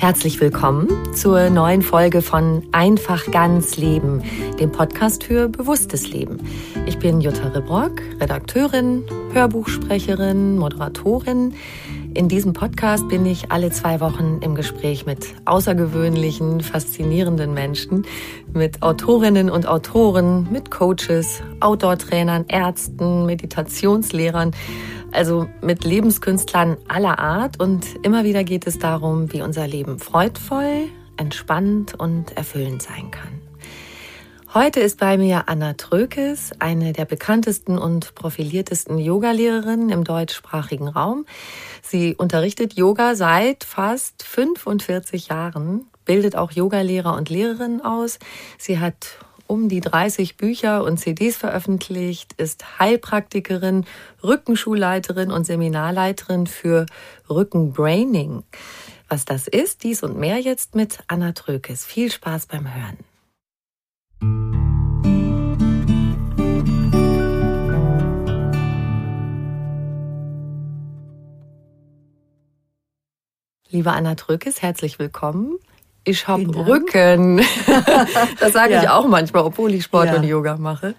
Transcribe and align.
Herzlich 0.00 0.40
willkommen 0.40 0.88
zur 1.14 1.50
neuen 1.50 1.82
Folge 1.82 2.22
von 2.22 2.62
Einfach 2.72 3.30
ganz 3.30 3.76
Leben, 3.76 4.22
dem 4.58 4.72
Podcast 4.72 5.24
für 5.24 5.50
bewusstes 5.50 6.08
Leben. 6.08 6.38
Ich 6.86 6.98
bin 6.98 7.20
Jutta 7.20 7.48
Ribrock, 7.48 8.00
Redakteurin, 8.18 9.04
Hörbuchsprecherin, 9.34 10.56
Moderatorin. 10.56 11.52
In 12.14 12.30
diesem 12.30 12.54
Podcast 12.54 13.08
bin 13.08 13.26
ich 13.26 13.52
alle 13.52 13.72
zwei 13.72 14.00
Wochen 14.00 14.38
im 14.40 14.54
Gespräch 14.54 15.04
mit 15.04 15.34
außergewöhnlichen, 15.44 16.62
faszinierenden 16.62 17.52
Menschen, 17.52 18.06
mit 18.54 18.82
Autorinnen 18.82 19.50
und 19.50 19.68
Autoren, 19.68 20.48
mit 20.50 20.70
Coaches, 20.70 21.42
Outdoor-Trainern, 21.60 22.46
Ärzten, 22.48 23.26
Meditationslehrern 23.26 24.52
also 25.12 25.48
mit 25.60 25.84
Lebenskünstlern 25.84 26.76
aller 26.88 27.18
Art. 27.18 27.60
Und 27.60 27.84
immer 28.02 28.24
wieder 28.24 28.44
geht 28.44 28.66
es 28.66 28.78
darum, 28.78 29.32
wie 29.32 29.42
unser 29.42 29.66
Leben 29.66 29.98
freudvoll, 29.98 30.88
entspannt 31.16 31.94
und 31.98 32.36
erfüllend 32.36 32.82
sein 32.82 33.10
kann. 33.10 33.40
Heute 34.52 34.80
ist 34.80 34.98
bei 34.98 35.16
mir 35.16 35.48
Anna 35.48 35.74
Trökes, 35.74 36.50
eine 36.58 36.92
der 36.92 37.04
bekanntesten 37.04 37.78
und 37.78 38.16
profiliertesten 38.16 38.98
Yogalehrerinnen 38.98 39.90
im 39.90 40.02
deutschsprachigen 40.02 40.88
Raum. 40.88 41.24
Sie 41.82 42.16
unterrichtet 42.16 42.72
Yoga 42.72 43.14
seit 43.14 43.62
fast 43.62 44.24
45 44.24 45.28
Jahren, 45.28 45.86
bildet 46.04 46.34
auch 46.34 46.50
Yogalehrer 46.50 47.16
und 47.16 47.30
Lehrerinnen 47.30 47.80
aus. 47.80 48.18
Sie 48.58 48.80
hat 48.80 49.18
um 49.50 49.68
die 49.68 49.80
30 49.80 50.36
Bücher 50.36 50.84
und 50.84 50.98
CDs 50.98 51.36
veröffentlicht, 51.36 52.34
ist 52.34 52.78
Heilpraktikerin, 52.78 53.84
Rückenschulleiterin 54.22 55.32
und 55.32 55.44
Seminarleiterin 55.44 56.46
für 56.46 56.86
Rückenbraining. 57.28 58.44
Was 59.08 59.24
das 59.24 59.48
ist, 59.48 59.82
dies 59.82 60.04
und 60.04 60.16
mehr 60.16 60.38
jetzt 60.38 60.76
mit 60.76 61.00
Anna 61.08 61.32
Trökes. 61.32 61.84
Viel 61.84 62.12
Spaß 62.12 62.46
beim 62.46 62.72
Hören. 62.72 62.98
Liebe 73.68 73.90
Anna 73.90 74.14
Trökes, 74.14 74.62
herzlich 74.62 75.00
willkommen. 75.00 75.58
Ich 76.10 76.28
habe 76.28 76.66
Rücken. 76.66 77.38
das 78.40 78.52
sage 78.52 78.74
ja. 78.74 78.82
ich 78.82 78.88
auch 78.88 79.06
manchmal, 79.06 79.44
obwohl 79.44 79.72
ich 79.74 79.84
Sport 79.84 80.06
ja. 80.06 80.16
und 80.16 80.24
Yoga 80.24 80.56
mache. 80.56 80.96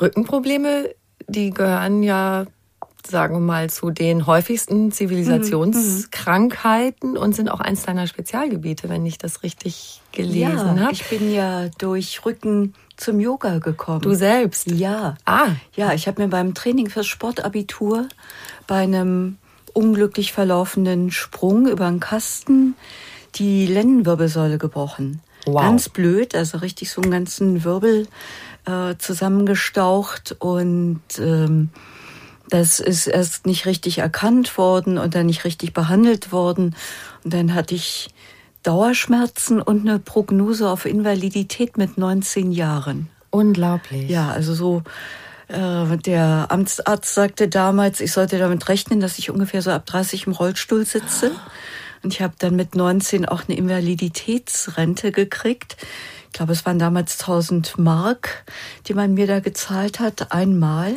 Rückenprobleme, 0.00 0.88
die 1.28 1.50
gehören 1.50 2.02
ja, 2.02 2.46
sagen 3.08 3.36
wir 3.36 3.40
mal, 3.40 3.70
zu 3.70 3.90
den 3.90 4.26
häufigsten 4.26 4.90
Zivilisationskrankheiten 4.90 7.12
mhm. 7.12 7.16
und 7.16 7.36
sind 7.36 7.48
auch 7.48 7.60
eins 7.60 7.84
deiner 7.84 8.08
Spezialgebiete, 8.08 8.88
wenn 8.88 9.04
ich 9.06 9.18
das 9.18 9.42
richtig 9.42 10.00
gelesen 10.10 10.76
ja, 10.76 10.84
habe. 10.84 10.92
Ich 10.92 11.04
bin 11.04 11.32
ja 11.32 11.68
durch 11.78 12.24
Rücken 12.24 12.74
zum 12.96 13.20
Yoga 13.20 13.58
gekommen. 13.58 14.00
Du 14.00 14.14
selbst? 14.14 14.70
Ja. 14.70 15.16
Ah. 15.24 15.50
Ja, 15.74 15.92
ich 15.92 16.08
habe 16.08 16.22
mir 16.22 16.28
beim 16.28 16.54
Training 16.54 16.90
fürs 16.90 17.06
Sportabitur 17.06 18.08
bei 18.66 18.78
einem 18.78 19.38
unglücklich 19.72 20.32
verlaufenden 20.32 21.10
Sprung 21.10 21.66
über 21.66 21.86
einen 21.86 22.00
Kasten 22.00 22.74
die 23.34 23.66
Lendenwirbelsäule 23.66 24.58
gebrochen. 24.58 25.20
Wow. 25.46 25.60
Ganz 25.62 25.88
blöd, 25.88 26.34
also 26.34 26.58
richtig 26.58 26.90
so 26.90 27.00
einen 27.02 27.10
ganzen 27.10 27.64
Wirbel 27.64 28.06
äh, 28.66 28.94
zusammengestaucht 28.98 30.36
und 30.38 31.00
ähm, 31.18 31.70
das 32.48 32.80
ist 32.80 33.06
erst 33.06 33.46
nicht 33.46 33.66
richtig 33.66 33.98
erkannt 33.98 34.58
worden 34.58 34.98
und 34.98 35.14
dann 35.14 35.26
nicht 35.26 35.44
richtig 35.44 35.72
behandelt 35.72 36.32
worden. 36.32 36.76
Und 37.24 37.32
dann 37.32 37.54
hatte 37.54 37.74
ich 37.74 38.10
Dauerschmerzen 38.62 39.60
und 39.60 39.88
eine 39.88 39.98
Prognose 39.98 40.68
auf 40.68 40.84
Invalidität 40.84 41.78
mit 41.78 41.98
19 41.98 42.52
Jahren. 42.52 43.08
Unglaublich. 43.30 44.10
Ja, 44.10 44.30
also 44.30 44.54
so 44.54 44.82
äh, 45.48 45.96
der 45.96 46.46
Amtsarzt 46.50 47.14
sagte 47.14 47.48
damals, 47.48 48.00
ich 48.00 48.12
sollte 48.12 48.38
damit 48.38 48.68
rechnen, 48.68 49.00
dass 49.00 49.18
ich 49.18 49.30
ungefähr 49.30 49.62
so 49.62 49.70
ab 49.70 49.86
30 49.86 50.26
im 50.26 50.32
Rollstuhl 50.34 50.84
sitze. 50.84 51.32
Und 52.02 52.12
ich 52.12 52.22
habe 52.22 52.34
dann 52.38 52.56
mit 52.56 52.74
19 52.74 53.26
auch 53.26 53.42
eine 53.46 53.56
Invaliditätsrente 53.56 55.12
gekriegt. 55.12 55.76
Ich 56.26 56.32
glaube, 56.32 56.52
es 56.52 56.64
waren 56.64 56.78
damals 56.78 57.20
1000 57.20 57.78
Mark, 57.78 58.44
die 58.88 58.94
man 58.94 59.14
mir 59.14 59.26
da 59.26 59.40
gezahlt 59.40 60.00
hat, 60.00 60.32
einmal. 60.32 60.94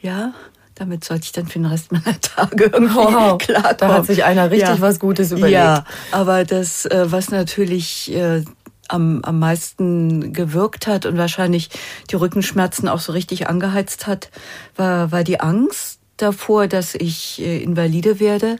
Ja, 0.00 0.32
damit 0.74 1.04
sollte 1.04 1.24
ich 1.24 1.32
dann 1.32 1.46
für 1.46 1.58
den 1.58 1.66
Rest 1.66 1.92
meiner 1.92 2.18
Tage 2.20 2.64
irgendwie 2.64 2.94
wow, 2.94 3.36
klarkommen. 3.36 3.76
Da 3.78 3.94
hat 3.94 4.06
sich 4.06 4.24
einer 4.24 4.50
richtig 4.50 4.68
ja. 4.68 4.80
was 4.80 4.98
Gutes 4.98 5.30
überlegt. 5.30 5.52
Ja, 5.52 5.84
aber 6.10 6.44
das, 6.44 6.86
äh, 6.86 7.12
was 7.12 7.30
natürlich 7.30 8.10
äh, 8.12 8.42
am, 8.88 9.20
am 9.22 9.38
meisten 9.38 10.32
gewirkt 10.32 10.86
hat 10.86 11.06
und 11.06 11.18
wahrscheinlich 11.18 11.68
die 12.10 12.16
Rückenschmerzen 12.16 12.88
auch 12.88 13.00
so 13.00 13.12
richtig 13.12 13.48
angeheizt 13.48 14.06
hat, 14.06 14.30
war, 14.76 15.12
war 15.12 15.22
die 15.22 15.40
Angst 15.40 16.00
davor, 16.16 16.66
dass 16.66 16.94
ich 16.94 17.40
äh, 17.40 17.62
invalide 17.62 18.20
werde. 18.20 18.56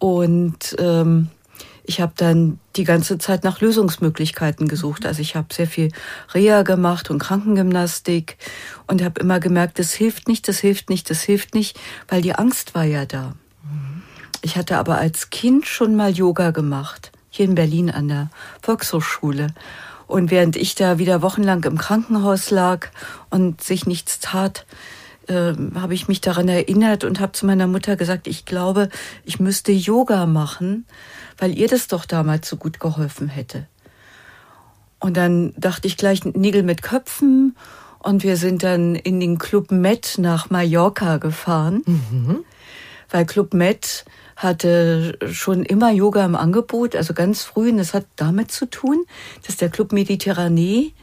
Und 0.00 0.74
ähm, 0.78 1.28
ich 1.84 2.00
habe 2.00 2.12
dann 2.16 2.58
die 2.76 2.84
ganze 2.84 3.18
Zeit 3.18 3.44
nach 3.44 3.60
Lösungsmöglichkeiten 3.60 4.66
gesucht. 4.66 5.06
Also 5.06 5.20
ich 5.20 5.36
habe 5.36 5.52
sehr 5.52 5.66
viel 5.66 5.92
Reha 6.34 6.62
gemacht 6.62 7.10
und 7.10 7.18
Krankengymnastik 7.18 8.36
und 8.86 9.02
habe 9.04 9.20
immer 9.20 9.40
gemerkt, 9.40 9.78
das 9.78 9.92
hilft 9.92 10.26
nicht, 10.26 10.48
das 10.48 10.58
hilft 10.58 10.88
nicht, 10.88 11.10
das 11.10 11.22
hilft 11.22 11.54
nicht, 11.54 11.78
weil 12.08 12.22
die 12.22 12.34
Angst 12.34 12.74
war 12.74 12.84
ja 12.84 13.04
da. 13.04 13.34
Ich 14.42 14.56
hatte 14.56 14.78
aber 14.78 14.96
als 14.96 15.30
Kind 15.30 15.66
schon 15.66 15.96
mal 15.96 16.10
Yoga 16.10 16.50
gemacht, 16.50 17.12
hier 17.28 17.44
in 17.44 17.54
Berlin 17.54 17.90
an 17.90 18.08
der 18.08 18.30
Volkshochschule. 18.62 19.48
Und 20.06 20.30
während 20.30 20.56
ich 20.56 20.74
da 20.74 20.98
wieder 20.98 21.22
wochenlang 21.22 21.62
im 21.64 21.76
Krankenhaus 21.76 22.50
lag 22.50 22.88
und 23.28 23.62
sich 23.62 23.86
nichts 23.86 24.18
tat, 24.18 24.64
äh, 25.30 25.54
habe 25.74 25.94
ich 25.94 26.08
mich 26.08 26.20
daran 26.20 26.48
erinnert 26.48 27.04
und 27.04 27.20
habe 27.20 27.32
zu 27.32 27.46
meiner 27.46 27.66
Mutter 27.66 27.96
gesagt, 27.96 28.26
ich 28.26 28.44
glaube, 28.44 28.88
ich 29.24 29.40
müsste 29.40 29.72
Yoga 29.72 30.26
machen, 30.26 30.84
weil 31.38 31.56
ihr 31.56 31.68
das 31.68 31.88
doch 31.88 32.04
damals 32.04 32.48
so 32.48 32.56
gut 32.56 32.80
geholfen 32.80 33.28
hätte. 33.28 33.66
Und 34.98 35.16
dann 35.16 35.54
dachte 35.56 35.86
ich 35.86 35.96
gleich 35.96 36.24
Nägel 36.24 36.62
mit 36.62 36.82
Köpfen 36.82 37.56
Und 38.02 38.22
wir 38.22 38.36
sind 38.36 38.62
dann 38.62 38.94
in 38.94 39.20
den 39.20 39.38
Club 39.38 39.70
Med 39.70 40.14
nach 40.18 40.48
Mallorca 40.48 41.18
gefahren, 41.18 41.82
mhm. 41.86 42.44
weil 43.10 43.26
Club 43.26 43.52
Med 43.54 44.04
hatte 44.36 45.18
schon 45.30 45.64
immer 45.64 45.90
Yoga 45.90 46.24
im 46.24 46.34
Angebot, 46.34 46.96
also 46.96 47.12
ganz 47.12 47.42
früh. 47.42 47.70
Und 47.70 47.76
das 47.76 47.92
hat 47.92 48.06
damit 48.16 48.50
zu 48.50 48.64
tun, 48.70 49.04
dass 49.46 49.58
der 49.58 49.68
Club 49.68 49.92
Mediterranee 49.92 50.94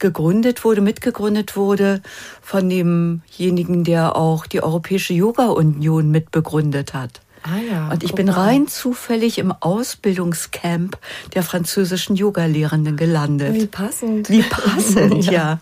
gegründet 0.00 0.64
wurde, 0.64 0.80
mitgegründet 0.80 1.56
wurde 1.56 2.02
von 2.42 2.68
demjenigen, 2.68 3.84
der 3.84 4.16
auch 4.16 4.46
die 4.46 4.62
Europäische 4.62 5.12
Yoga 5.14 5.48
Union 5.48 6.10
mitbegründet 6.10 6.94
hat. 6.94 7.20
Ah 7.42 7.58
ja, 7.58 7.88
und 7.90 8.04
ich 8.04 8.14
bin 8.14 8.28
rein 8.28 8.68
zufällig 8.68 9.38
im 9.38 9.52
Ausbildungscamp 9.52 10.98
der 11.34 11.42
französischen 11.42 12.16
Yogalehrenden 12.16 12.96
gelandet. 12.96 13.54
Wie 13.54 13.66
passend. 13.66 14.28
Wie 14.28 14.42
passend, 14.42 15.24
ja. 15.24 15.32
ja. 15.32 15.60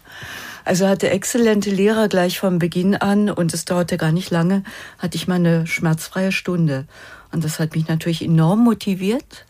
Also 0.65 0.87
hatte 0.87 1.09
exzellente 1.09 1.71
Lehrer 1.71 2.09
gleich 2.09 2.41
vom 2.41 2.59
Beginn 2.59 2.95
an 2.95 3.31
und 3.31 3.55
es 3.55 3.65
dauerte 3.65 3.97
gar 3.97 4.13
nicht 4.13 4.31
lange, 4.31 4.65
hatte 4.99 5.17
ich 5.17 5.27
meine 5.27 5.67
schmerzfreie 5.67 6.33
Stunde. 6.33 6.87
Und 7.33 7.45
das 7.45 7.59
hat 7.59 7.75
mich 7.75 7.89
natürlich 7.89 8.23
enorm 8.23 8.65
motiviert. 8.65 9.47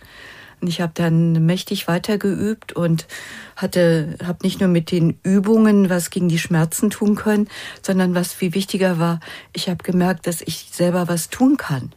Und 0.60 0.68
ich 0.68 0.80
habe 0.80 0.92
dann 0.94 1.46
mächtig 1.46 1.86
weitergeübt 1.88 2.72
und 2.72 3.06
hatte, 3.56 4.16
habe 4.24 4.38
nicht 4.42 4.60
nur 4.60 4.68
mit 4.68 4.90
den 4.90 5.18
Übungen 5.22 5.88
was 5.88 6.10
gegen 6.10 6.28
die 6.28 6.38
Schmerzen 6.38 6.90
tun 6.90 7.14
können, 7.14 7.48
sondern 7.82 8.14
was 8.14 8.32
viel 8.32 8.54
wichtiger 8.54 8.98
war, 8.98 9.20
ich 9.52 9.68
habe 9.68 9.82
gemerkt, 9.84 10.26
dass 10.26 10.40
ich 10.40 10.68
selber 10.72 11.08
was 11.08 11.30
tun 11.30 11.56
kann. 11.56 11.92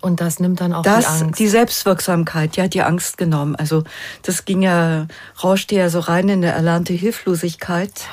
Und 0.00 0.20
das 0.20 0.38
nimmt 0.38 0.60
dann 0.60 0.72
auch 0.72 0.82
das, 0.82 1.04
die 1.04 1.24
Angst. 1.24 1.40
Die 1.40 1.48
Selbstwirksamkeit, 1.48 2.56
die 2.56 2.62
hat 2.62 2.74
die 2.74 2.82
Angst 2.82 3.18
genommen. 3.18 3.56
Also 3.56 3.82
das 4.22 4.44
ging 4.44 4.62
ja, 4.62 5.08
rauschte 5.42 5.74
ja 5.74 5.88
so 5.90 5.98
rein 5.98 6.28
in 6.28 6.44
eine 6.44 6.52
erlernte 6.52 6.92
Hilflosigkeit. 6.92 8.06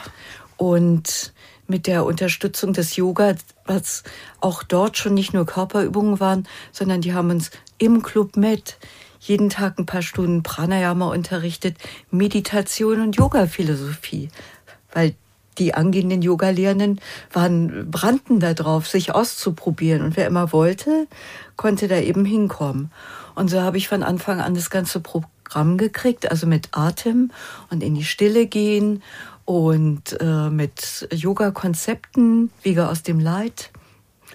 Und 0.58 1.34
mit 1.68 1.88
der 1.88 2.06
Unterstützung 2.06 2.74
des 2.74 2.96
Yoga, 2.96 3.36
was 3.66 4.04
auch 4.40 4.64
dort 4.64 4.98
schon 4.98 5.14
nicht 5.14 5.34
nur 5.34 5.46
Körperübungen 5.46 6.20
waren, 6.20 6.48
sondern 6.72 7.02
die 7.02 7.14
haben 7.14 7.30
uns 7.32 7.52
im 7.78 8.04
Club 8.04 8.38
mit 8.38 8.78
jeden 9.28 9.50
Tag 9.50 9.80
ein 9.80 9.86
paar 9.86 10.02
Stunden 10.02 10.44
Pranayama 10.44 11.08
unterrichtet, 11.10 11.78
Meditation 12.12 13.02
und 13.02 13.16
Yoga-Philosophie. 13.16 14.30
Weil 14.94 15.16
die 15.58 15.74
angehenden 15.74 16.22
Yoga-Lehrenden 16.22 17.00
waren, 17.32 17.90
brannten 17.90 18.40
da 18.40 18.54
drauf, 18.54 18.88
sich 18.88 19.14
auszuprobieren. 19.14 20.02
Und 20.02 20.18
wer 20.18 20.28
immer 20.28 20.52
wollte, 20.52 21.08
konnte 21.56 21.88
da 21.88 21.98
eben 21.98 22.26
hinkommen. 22.26 22.92
Und 23.36 23.50
so 23.50 23.62
habe 23.62 23.78
ich 23.78 23.88
von 23.88 24.04
Anfang 24.04 24.42
an 24.42 24.56
das 24.56 24.70
ganze 24.70 25.00
Programm 25.00 25.78
gekriegt, 25.78 26.30
also 26.30 26.48
mit 26.48 26.70
Atem 26.72 27.32
und 27.70 27.84
in 27.84 27.96
die 27.96 28.04
Stille 28.04 28.48
gehen 28.48 29.02
und 29.46 30.18
äh, 30.20 30.50
mit 30.50 31.08
Yoga-Konzepten, 31.12 32.52
Wege 32.64 32.90
aus 32.90 33.04
dem 33.04 33.20
Leid, 33.20 33.72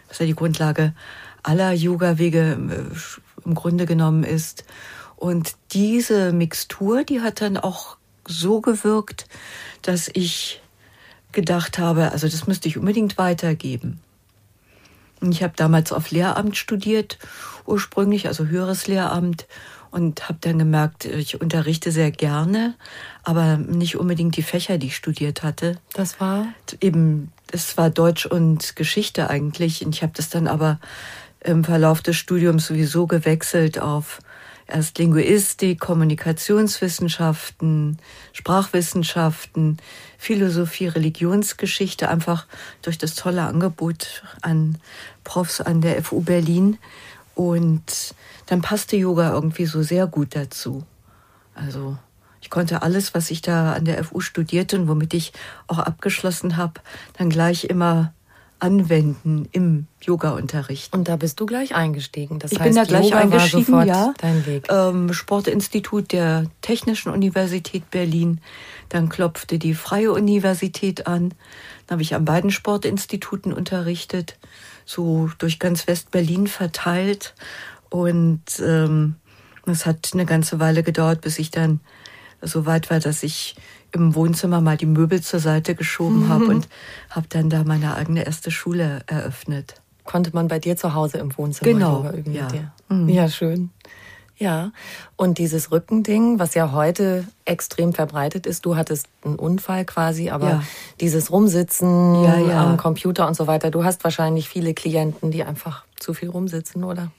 was 0.08 0.18
ja 0.18 0.26
die 0.26 0.34
Grundlage 0.34 0.94
aller 1.42 1.72
Yoga-Wege 1.72 2.58
äh, 2.70 2.96
im 3.50 3.54
Grunde 3.54 3.84
genommen 3.84 4.22
ist. 4.22 4.64
Und 5.16 5.54
diese 5.72 6.32
Mixtur, 6.32 7.04
die 7.04 7.20
hat 7.20 7.40
dann 7.40 7.56
auch 7.56 7.96
so 8.26 8.60
gewirkt, 8.60 9.26
dass 9.82 10.08
ich 10.12 10.62
gedacht 11.32 11.78
habe, 11.78 12.12
also 12.12 12.28
das 12.28 12.46
müsste 12.46 12.68
ich 12.68 12.78
unbedingt 12.78 13.18
weitergeben. 13.18 14.00
Ich 15.20 15.42
habe 15.42 15.52
damals 15.56 15.92
auf 15.92 16.10
Lehramt 16.10 16.56
studiert, 16.56 17.18
ursprünglich, 17.66 18.26
also 18.28 18.46
höheres 18.46 18.86
Lehramt, 18.86 19.46
und 19.90 20.28
habe 20.28 20.38
dann 20.40 20.58
gemerkt, 20.58 21.04
ich 21.04 21.40
unterrichte 21.40 21.90
sehr 21.90 22.12
gerne, 22.12 22.74
aber 23.24 23.56
nicht 23.56 23.96
unbedingt 23.96 24.36
die 24.36 24.42
Fächer, 24.42 24.78
die 24.78 24.86
ich 24.86 24.96
studiert 24.96 25.42
hatte. 25.42 25.78
Das 25.92 26.20
war? 26.20 26.46
Eben, 26.80 27.32
es 27.50 27.76
war 27.76 27.90
Deutsch 27.90 28.24
und 28.24 28.76
Geschichte 28.76 29.28
eigentlich. 29.28 29.84
Und 29.84 29.94
ich 29.94 30.02
habe 30.02 30.12
das 30.14 30.30
dann 30.30 30.46
aber 30.46 30.78
im 31.42 31.64
Verlauf 31.64 32.02
des 32.02 32.16
Studiums 32.16 32.66
sowieso 32.66 33.06
gewechselt 33.06 33.80
auf 33.80 34.20
erst 34.70 34.98
Linguistik, 34.98 35.80
Kommunikationswissenschaften, 35.80 37.98
Sprachwissenschaften, 38.32 39.78
Philosophie, 40.16 40.86
Religionsgeschichte, 40.86 42.08
einfach 42.08 42.46
durch 42.82 42.98
das 42.98 43.14
tolle 43.14 43.42
Angebot 43.42 44.22
an 44.42 44.78
Profs 45.24 45.60
an 45.60 45.80
der 45.80 46.02
FU 46.02 46.20
Berlin. 46.20 46.78
Und 47.34 48.14
dann 48.46 48.62
passte 48.62 48.96
Yoga 48.96 49.32
irgendwie 49.32 49.66
so 49.66 49.82
sehr 49.82 50.06
gut 50.06 50.36
dazu. 50.36 50.84
Also 51.54 51.98
ich 52.40 52.50
konnte 52.50 52.82
alles, 52.82 53.14
was 53.14 53.30
ich 53.30 53.42
da 53.42 53.74
an 53.74 53.84
der 53.84 54.02
FU 54.04 54.20
studierte 54.20 54.78
und 54.78 54.88
womit 54.88 55.14
ich 55.14 55.32
auch 55.66 55.78
abgeschlossen 55.78 56.56
habe, 56.56 56.80
dann 57.18 57.30
gleich 57.30 57.64
immer 57.64 58.12
anwenden 58.60 59.48
im 59.52 59.86
Yoga-Unterricht. 60.02 60.92
Und 60.92 61.08
da 61.08 61.16
bist 61.16 61.40
du 61.40 61.46
gleich 61.46 61.74
eingestiegen. 61.74 62.38
Das 62.38 62.52
ich 62.52 62.60
heißt, 62.60 62.68
bin 62.68 62.76
da 62.76 62.84
gleich 62.84 63.06
Yoga 63.06 63.18
eingestiegen, 63.18 63.86
ja. 63.86 64.14
Dein 64.18 64.46
Weg. 64.46 64.68
Ähm, 64.70 65.12
Sportinstitut 65.12 66.12
der 66.12 66.46
Technischen 66.60 67.10
Universität 67.10 67.90
Berlin. 67.90 68.40
Dann 68.88 69.08
klopfte 69.08 69.58
die 69.58 69.74
Freie 69.74 70.12
Universität 70.12 71.06
an. 71.06 71.30
Dann 71.86 71.96
habe 71.96 72.02
ich 72.02 72.14
an 72.14 72.24
beiden 72.24 72.50
Sportinstituten 72.50 73.52
unterrichtet, 73.52 74.38
so 74.84 75.30
durch 75.38 75.58
ganz 75.58 75.86
West-Berlin 75.86 76.46
verteilt. 76.46 77.34
Und 77.88 78.42
ähm, 78.64 79.16
es 79.66 79.86
hat 79.86 80.10
eine 80.12 80.26
ganze 80.26 80.60
Weile 80.60 80.82
gedauert, 80.82 81.20
bis 81.20 81.38
ich 81.38 81.50
dann 81.50 81.80
so 82.42 82.66
weit 82.66 82.90
war, 82.90 83.00
dass 83.00 83.22
ich 83.22 83.56
im 83.92 84.14
Wohnzimmer 84.14 84.60
mal 84.60 84.76
die 84.76 84.86
Möbel 84.86 85.20
zur 85.20 85.40
Seite 85.40 85.74
geschoben 85.74 86.24
mhm. 86.24 86.28
habe 86.28 86.44
und 86.46 86.68
habe 87.10 87.26
dann 87.28 87.50
da 87.50 87.64
meine 87.64 87.94
eigene 87.94 88.24
erste 88.24 88.50
Schule 88.50 89.02
eröffnet. 89.06 89.80
Konnte 90.04 90.30
man 90.32 90.48
bei 90.48 90.58
dir 90.58 90.76
zu 90.76 90.94
Hause 90.94 91.18
im 91.18 91.36
Wohnzimmer 91.36 91.72
genau, 91.72 92.10
üben 92.10 92.32
ja. 92.32 92.44
mit 92.44 92.52
dir? 92.52 92.72
Mhm. 92.88 93.08
Ja, 93.08 93.28
schön. 93.28 93.70
Ja, 94.40 94.72
und 95.16 95.36
dieses 95.36 95.70
Rückending, 95.70 96.38
was 96.38 96.54
ja 96.54 96.72
heute 96.72 97.26
extrem 97.44 97.92
verbreitet 97.92 98.46
ist, 98.46 98.64
du 98.64 98.74
hattest 98.74 99.06
einen 99.22 99.36
Unfall 99.36 99.84
quasi, 99.84 100.30
aber 100.30 100.48
ja. 100.48 100.62
dieses 100.98 101.30
Rumsitzen 101.30 102.24
ja, 102.24 102.38
ja. 102.38 102.64
am 102.64 102.78
Computer 102.78 103.28
und 103.28 103.34
so 103.34 103.46
weiter, 103.46 103.70
du 103.70 103.84
hast 103.84 104.02
wahrscheinlich 104.02 104.48
viele 104.48 104.72
Klienten, 104.72 105.30
die 105.30 105.44
einfach 105.44 105.84
zu 105.96 106.14
viel 106.14 106.30
rumsitzen, 106.30 106.84
oder? 106.84 107.10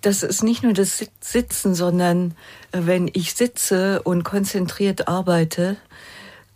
Das 0.00 0.22
ist 0.22 0.42
nicht 0.42 0.62
nur 0.62 0.72
das 0.72 1.04
Sitzen, 1.20 1.74
sondern 1.74 2.34
äh, 2.72 2.80
wenn 2.82 3.10
ich 3.12 3.34
sitze 3.34 4.02
und 4.02 4.24
konzentriert 4.24 5.08
arbeite, 5.08 5.76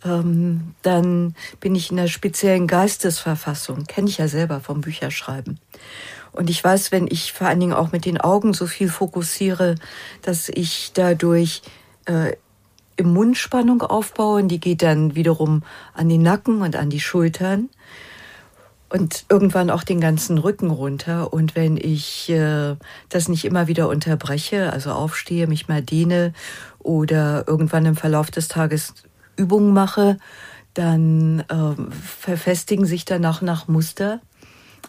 ähm, 0.05 0.75
dann 0.81 1.35
bin 1.59 1.75
ich 1.75 1.91
in 1.91 1.99
einer 1.99 2.07
speziellen 2.07 2.67
Geistesverfassung. 2.67 3.85
Kenne 3.85 4.09
ich 4.09 4.17
ja 4.17 4.27
selber 4.27 4.59
vom 4.59 4.81
Bücherschreiben. 4.81 5.59
Und 6.31 6.49
ich 6.49 6.63
weiß, 6.63 6.91
wenn 6.91 7.07
ich 7.07 7.31
vor 7.31 7.47
allen 7.47 7.59
Dingen 7.59 7.73
auch 7.73 7.91
mit 7.91 8.05
den 8.05 8.19
Augen 8.19 8.53
so 8.53 8.65
viel 8.65 8.89
fokussiere, 8.89 9.75
dass 10.23 10.49
ich 10.49 10.91
dadurch 10.93 11.61
äh, 12.05 12.33
im 12.95 13.13
Mund 13.13 13.37
Spannung 13.37 13.81
aufbaue 13.81 14.41
und 14.41 14.47
die 14.49 14.59
geht 14.59 14.81
dann 14.81 15.15
wiederum 15.15 15.63
an 15.93 16.09
den 16.09 16.21
Nacken 16.21 16.61
und 16.61 16.75
an 16.75 16.89
die 16.89 16.99
Schultern 16.99 17.69
und 18.93 19.25
irgendwann 19.27 19.71
auch 19.71 19.83
den 19.83 19.99
ganzen 19.99 20.37
Rücken 20.37 20.69
runter. 20.69 21.33
Und 21.33 21.55
wenn 21.55 21.77
ich 21.77 22.29
äh, 22.29 22.75
das 23.09 23.27
nicht 23.27 23.43
immer 23.43 23.67
wieder 23.67 23.89
unterbreche, 23.89 24.71
also 24.71 24.91
aufstehe, 24.91 25.47
mich 25.47 25.67
mal 25.67 25.81
dehne 25.81 26.31
oder 26.77 27.43
irgendwann 27.47 27.87
im 27.87 27.95
Verlauf 27.95 28.29
des 28.29 28.49
Tages 28.49 28.93
Übungen 29.35 29.73
mache, 29.73 30.19
dann 30.75 31.39
äh, 31.39 31.91
verfestigen 32.03 32.85
sich 32.85 33.03
danach 33.03 33.41
nach 33.41 33.67
Muster. 33.67 34.21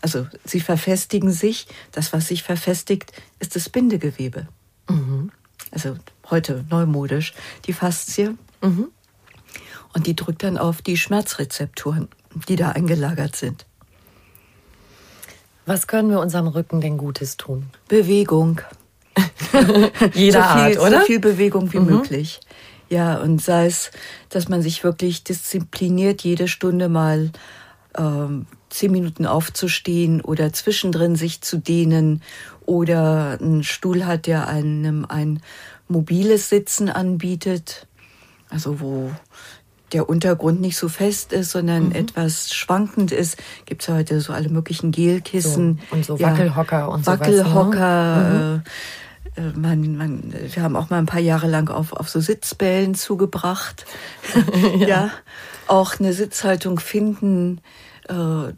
Also 0.02 0.26
sie 0.44 0.61
verfestigen 0.61 1.32
sich. 1.32 1.66
Das, 1.90 2.12
was 2.12 2.28
sich 2.28 2.42
verfestigt, 2.42 3.11
ist 3.38 3.56
das 3.56 3.70
Bindegewebe. 3.70 4.49
Mhm. 4.87 5.32
Also 5.70 5.96
heute 6.28 6.66
neumodisch 6.68 7.32
die 7.64 7.73
Faszie. 7.73 8.37
Mhm. 8.61 8.88
Und 9.94 10.06
die 10.06 10.14
drückt 10.14 10.42
dann 10.42 10.58
auf 10.58 10.82
die 10.82 10.99
Schmerzrezeptoren, 10.99 12.08
die 12.49 12.56
da 12.56 12.73
eingelagert 12.73 13.34
sind. 13.34 13.64
Was 15.66 15.87
können 15.87 16.11
wir 16.11 16.21
unserem 16.21 16.49
Rücken 16.49 16.80
denn 16.80 16.99
Gutes 16.99 17.37
tun? 17.37 17.66
Bewegung. 17.88 18.61
Jeder 20.14 20.42
so 20.42 20.49
viel, 20.49 20.78
Art, 20.78 20.78
oder? 20.78 21.00
So 21.00 21.06
viel 21.06 21.21
Bewegung 21.21 21.73
wie 21.73 21.78
mhm. 21.78 21.87
möglich. 21.87 22.40
Ja, 22.90 23.16
und 23.16 23.40
sei 23.40 23.66
es, 23.66 23.90
dass 24.28 24.49
man 24.49 24.62
sich 24.62 24.85
wirklich 24.85 25.25
diszipliniert, 25.25 26.23
jede 26.23 26.49
Stunde 26.49 26.88
mal 26.88 27.30
ähm, 27.97 28.47
zehn 28.68 28.92
Minuten 28.92 29.25
aufzustehen 29.25 30.21
oder 30.21 30.52
zwischendrin 30.52 31.16
sich 31.16 31.40
zu 31.40 31.59
dehnen 31.59 32.23
oder 32.66 33.38
einen 33.40 33.62
Stuhl 33.62 34.04
hat, 34.04 34.26
der 34.26 34.49
einem 34.49 35.06
ein 35.09 35.40
mobiles 35.88 36.49
Sitzen 36.49 36.88
anbietet, 36.88 37.87
also 38.50 38.80
wo 38.80 39.12
der 39.94 40.08
Untergrund 40.08 40.60
nicht 40.60 40.76
so 40.76 40.88
fest 40.88 41.32
ist, 41.32 41.52
sondern 41.52 41.86
mhm. 41.86 41.94
etwas 41.94 42.52
schwankend 42.52 43.12
ist, 43.12 43.38
gibt 43.64 43.82
es 43.82 43.88
heute 43.88 44.20
so 44.20 44.32
alle 44.32 44.48
möglichen 44.48 44.90
Gelkissen. 44.90 45.80
So, 45.88 45.96
und 45.96 46.04
so 46.04 46.20
Wackelhocker 46.20 46.78
ja, 46.80 46.86
und 46.86 47.06
Wackelhocker, 47.06 47.70
sowas. 47.72 48.32
Ne? 48.32 48.62
Mhm. 49.36 49.56
äh, 49.56 49.58
man, 49.58 49.96
man, 49.96 50.34
wir 50.52 50.62
haben 50.62 50.76
auch 50.76 50.90
mal 50.90 50.98
ein 50.98 51.06
paar 51.06 51.20
Jahre 51.20 51.46
lang 51.46 51.70
auf, 51.70 51.92
auf 51.92 52.08
so 52.10 52.20
Sitzbällen 52.20 52.94
zugebracht. 52.94 53.86
ja. 54.78 54.86
ja. 54.86 55.10
Auch 55.66 55.98
eine 55.98 56.12
Sitzhaltung 56.12 56.78
finden, 56.78 57.60
äh, 58.08 58.52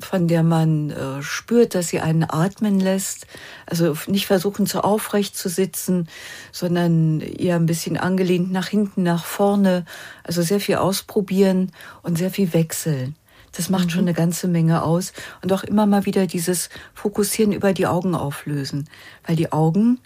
von 0.00 0.28
der 0.28 0.42
man 0.42 0.90
äh, 0.90 1.22
spürt, 1.22 1.74
dass 1.74 1.88
sie 1.88 2.00
einen 2.00 2.24
atmen 2.28 2.80
lässt. 2.80 3.26
Also 3.66 3.96
nicht 4.06 4.26
versuchen, 4.26 4.66
zu 4.66 4.82
aufrecht 4.82 5.36
zu 5.36 5.48
sitzen, 5.48 6.08
sondern 6.52 7.20
eher 7.20 7.56
ein 7.56 7.66
bisschen 7.66 7.96
angelehnt 7.96 8.50
nach 8.50 8.68
hinten, 8.68 9.02
nach 9.02 9.24
vorne. 9.24 9.84
Also 10.24 10.42
sehr 10.42 10.60
viel 10.60 10.76
ausprobieren 10.76 11.72
und 12.02 12.18
sehr 12.18 12.30
viel 12.30 12.52
wechseln. 12.52 13.14
Das 13.52 13.68
macht 13.68 13.86
mhm. 13.86 13.90
schon 13.90 14.00
eine 14.00 14.14
ganze 14.14 14.48
Menge 14.48 14.82
aus. 14.82 15.12
Und 15.42 15.52
auch 15.52 15.64
immer 15.64 15.86
mal 15.86 16.06
wieder 16.06 16.26
dieses 16.26 16.68
Fokussieren 16.94 17.52
über 17.52 17.72
die 17.72 17.86
Augen 17.86 18.14
auflösen. 18.14 18.88
Weil 19.26 19.36
die 19.36 19.52
Augen 19.52 19.98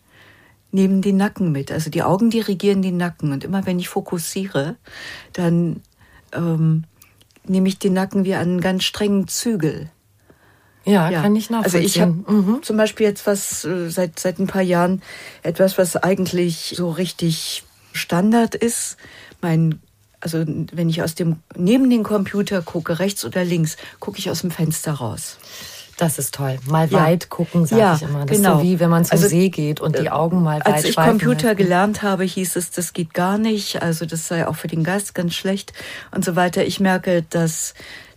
nehmen 0.73 1.03
den 1.03 1.17
Nacken 1.17 1.53
mit. 1.53 1.71
Also 1.71 1.89
die 1.89 2.03
Augen 2.03 2.31
dirigieren 2.31 2.83
den 2.83 2.97
Nacken. 2.97 3.33
Und 3.33 3.45
immer 3.45 3.65
wenn 3.67 3.79
ich 3.79 3.89
fokussiere, 3.89 4.77
dann 5.33 5.83
ähm, 6.33 6.85
nehme 7.47 7.69
ich 7.69 7.79
den 7.79 7.93
Nacken 7.93 8.25
wie 8.25 8.35
einen 8.35 8.61
ganz 8.61 8.85
strengen 8.85 9.29
Zügel. 9.29 9.91
Ja, 10.85 11.11
ja. 11.11 11.23
kann 11.23 11.35
ich 11.35 11.51
nachvollziehen. 11.51 11.83
Also 11.83 11.87
ich 11.87 12.01
habe 12.01 12.13
mhm. 12.13 12.63
zum 12.63 12.77
Beispiel 12.77 13.07
jetzt 13.07 13.27
was 13.27 13.65
äh, 13.65 13.89
seit 13.89 14.19
seit 14.19 14.39
ein 14.39 14.47
paar 14.47 14.63
Jahren 14.63 15.03
etwas, 15.43 15.79
was 15.79 15.97
eigentlich 15.97 16.75
so 16.77 16.91
richtig 16.91 17.65
Standard 17.93 18.55
ist. 18.55 18.97
Mein 19.41 19.81
also 20.21 20.45
wenn 20.47 20.89
ich 20.89 21.03
aus 21.03 21.15
dem 21.15 21.37
neben 21.55 21.89
den 21.91 22.03
Computer 22.03 22.63
gucke, 22.63 22.99
rechts 22.99 23.25
oder 23.25 23.45
links, 23.45 23.77
gucke 24.01 24.19
ich 24.19 24.31
aus 24.31 24.41
dem 24.41 24.51
Fenster 24.51 24.93
raus. 24.93 25.39
Das 25.97 26.19
ist 26.19 26.35
toll. 26.35 26.59
Mal 26.67 26.89
ja. 26.89 27.05
weit 27.05 27.29
gucken, 27.29 27.67
sage 27.67 27.81
ja, 27.81 27.95
ich 27.95 28.03
immer. 28.03 28.27
Das 28.27 28.37
genau. 28.37 28.53
ist 28.55 28.57
so 28.59 28.63
wie 28.63 28.81
wenn 28.81 28.91
man 28.91 29.05
zum 29.05 29.13
also, 29.13 29.29
See 29.29 29.49
geht 29.49 29.81
und 29.81 29.99
die 29.99 30.07
äh, 30.07 30.11
Augen 30.11 30.43
mal 30.43 30.61
weit 30.61 30.67
Als 30.67 30.85
ich 30.85 30.97
Computer 30.97 31.49
lassen. 31.49 31.57
gelernt 31.57 32.03
habe, 32.03 32.25
hieß 32.25 32.57
es, 32.57 32.71
das 32.71 32.93
geht 32.93 33.15
gar 33.15 33.39
nicht. 33.39 33.83
Also 33.83 34.07
das 34.07 34.27
sei 34.27 34.47
auch 34.47 34.57
für 34.57 34.69
den 34.69 34.83
Geist 34.83 35.15
ganz 35.15 35.35
schlecht 35.35 35.73
und 36.11 36.25
so 36.25 36.37
weiter. 36.37 36.65
Ich 36.65 36.81
merke, 36.81 37.23
dass 37.23 37.75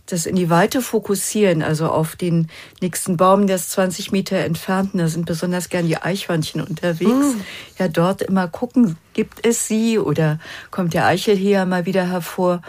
das 0.08 0.26
in 0.26 0.36
die 0.36 0.50
Weite 0.50 0.82
fokussieren, 0.82 1.62
also 1.62 1.88
auf 1.90 2.16
den 2.16 2.48
nächsten 2.82 3.18
Baum, 3.18 3.46
der 3.46 3.58
ist 3.58 3.72
20 3.72 4.12
Meter 4.12 4.38
entfernt, 4.38 4.92
da 4.94 5.08
sind 5.08 5.26
besonders 5.26 5.70
gern 5.70 5.86
die 5.86 5.98
Eichhörnchen 5.98 6.62
unterwegs. 6.62 7.36
Mm. 7.36 7.42
Ja, 7.78 7.88
dort 7.88 8.22
immer 8.22 8.48
gucken, 8.48 8.98
gibt 9.14 9.46
es 9.46 9.68
sie 9.68 10.00
oder 10.00 10.40
kommt 10.72 10.94
der 10.94 11.06
Eichelheer 11.06 11.66
mal 11.66 11.86
wieder 11.86 12.10
hervor 12.10 12.62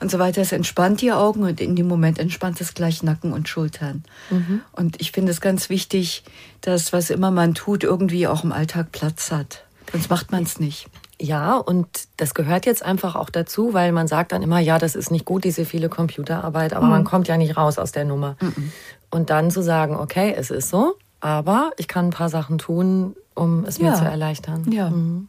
und 0.00 0.10
so 0.10 0.18
weiter. 0.18 0.40
Es 0.40 0.52
entspannt 0.52 1.00
die 1.02 1.12
Augen 1.12 1.42
und 1.42 1.60
in 1.60 1.76
dem 1.76 1.86
Moment 1.86 2.18
entspannt 2.18 2.60
es 2.60 2.74
gleich 2.74 3.02
Nacken 3.02 3.32
und 3.32 3.48
Schultern. 3.48 4.02
Mhm. 4.30 4.62
Und 4.72 5.00
ich 5.00 5.12
finde 5.12 5.32
es 5.32 5.40
ganz 5.40 5.68
wichtig, 5.68 6.24
dass 6.62 6.92
was 6.92 7.10
immer 7.10 7.30
man 7.30 7.54
tut, 7.54 7.84
irgendwie 7.84 8.26
auch 8.26 8.42
im 8.42 8.52
Alltag 8.52 8.92
Platz 8.92 9.30
hat. 9.30 9.64
Sonst 9.92 10.10
macht 10.10 10.32
man 10.32 10.42
es 10.42 10.58
nicht. 10.58 10.88
Ja, 11.20 11.56
und 11.56 11.86
das 12.18 12.34
gehört 12.34 12.66
jetzt 12.66 12.82
einfach 12.82 13.16
auch 13.16 13.30
dazu, 13.30 13.72
weil 13.72 13.92
man 13.92 14.06
sagt 14.06 14.32
dann 14.32 14.42
immer, 14.42 14.58
ja, 14.58 14.78
das 14.78 14.94
ist 14.94 15.10
nicht 15.10 15.24
gut, 15.24 15.44
diese 15.44 15.64
viele 15.64 15.88
Computerarbeit, 15.88 16.74
aber 16.74 16.84
mhm. 16.86 16.90
man 16.90 17.04
kommt 17.04 17.26
ja 17.26 17.38
nicht 17.38 17.56
raus 17.56 17.78
aus 17.78 17.92
der 17.92 18.04
Nummer. 18.04 18.36
Mhm. 18.40 18.72
Und 19.10 19.30
dann 19.30 19.50
zu 19.50 19.62
sagen, 19.62 19.96
okay, 19.96 20.34
es 20.36 20.50
ist 20.50 20.68
so, 20.68 20.96
aber 21.20 21.70
ich 21.78 21.88
kann 21.88 22.08
ein 22.08 22.10
paar 22.10 22.28
Sachen 22.28 22.58
tun, 22.58 23.16
um 23.34 23.64
es 23.64 23.78
ja. 23.78 23.90
mir 23.90 23.96
zu 23.96 24.04
erleichtern. 24.04 24.70
Ja. 24.70 24.90
Mhm. 24.90 25.28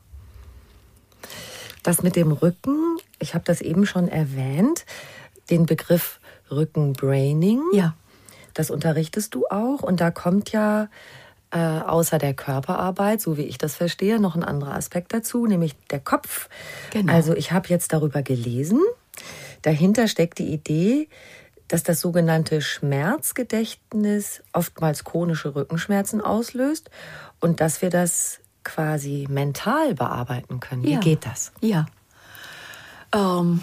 Das 1.84 2.04
mit 2.04 2.18
dem 2.18 2.34
Rücken, 2.34 2.98
ich 3.20 3.34
habe 3.34 3.46
das 3.46 3.62
eben 3.62 3.86
schon 3.86 4.10
erwähnt, 4.10 4.86
den 5.50 5.66
Begriff 5.66 6.20
Rückenbraining. 6.52 7.62
Ja. 7.72 7.96
Das 8.54 8.70
unterrichtest 8.72 9.36
du 9.36 9.46
auch 9.48 9.84
und 9.84 10.02
da 10.02 10.12
kommt 10.12 10.52
ja 10.52 10.90
äh, 11.52 11.58
außer 11.60 12.18
der 12.18 12.34
Körperarbeit, 12.34 13.22
so 13.22 13.38
wie 13.38 13.44
ich 13.44 13.58
das 13.58 13.76
verstehe, 13.76 14.20
noch 14.20 14.36
ein 14.36 14.44
anderer 14.44 14.74
Aspekt 14.74 15.14
dazu, 15.14 15.46
nämlich 15.46 15.76
der 15.90 16.00
Kopf. 16.00 16.50
Genau. 16.92 17.14
Also 17.14 17.36
ich 17.36 17.52
habe 17.52 17.70
jetzt 17.70 17.94
darüber 17.94 18.22
gelesen. 18.22 18.82
Dahinter 19.62 20.08
steckt 20.08 20.40
die 20.40 20.54
Idee, 20.54 21.08
dass 21.68 21.84
das 21.84 22.00
sogenannte 22.00 22.62
Schmerzgedächtnis 22.62 24.42
oftmals 24.54 25.04
chronische 25.04 25.56
Rückenschmerzen 25.56 26.22
auslöst 26.22 26.90
und 27.40 27.60
dass 27.60 27.82
wir 27.82 27.90
das 27.90 28.40
quasi 28.64 29.28
mental 29.30 29.94
bearbeiten 29.96 30.60
können. 30.60 30.84
Wie 30.84 30.94
ja. 30.94 31.00
geht 31.00 31.26
das? 31.26 31.52
Ja. 31.62 31.86
Ähm, 33.14 33.62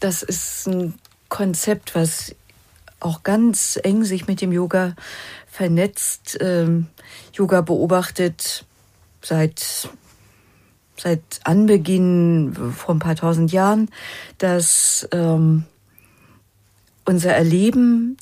das 0.00 0.22
ist 0.22 0.66
ein 0.68 0.94
Konzept, 1.28 1.94
was 1.94 2.34
auch 3.00 3.22
ganz 3.22 3.78
eng 3.82 4.04
sich 4.04 4.26
mit 4.26 4.40
dem 4.40 4.52
Yoga 4.52 4.94
vernetzt. 5.46 6.38
Ähm, 6.40 6.86
Yoga 7.32 7.60
beobachtet 7.60 8.64
seit 9.22 9.88
seit 11.00 11.40
Anbeginn 11.44 12.54
vor 12.76 12.94
ein 12.94 12.98
paar 12.98 13.14
tausend 13.14 13.52
Jahren, 13.52 13.88
dass 14.38 15.08
ähm, 15.12 15.64
unser 17.04 17.32
Erleben 17.32 18.16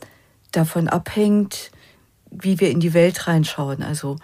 davon 0.52 0.88
abhängt, 0.88 1.71
wie 2.30 2.61
wir 2.61 2.71
in 2.71 2.80
die 2.80 2.95
Welt 2.95 3.26
reinschauen. 3.26 3.83
Also 3.83 4.16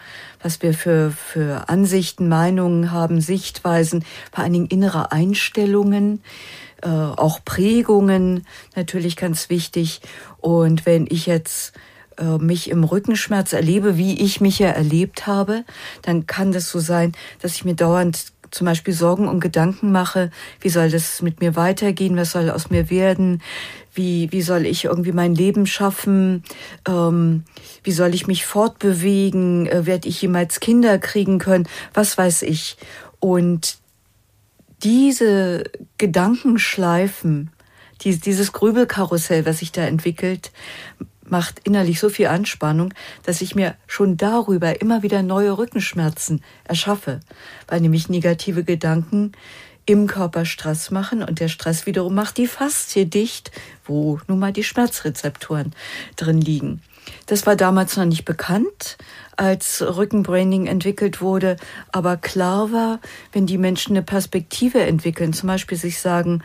was 0.42 0.62
wir 0.62 0.74
für, 0.74 1.10
für 1.10 1.68
Ansichten, 1.68 2.28
Meinungen 2.28 2.90
haben, 2.90 3.20
Sichtweisen, 3.20 4.04
vor 4.30 4.44
allen 4.44 4.52
Dingen 4.52 4.66
innere 4.66 5.12
Einstellungen, 5.12 6.22
äh, 6.82 6.88
auch 6.88 7.44
Prägungen, 7.44 8.46
natürlich 8.76 9.16
ganz 9.16 9.50
wichtig. 9.50 10.00
Und 10.38 10.86
wenn 10.86 11.06
ich 11.08 11.26
jetzt 11.26 11.72
äh, 12.18 12.38
mich 12.38 12.70
im 12.70 12.84
Rückenschmerz 12.84 13.52
erlebe, 13.52 13.96
wie 13.96 14.20
ich 14.20 14.40
mich 14.40 14.58
ja 14.58 14.68
erlebt 14.68 15.26
habe, 15.26 15.64
dann 16.02 16.26
kann 16.26 16.52
das 16.52 16.68
so 16.70 16.78
sein, 16.78 17.12
dass 17.40 17.54
ich 17.54 17.64
mir 17.64 17.74
dauernd 17.74 18.32
zum 18.50 18.66
Beispiel 18.66 18.92
Sorgen 18.92 19.28
und 19.28 19.40
Gedanken 19.40 19.92
mache, 19.92 20.30
wie 20.60 20.68
soll 20.68 20.90
das 20.90 21.22
mit 21.22 21.40
mir 21.40 21.56
weitergehen, 21.56 22.16
was 22.16 22.32
soll 22.32 22.50
aus 22.50 22.68
mir 22.68 22.90
werden, 22.90 23.42
wie, 23.94 24.30
wie 24.30 24.42
soll 24.42 24.66
ich 24.66 24.84
irgendwie 24.84 25.12
mein 25.12 25.34
Leben 25.34 25.66
schaffen, 25.66 26.44
ähm, 26.86 27.44
wie 27.82 27.92
soll 27.92 28.14
ich 28.14 28.26
mich 28.26 28.44
fortbewegen, 28.44 29.66
äh, 29.66 29.86
werde 29.86 30.08
ich 30.08 30.20
jemals 30.20 30.60
Kinder 30.60 30.98
kriegen 30.98 31.38
können, 31.38 31.66
was 31.94 32.16
weiß 32.18 32.42
ich. 32.42 32.76
Und 33.20 33.78
diese 34.82 35.64
Gedankenschleifen, 35.98 37.50
dieses 38.04 38.52
Grübelkarussell, 38.52 39.46
was 39.46 39.58
sich 39.58 39.72
da 39.72 39.82
entwickelt, 39.82 40.50
macht 41.24 41.60
innerlich 41.64 42.00
so 42.00 42.08
viel 42.08 42.26
Anspannung, 42.26 42.92
dass 43.22 43.40
ich 43.40 43.54
mir 43.54 43.76
schon 43.86 44.16
darüber 44.16 44.80
immer 44.80 45.02
wieder 45.02 45.22
neue 45.22 45.56
Rückenschmerzen 45.56 46.42
erschaffe, 46.64 47.20
weil 47.68 47.80
nämlich 47.80 48.08
negative 48.08 48.64
Gedanken 48.64 49.32
im 49.86 50.06
Körper 50.06 50.44
Stress 50.44 50.90
machen 50.90 51.22
und 51.22 51.40
der 51.40 51.48
Stress 51.48 51.86
wiederum 51.86 52.14
macht 52.14 52.38
die 52.38 52.46
Faszie 52.46 53.06
dicht, 53.06 53.50
wo 53.84 54.20
nun 54.28 54.38
mal 54.38 54.52
die 54.52 54.62
Schmerzrezeptoren 54.62 55.74
drin 56.16 56.40
liegen. 56.40 56.82
Das 57.32 57.46
war 57.46 57.56
damals 57.56 57.96
noch 57.96 58.04
nicht 58.04 58.26
bekannt, 58.26 58.98
als 59.38 59.80
Rückenbraining 59.80 60.66
entwickelt 60.66 61.22
wurde, 61.22 61.56
aber 61.90 62.18
klar 62.18 62.72
war, 62.72 63.00
wenn 63.32 63.46
die 63.46 63.56
Menschen 63.56 63.96
eine 63.96 64.04
Perspektive 64.04 64.80
entwickeln, 64.82 65.32
zum 65.32 65.46
Beispiel 65.46 65.78
sich 65.78 65.98
sagen, 65.98 66.42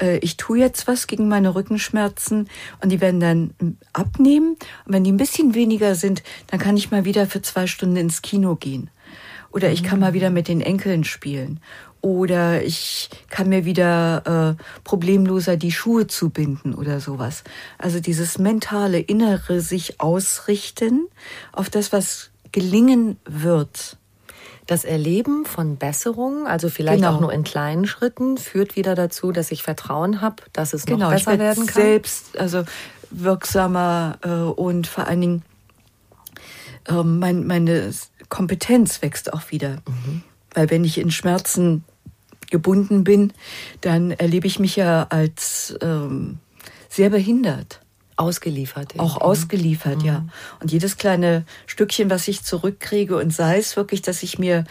äh, 0.00 0.16
ich 0.20 0.38
tue 0.38 0.58
jetzt 0.58 0.88
was 0.88 1.06
gegen 1.06 1.28
meine 1.28 1.54
Rückenschmerzen 1.54 2.48
und 2.80 2.88
die 2.88 3.02
werden 3.02 3.20
dann 3.20 3.76
abnehmen. 3.92 4.56
Und 4.86 4.94
wenn 4.94 5.04
die 5.04 5.12
ein 5.12 5.18
bisschen 5.18 5.52
weniger 5.52 5.94
sind, 5.94 6.22
dann 6.46 6.58
kann 6.58 6.78
ich 6.78 6.90
mal 6.90 7.04
wieder 7.04 7.26
für 7.26 7.42
zwei 7.42 7.66
Stunden 7.66 7.96
ins 7.96 8.22
Kino 8.22 8.56
gehen. 8.56 8.88
Oder 9.52 9.70
ich 9.70 9.82
kann 9.82 10.00
mal 10.00 10.14
wieder 10.14 10.30
mit 10.30 10.48
den 10.48 10.62
Enkeln 10.62 11.04
spielen. 11.04 11.60
Oder 12.02 12.62
ich 12.62 13.10
kann 13.28 13.48
mir 13.48 13.64
wieder 13.64 14.56
äh, 14.58 14.62
problemloser 14.84 15.56
die 15.56 15.72
Schuhe 15.72 16.06
zubinden 16.06 16.74
oder 16.74 17.00
sowas. 17.00 17.44
Also 17.76 18.00
dieses 18.00 18.38
mentale 18.38 19.00
Innere 19.00 19.60
sich 19.60 20.00
ausrichten 20.00 21.08
auf 21.52 21.68
das, 21.68 21.92
was 21.92 22.30
gelingen 22.52 23.18
wird. 23.24 23.96
Das 24.66 24.84
Erleben 24.84 25.44
von 25.46 25.76
Besserungen, 25.76 26.46
also 26.46 26.68
vielleicht 26.68 27.02
genau. 27.02 27.16
auch 27.16 27.20
nur 27.20 27.32
in 27.32 27.42
kleinen 27.42 27.86
Schritten, 27.86 28.38
führt 28.38 28.76
wieder 28.76 28.94
dazu, 28.94 29.32
dass 29.32 29.50
ich 29.50 29.62
Vertrauen 29.62 30.20
habe, 30.20 30.44
dass 30.52 30.72
es 30.72 30.86
genau, 30.86 31.06
noch 31.06 31.10
besser 31.10 31.38
werden 31.38 31.66
kann. 31.66 31.82
Selbst, 31.82 32.38
also 32.38 32.64
wirksamer 33.10 34.18
äh, 34.22 34.28
und 34.28 34.86
vor 34.86 35.06
allen 35.06 35.20
Dingen 35.20 35.42
äh, 36.86 37.02
mein, 37.02 37.46
meine 37.46 37.92
Kompetenz 38.28 39.02
wächst 39.02 39.32
auch 39.32 39.50
wieder. 39.50 39.78
Mhm. 39.86 40.22
Weil 40.54 40.70
wenn 40.70 40.84
ich 40.84 40.98
in 40.98 41.10
Schmerzen 41.10 41.84
gebunden 42.50 43.04
bin, 43.04 43.32
dann 43.80 44.10
erlebe 44.10 44.46
ich 44.46 44.58
mich 44.58 44.76
ja 44.76 45.06
als 45.10 45.74
ähm, 45.80 46.38
sehr 46.88 47.10
behindert. 47.10 47.80
Ausgeliefert. 48.20 48.94
Auch 48.98 49.16
irgendwie. 49.16 49.22
ausgeliefert, 49.22 49.98
mhm. 50.00 50.04
ja. 50.04 50.24
Und 50.60 50.70
jedes 50.70 50.96
kleine 50.96 51.44
Stückchen, 51.66 52.10
was 52.10 52.28
ich 52.28 52.42
zurückkriege 52.42 53.16
und 53.16 53.32
sei 53.32 53.58
es 53.58 53.76
wirklich, 53.76 54.02
dass 54.02 54.22
ich 54.22 54.38
mir 54.38 54.64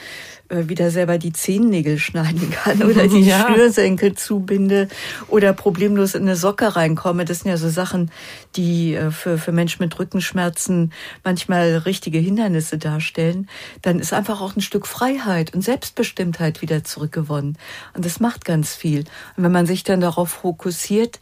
äh, 0.49 0.67
wieder 0.67 0.91
selber 0.91 1.17
die 1.17 1.33
Zehennägel 1.33 1.99
schneiden 1.99 2.51
kann 2.51 2.83
oder 2.83 3.07
die 3.07 3.21
ja. 3.25 3.45
Schnürsenkel 3.45 4.13
zubinde 4.13 4.87
oder 5.27 5.53
problemlos 5.53 6.15
in 6.15 6.23
eine 6.23 6.35
Socke 6.35 6.75
reinkomme. 6.75 7.25
Das 7.25 7.39
sind 7.39 7.49
ja 7.51 7.57
so 7.57 7.69
Sachen, 7.69 8.11
die 8.55 8.95
äh, 8.95 9.11
für, 9.11 9.37
für 9.37 9.51
Menschen 9.51 9.83
mit 9.83 9.97
Rückenschmerzen 9.97 10.93
manchmal 11.23 11.77
richtige 11.77 12.19
Hindernisse 12.19 12.77
darstellen. 12.77 13.49
Dann 13.81 13.99
ist 13.99 14.13
einfach 14.13 14.41
auch 14.41 14.55
ein 14.55 14.61
Stück 14.61 14.87
Freiheit 14.87 15.53
und 15.53 15.63
Selbstbestimmtheit 15.63 16.61
wieder 16.61 16.83
zurückgewonnen. 16.83 17.57
Und 17.93 18.05
das 18.05 18.19
macht 18.19 18.45
ganz 18.45 18.75
viel. 18.75 19.05
Und 19.37 19.43
wenn 19.43 19.51
man 19.51 19.65
sich 19.65 19.83
dann 19.83 20.01
darauf 20.01 20.29
fokussiert, 20.29 21.19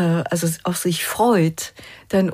also 0.00 0.48
auf 0.64 0.76
sich 0.76 1.04
freut, 1.04 1.74
dann 2.08 2.32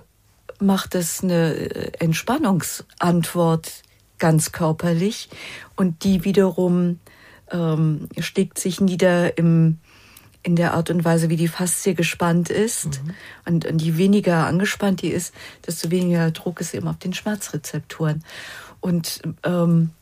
macht 0.60 0.94
es 0.94 1.22
eine 1.22 1.54
äh, 1.54 1.92
Entspannungsantwort 1.98 3.82
ganz 4.18 4.52
körperlich 4.52 5.28
und 5.76 6.04
die 6.04 6.24
wiederum 6.24 7.00
ähm, 7.50 8.08
schlägt 8.18 8.58
sich 8.58 8.80
nieder 8.80 9.36
im 9.36 9.78
in 10.44 10.56
der 10.56 10.74
Art 10.74 10.90
und 10.90 11.06
Weise, 11.06 11.30
wie 11.30 11.36
die 11.36 11.48
Faszie 11.48 11.94
gespannt 11.94 12.50
ist. 12.50 13.02
Mhm. 13.02 13.14
Und, 13.46 13.64
und 13.64 13.80
je 13.80 13.96
weniger 13.96 14.46
angespannt 14.46 15.00
die 15.00 15.08
ist, 15.08 15.34
desto 15.66 15.90
weniger 15.90 16.30
Druck 16.32 16.60
ist 16.60 16.74
eben 16.74 16.86
auf 16.86 16.98
den 16.98 17.14
Schmerzrezeptoren. 17.14 18.22
Und 18.84 19.22
ähm, 19.44 19.92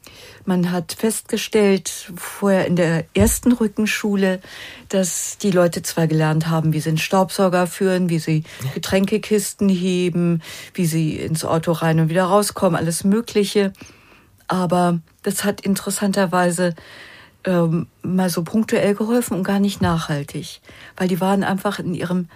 man 0.45 0.73
hat 0.73 0.95
festgestellt, 0.95 2.11
vorher 2.17 2.67
in 2.67 2.75
der 2.75 3.05
ersten 3.15 3.53
Rückenschule, 3.53 4.41
dass 4.89 5.39
die 5.39 5.53
Leute 5.53 5.83
zwar 5.83 6.09
gelernt 6.09 6.49
haben, 6.49 6.73
wie 6.73 6.81
sie 6.81 6.89
einen 6.89 6.99
Staubsauger 6.99 7.69
führen, 7.69 8.09
wie 8.09 8.19
sie 8.19 8.43
Getränkekisten 8.75 9.69
heben, 9.69 10.43
wie 10.75 10.87
sie 10.87 11.17
ins 11.17 11.45
Auto 11.45 11.71
rein 11.71 12.01
und 12.01 12.09
wieder 12.09 12.25
rauskommen, 12.25 12.75
alles 12.75 13.05
Mögliche. 13.05 13.73
Aber 14.49 14.99
das 15.23 15.45
hat 15.45 15.61
interessanterweise 15.61 16.75
ähm, 17.45 17.87
mal 18.03 18.31
so 18.31 18.43
punktuell 18.43 18.97
geholfen 18.97 19.37
und 19.37 19.45
gar 19.45 19.61
nicht 19.61 19.81
nachhaltig, 19.81 20.61
weil 20.97 21.07
die 21.07 21.21
waren 21.21 21.45
einfach 21.45 21.79
in 21.79 21.95
ihrem 21.95 22.29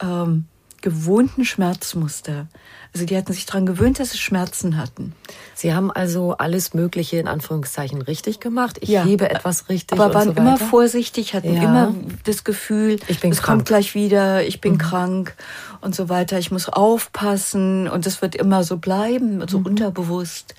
ähm, 0.00 0.44
gewohnten 0.82 1.44
Schmerzmuster. 1.44 2.46
Also 2.94 3.04
die 3.04 3.16
hatten 3.16 3.32
sich 3.32 3.46
daran 3.46 3.66
gewöhnt, 3.66 4.00
dass 4.00 4.10
sie 4.10 4.18
Schmerzen 4.18 4.78
hatten. 4.78 5.14
Sie 5.54 5.74
haben 5.74 5.90
also 5.90 6.36
alles 6.38 6.74
Mögliche 6.74 7.18
in 7.18 7.28
Anführungszeichen 7.28 8.00
richtig 8.02 8.40
gemacht. 8.40 8.78
Ich 8.80 8.88
ja, 8.88 9.04
hebe 9.04 9.30
etwas 9.30 9.68
richtig. 9.68 9.98
Aber 9.98 10.14
waren 10.14 10.28
so 10.28 10.34
immer 10.34 10.56
vorsichtig, 10.56 11.34
hatten 11.34 11.54
ja. 11.54 11.62
immer 11.62 11.94
das 12.24 12.44
Gefühl, 12.44 12.98
ich 13.08 13.20
bin 13.20 13.30
es 13.30 13.42
krank. 13.42 13.58
kommt 13.58 13.68
gleich 13.68 13.94
wieder, 13.94 14.46
ich 14.46 14.60
bin 14.60 14.74
mhm. 14.74 14.78
krank 14.78 15.36
und 15.80 15.94
so 15.94 16.08
weiter. 16.08 16.38
Ich 16.38 16.50
muss 16.50 16.68
aufpassen 16.68 17.88
und 17.88 18.06
es 18.06 18.22
wird 18.22 18.34
immer 18.34 18.64
so 18.64 18.78
bleiben, 18.78 19.46
so 19.48 19.58
mhm. 19.60 19.66
unterbewusst. 19.66 20.54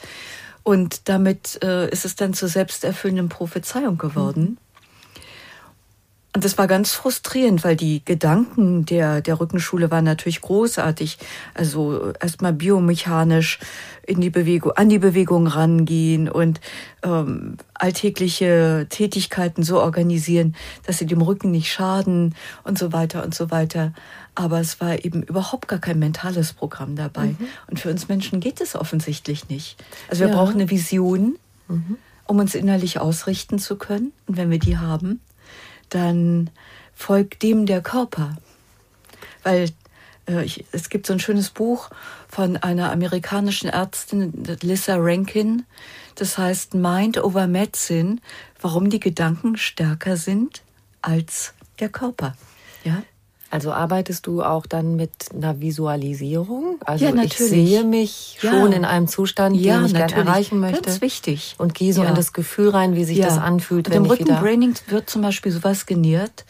Und 0.64 1.10
damit 1.10 1.60
äh, 1.64 1.90
ist 1.90 2.06
es 2.06 2.16
dann 2.16 2.34
zur 2.34 2.50
selbsterfüllenden 2.50 3.30
Prophezeiung 3.30 3.98
geworden. 3.98 4.42
Mhm. 4.42 4.58
Und 6.32 6.46
das 6.46 6.60
war 6.60 6.68
ganz 6.68 6.92
frustrierend, 6.92 7.64
weil 7.64 7.76
die 7.76 8.06
Gedanken 8.06 8.86
der, 8.86 9.20
der 9.22 9.40
Rückenschule 9.40 9.90
waren 9.90 10.06
natürlich 10.06 10.42
großartig. 10.42 11.18
Also 11.56 12.14
erstmal 12.20 12.54
biomechanisch 12.54 13.60
in 14.06 14.22
die 14.22 14.30
Bewegung, 14.30 14.72
an 14.74 14.90
die 14.90 15.00
Bewegung 15.00 15.48
rangehen 15.48 16.30
und 16.30 16.62
ähm, 17.02 17.58
alltägliche 17.74 18.86
Tätigkeiten 18.90 19.64
so 19.64 19.82
organisieren, 19.82 20.56
dass 20.86 21.00
sie 21.00 21.08
dem 21.08 21.22
Rücken 21.22 21.50
nicht 21.50 21.72
schaden 21.72 22.36
und 22.64 22.78
so 22.78 22.94
weiter 22.94 23.24
und 23.24 23.34
so 23.34 23.50
weiter. 23.50 23.94
Aber 24.36 24.60
es 24.60 24.80
war 24.80 25.04
eben 25.04 25.24
überhaupt 25.24 25.68
gar 25.68 25.80
kein 25.80 25.98
mentales 25.98 26.54
Programm 26.54 26.96
dabei. 26.96 27.28
Mhm. 27.28 27.48
Und 27.72 27.80
für 27.80 27.90
uns 27.90 28.08
Menschen 28.08 28.40
geht 28.40 28.62
es 28.62 28.76
offensichtlich 28.76 29.50
nicht. 29.50 29.84
Also 30.10 30.22
wir 30.22 30.30
ja. 30.30 30.36
brauchen 30.36 30.56
eine 30.56 30.70
Vision, 30.70 31.40
mhm. 31.68 31.98
um 32.28 32.38
uns 32.38 32.54
innerlich 32.54 33.00
ausrichten 33.00 33.58
zu 33.58 33.78
können. 33.78 34.12
Und 34.28 34.38
wenn 34.38 34.52
wir 34.52 34.60
die 34.60 34.78
haben, 34.78 35.22
dann 35.89 36.50
folgt 36.93 37.43
dem 37.43 37.65
der 37.65 37.81
Körper. 37.81 38.38
Weil 39.43 39.69
äh, 40.27 40.43
ich, 40.43 40.65
es 40.72 40.89
gibt 40.89 41.05
so 41.05 41.13
ein 41.13 41.19
schönes 41.19 41.50
Buch 41.50 41.89
von 42.27 42.58
einer 42.58 42.91
amerikanischen 42.91 43.69
Ärztin, 43.69 44.34
Lisa 44.62 44.96
Rankin, 44.98 45.65
das 46.15 46.38
heißt 46.38 46.74
Mind 46.74 47.17
over 47.17 47.48
Medicine, 47.48 48.17
warum 48.62 48.89
die 48.89 49.00
Gedanken 49.00 49.58
stärker 49.58 50.17
sind 50.17 50.63
als 51.01 51.53
der 51.79 51.89
Körper. 51.89 52.36
Ja? 52.84 53.03
Also 53.51 53.72
arbeitest 53.72 54.27
du 54.27 54.44
auch 54.44 54.68
dann 54.68 54.96
mit 54.96 55.12
einer 55.34 55.60
Visualisierung? 55.60 56.77
Also 56.86 57.06
ja, 57.06 57.15
ich 57.24 57.36
sehe 57.36 57.84
mich 57.84 58.38
ja. 58.41 58.51
schon 58.51 58.72
in 58.74 58.86
einem 58.86 59.08
Zustand, 59.08 59.56
ja, 59.56 59.78
den 59.78 59.88
ich 59.88 59.93
gerne 59.95 60.13
erreichen 60.13 60.60
möchte. 60.60 60.82
Ganz 60.84 61.02
wichtig. 61.02 61.56
Und 61.58 61.74
gehe 61.74 61.93
so 61.93 62.04
in 62.04 62.13
das 62.13 62.34
Gefühl 62.34 62.69
rein, 62.69 62.95
wie 62.95 63.06
sich 63.06 63.19
das 63.19 63.39
anfühlt. 63.39 63.88
Und 63.88 63.95
wenn 63.95 64.06
im 64.06 64.12
Rückenbraining 64.12 64.76
wird 64.88 65.10
zum 65.10 65.24
Beispiel 65.24 65.52
sowas 65.52 65.88
geniert. 65.88 66.45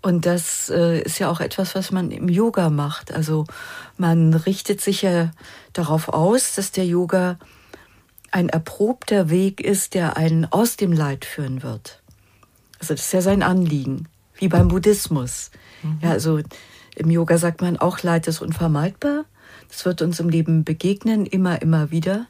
Und 0.00 0.24
das 0.24 0.70
äh, 0.70 1.02
ist 1.02 1.18
ja 1.18 1.30
auch 1.30 1.40
etwas, 1.40 1.74
was 1.74 1.90
man 1.90 2.10
im 2.10 2.28
Yoga 2.28 2.70
macht. 2.70 3.12
Also 3.12 3.44
man 3.98 4.32
richtet 4.32 4.80
sich 4.80 5.02
ja 5.02 5.32
darauf 5.74 6.08
aus, 6.08 6.54
dass 6.54 6.72
der 6.72 6.86
Yoga 6.86 7.38
ein 8.30 8.48
erprobter 8.48 9.28
Weg 9.28 9.60
ist, 9.60 9.94
der 9.94 10.16
einen 10.16 10.46
aus 10.46 10.76
dem 10.76 10.92
Leid 10.92 11.24
führen 11.24 11.62
wird. 11.62 12.00
Also 12.78 12.94
das 12.94 13.06
ist 13.06 13.12
ja 13.12 13.20
sein 13.20 13.42
Anliegen, 13.42 14.08
wie 14.38 14.48
beim 14.48 14.68
Buddhismus. 14.68 15.50
Mhm. 15.82 15.98
Ja, 16.02 16.10
also 16.10 16.40
im 16.96 17.10
Yoga 17.10 17.38
sagt 17.38 17.60
man 17.60 17.76
auch, 17.76 18.02
Leid 18.02 18.26
ist 18.26 18.40
unvermeidbar. 18.40 19.24
Das 19.68 19.84
wird 19.84 20.02
uns 20.02 20.18
im 20.18 20.28
Leben 20.28 20.64
begegnen, 20.64 21.26
immer, 21.26 21.60
immer 21.62 21.90
wieder. 21.90 22.26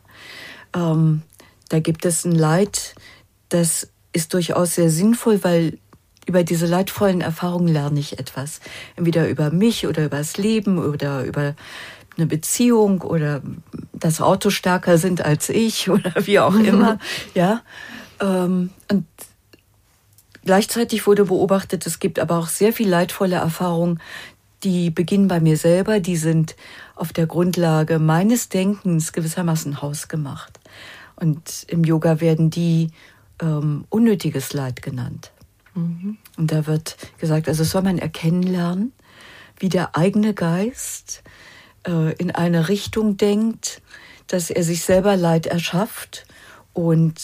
Ähm, 0.75 1.23
da 1.68 1.81
gibt 1.81 2.05
es 2.05 2.25
ein 2.25 2.33
Leid, 2.33 2.94
das 3.49 3.88
ist 4.12 4.35
durchaus 4.35 4.75
sehr 4.75 4.90
sinnvoll, 4.90 5.42
weil 5.44 5.79
über 6.27 6.44
diese 6.44 6.66
leidvollen 6.66 7.21
Erfahrungen 7.21 7.68
lerne 7.68 8.01
ich 8.01 8.18
etwas. 8.18 8.61
Entweder 8.97 9.29
über 9.29 9.51
mich 9.51 9.87
oder 9.87 10.05
über 10.05 10.18
das 10.18 10.37
Leben 10.37 10.79
oder 10.79 11.25
über 11.25 11.55
eine 12.16 12.27
Beziehung 12.27 13.01
oder 13.03 13.40
das 13.92 14.21
Auto 14.21 14.51
stärker 14.51 14.99
sind 14.99 15.25
als 15.25 15.49
ich 15.49 15.88
oder 15.90 16.12
wie 16.27 16.38
auch 16.38 16.55
immer. 16.59 16.99
ja. 17.35 17.62
Ähm, 18.21 18.71
und 18.90 19.07
Gleichzeitig 20.44 21.07
wurde 21.07 21.24
beobachtet, 21.24 21.87
es 21.87 21.98
gibt 21.98 22.18
aber 22.18 22.38
auch 22.38 22.48
sehr 22.48 22.72
viel 22.72 22.88
leidvolle 22.88 23.37
Erfahrungen, 23.37 24.01
die 24.64 24.90
beginnen 24.90 25.29
bei 25.29 25.40
mir 25.40 25.57
selber, 25.57 26.01
die 26.01 26.16
sind 26.16 26.57
auf 26.96 27.12
der 27.12 27.27
Grundlage 27.27 27.98
meines 27.98 28.48
Denkens 28.48 29.12
gewissermaßen 29.12 29.83
hausgemacht. 29.83 30.59
Und 31.16 31.64
im 31.68 31.85
Yoga 31.85 32.20
werden 32.20 32.51
die 32.51 32.90
ähm, 33.40 33.85
unnötiges 33.88 34.53
Leid 34.53 34.83
genannt. 34.83 35.33
Mhm. 35.74 36.18
Und 36.37 36.53
da 36.53 36.66
wird 36.66 36.96
gesagt, 37.18 37.48
also 37.48 37.64
soll 37.64 37.83
man 37.83 37.98
erkennen 37.98 38.42
lernen, 38.42 38.92
wie 39.59 39.68
der 39.68 39.96
eigene 39.96 40.35
Geist 40.35 41.22
äh, 41.87 42.14
in 42.14 42.31
eine 42.31 42.68
Richtung 42.68 43.16
denkt, 43.16 43.81
dass 44.27 44.51
er 44.51 44.62
sich 44.62 44.83
selber 44.85 45.16
Leid 45.16 45.46
erschafft 45.46 46.27
und 46.72 47.20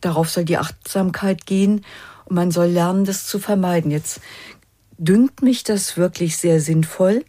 darauf 0.00 0.30
soll 0.30 0.44
die 0.44 0.58
Achtsamkeit 0.58 1.46
gehen 1.46 1.84
und 2.24 2.36
man 2.36 2.50
soll 2.50 2.68
lernen, 2.68 3.04
das 3.04 3.26
zu 3.26 3.38
vermeiden. 3.38 3.90
Jetzt 3.90 4.20
dünkt 4.98 5.42
mich 5.42 5.64
das 5.64 5.96
wirklich 5.96 6.36
sehr 6.36 6.60
sinnvoll, 6.60 7.24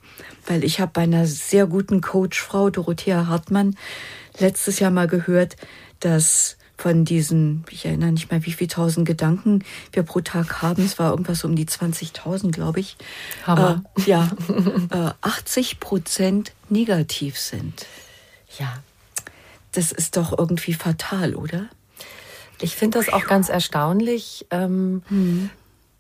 weil 0.46 0.64
ich 0.64 0.80
habe 0.80 0.92
bei 0.94 1.02
einer 1.02 1.26
sehr 1.26 1.66
guten 1.66 2.02
Coachfrau, 2.02 2.70
Dorothea 2.70 3.28
Hartmann, 3.28 3.76
letztes 4.40 4.80
Jahr 4.80 4.92
mal 4.92 5.08
gehört, 5.08 5.56
dass 6.00 6.58
von 6.78 7.06
diesen, 7.06 7.64
ich 7.70 7.86
erinnere 7.86 8.12
nicht 8.12 8.30
mehr, 8.32 8.46
wie 8.46 8.52
viele 8.52 8.68
tausend 8.68 9.08
Gedanken 9.08 9.64
wir 9.92 10.04
pro 10.04 10.22
Tag 10.22 10.62
haben. 10.62 10.84
Es 10.84 11.00
war 11.00 11.12
irgendwas 11.12 11.44
um 11.44 11.56
die 11.56 11.66
20.000, 11.66 12.52
glaube 12.52 12.80
ich. 12.80 12.98
Hammer. 13.46 13.84
Äh, 13.98 14.02
ja, 14.10 14.30
äh, 14.92 15.12
80 15.22 15.80
Prozent 15.80 16.52
negativ 16.70 17.40
sind. 17.40 17.86
Ja. 18.60 18.84
Das 19.72 19.92
ist 19.92 20.18
doch 20.18 20.38
irgendwie 20.38 20.74
fatal, 20.74 21.36
oder? 21.36 21.70
Ich 22.64 22.76
finde 22.76 23.00
das 23.00 23.12
auch 23.12 23.26
ganz 23.26 23.50
erstaunlich. 23.50 24.46
Ähm, 24.50 25.04
mhm. 25.10 25.50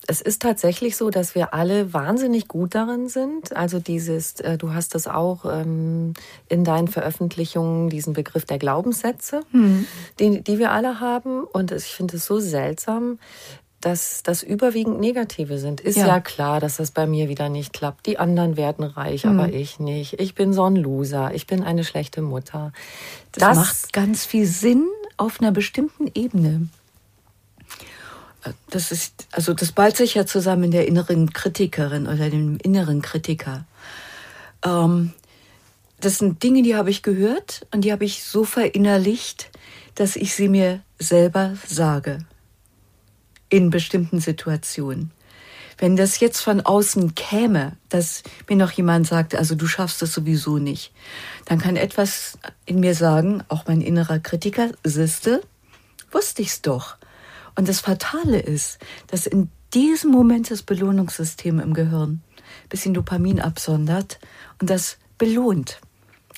Es 0.05 0.19
ist 0.19 0.41
tatsächlich 0.41 0.97
so, 0.97 1.09
dass 1.09 1.33
wir 1.33 1.53
alle 1.53 1.93
wahnsinnig 1.93 2.47
gut 2.47 2.75
darin 2.75 3.07
sind. 3.07 3.55
Also 3.55 3.79
dieses, 3.79 4.39
äh, 4.41 4.57
du 4.57 4.73
hast 4.73 4.95
das 4.95 5.07
auch 5.07 5.45
ähm, 5.45 6.13
in 6.49 6.63
deinen 6.63 6.89
Veröffentlichungen, 6.89 7.89
diesen 7.89 8.13
Begriff 8.13 8.45
der 8.45 8.59
Glaubenssätze, 8.59 9.41
mhm. 9.51 9.85
die, 10.19 10.41
die 10.41 10.59
wir 10.59 10.71
alle 10.71 10.99
haben. 10.99 11.43
Und 11.43 11.71
ich 11.71 11.85
finde 11.85 12.17
es 12.17 12.25
so 12.25 12.39
seltsam, 12.39 13.17
dass 13.79 14.23
das 14.23 14.43
überwiegend 14.43 14.99
negative 14.99 15.57
sind. 15.57 15.81
Ist 15.81 15.97
ja. 15.97 16.07
ja. 16.07 16.19
klar, 16.21 16.59
dass 16.59 16.77
das 16.77 16.91
bei 16.91 17.05
mir 17.05 17.27
wieder 17.27 17.49
nicht 17.49 17.73
klappt. 17.73 18.05
Die 18.05 18.17
anderen 18.17 18.55
werden 18.55 18.85
reich, 18.85 19.25
mhm. 19.25 19.39
aber 19.39 19.53
ich 19.53 19.79
nicht. 19.79 20.19
Ich 20.19 20.35
bin 20.35 20.53
so 20.53 20.63
ein 20.63 20.75
Loser. 20.75 21.33
Ich 21.33 21.47
bin 21.47 21.63
eine 21.63 21.83
schlechte 21.83 22.21
Mutter. 22.21 22.71
Das, 23.33 23.41
das 23.41 23.57
macht 23.57 23.93
ganz 23.93 24.25
viel 24.25 24.45
Sinn, 24.45 24.85
auf 25.17 25.39
einer 25.39 25.51
bestimmten 25.51 26.09
Ebene. 26.13 26.67
Das 28.69 28.91
ist, 28.91 29.27
also 29.31 29.53
das 29.53 29.71
ballt 29.71 29.95
sich 29.95 30.15
ja 30.15 30.25
zusammen 30.25 30.65
in 30.65 30.71
der 30.71 30.87
inneren 30.87 31.31
Kritikerin 31.31 32.07
oder 32.07 32.29
dem 32.29 32.57
inneren 32.57 33.01
Kritiker. 33.01 33.65
Ähm, 34.65 35.13
das 36.01 36.17
sind 36.17 36.43
Dinge, 36.43 36.63
die 36.63 36.75
habe 36.75 36.89
ich 36.89 37.03
gehört 37.03 37.65
und 37.71 37.85
die 37.85 37.91
habe 37.93 38.03
ich 38.03 38.23
so 38.23 38.43
verinnerlicht, 38.43 39.49
dass 39.95 40.17
ich 40.17 40.35
sie 40.35 40.49
mir 40.49 40.81
selber 40.99 41.55
sage. 41.65 42.25
In 43.49 43.69
bestimmten 43.69 44.19
Situationen. 44.19 45.11
Wenn 45.77 45.95
das 45.95 46.19
jetzt 46.19 46.41
von 46.41 46.61
außen 46.61 47.15
käme, 47.15 47.77
dass 47.89 48.23
mir 48.47 48.55
noch 48.55 48.71
jemand 48.71 49.07
sagt, 49.07 49.35
also 49.35 49.55
du 49.55 49.67
schaffst 49.67 50.01
das 50.01 50.13
sowieso 50.13 50.57
nicht, 50.57 50.91
dann 51.45 51.59
kann 51.59 51.75
etwas 51.75 52.37
in 52.65 52.79
mir 52.79 52.95
sagen, 52.95 53.43
auch 53.47 53.65
mein 53.67 53.81
innerer 53.81 54.19
Kritiker, 54.19 54.69
siehste, 54.83 55.41
wusste 56.11 56.41
ich's 56.41 56.61
doch. 56.61 56.95
Und 57.55 57.67
das 57.69 57.79
Fatale 57.79 58.39
ist, 58.39 58.79
dass 59.07 59.27
in 59.27 59.49
diesem 59.73 60.11
Moment 60.11 60.51
das 60.51 60.63
Belohnungssystem 60.63 61.59
im 61.59 61.73
Gehirn 61.73 62.21
bisschen 62.69 62.93
Dopamin 62.93 63.39
absondert 63.39 64.19
und 64.59 64.69
das 64.69 64.97
belohnt. 65.17 65.79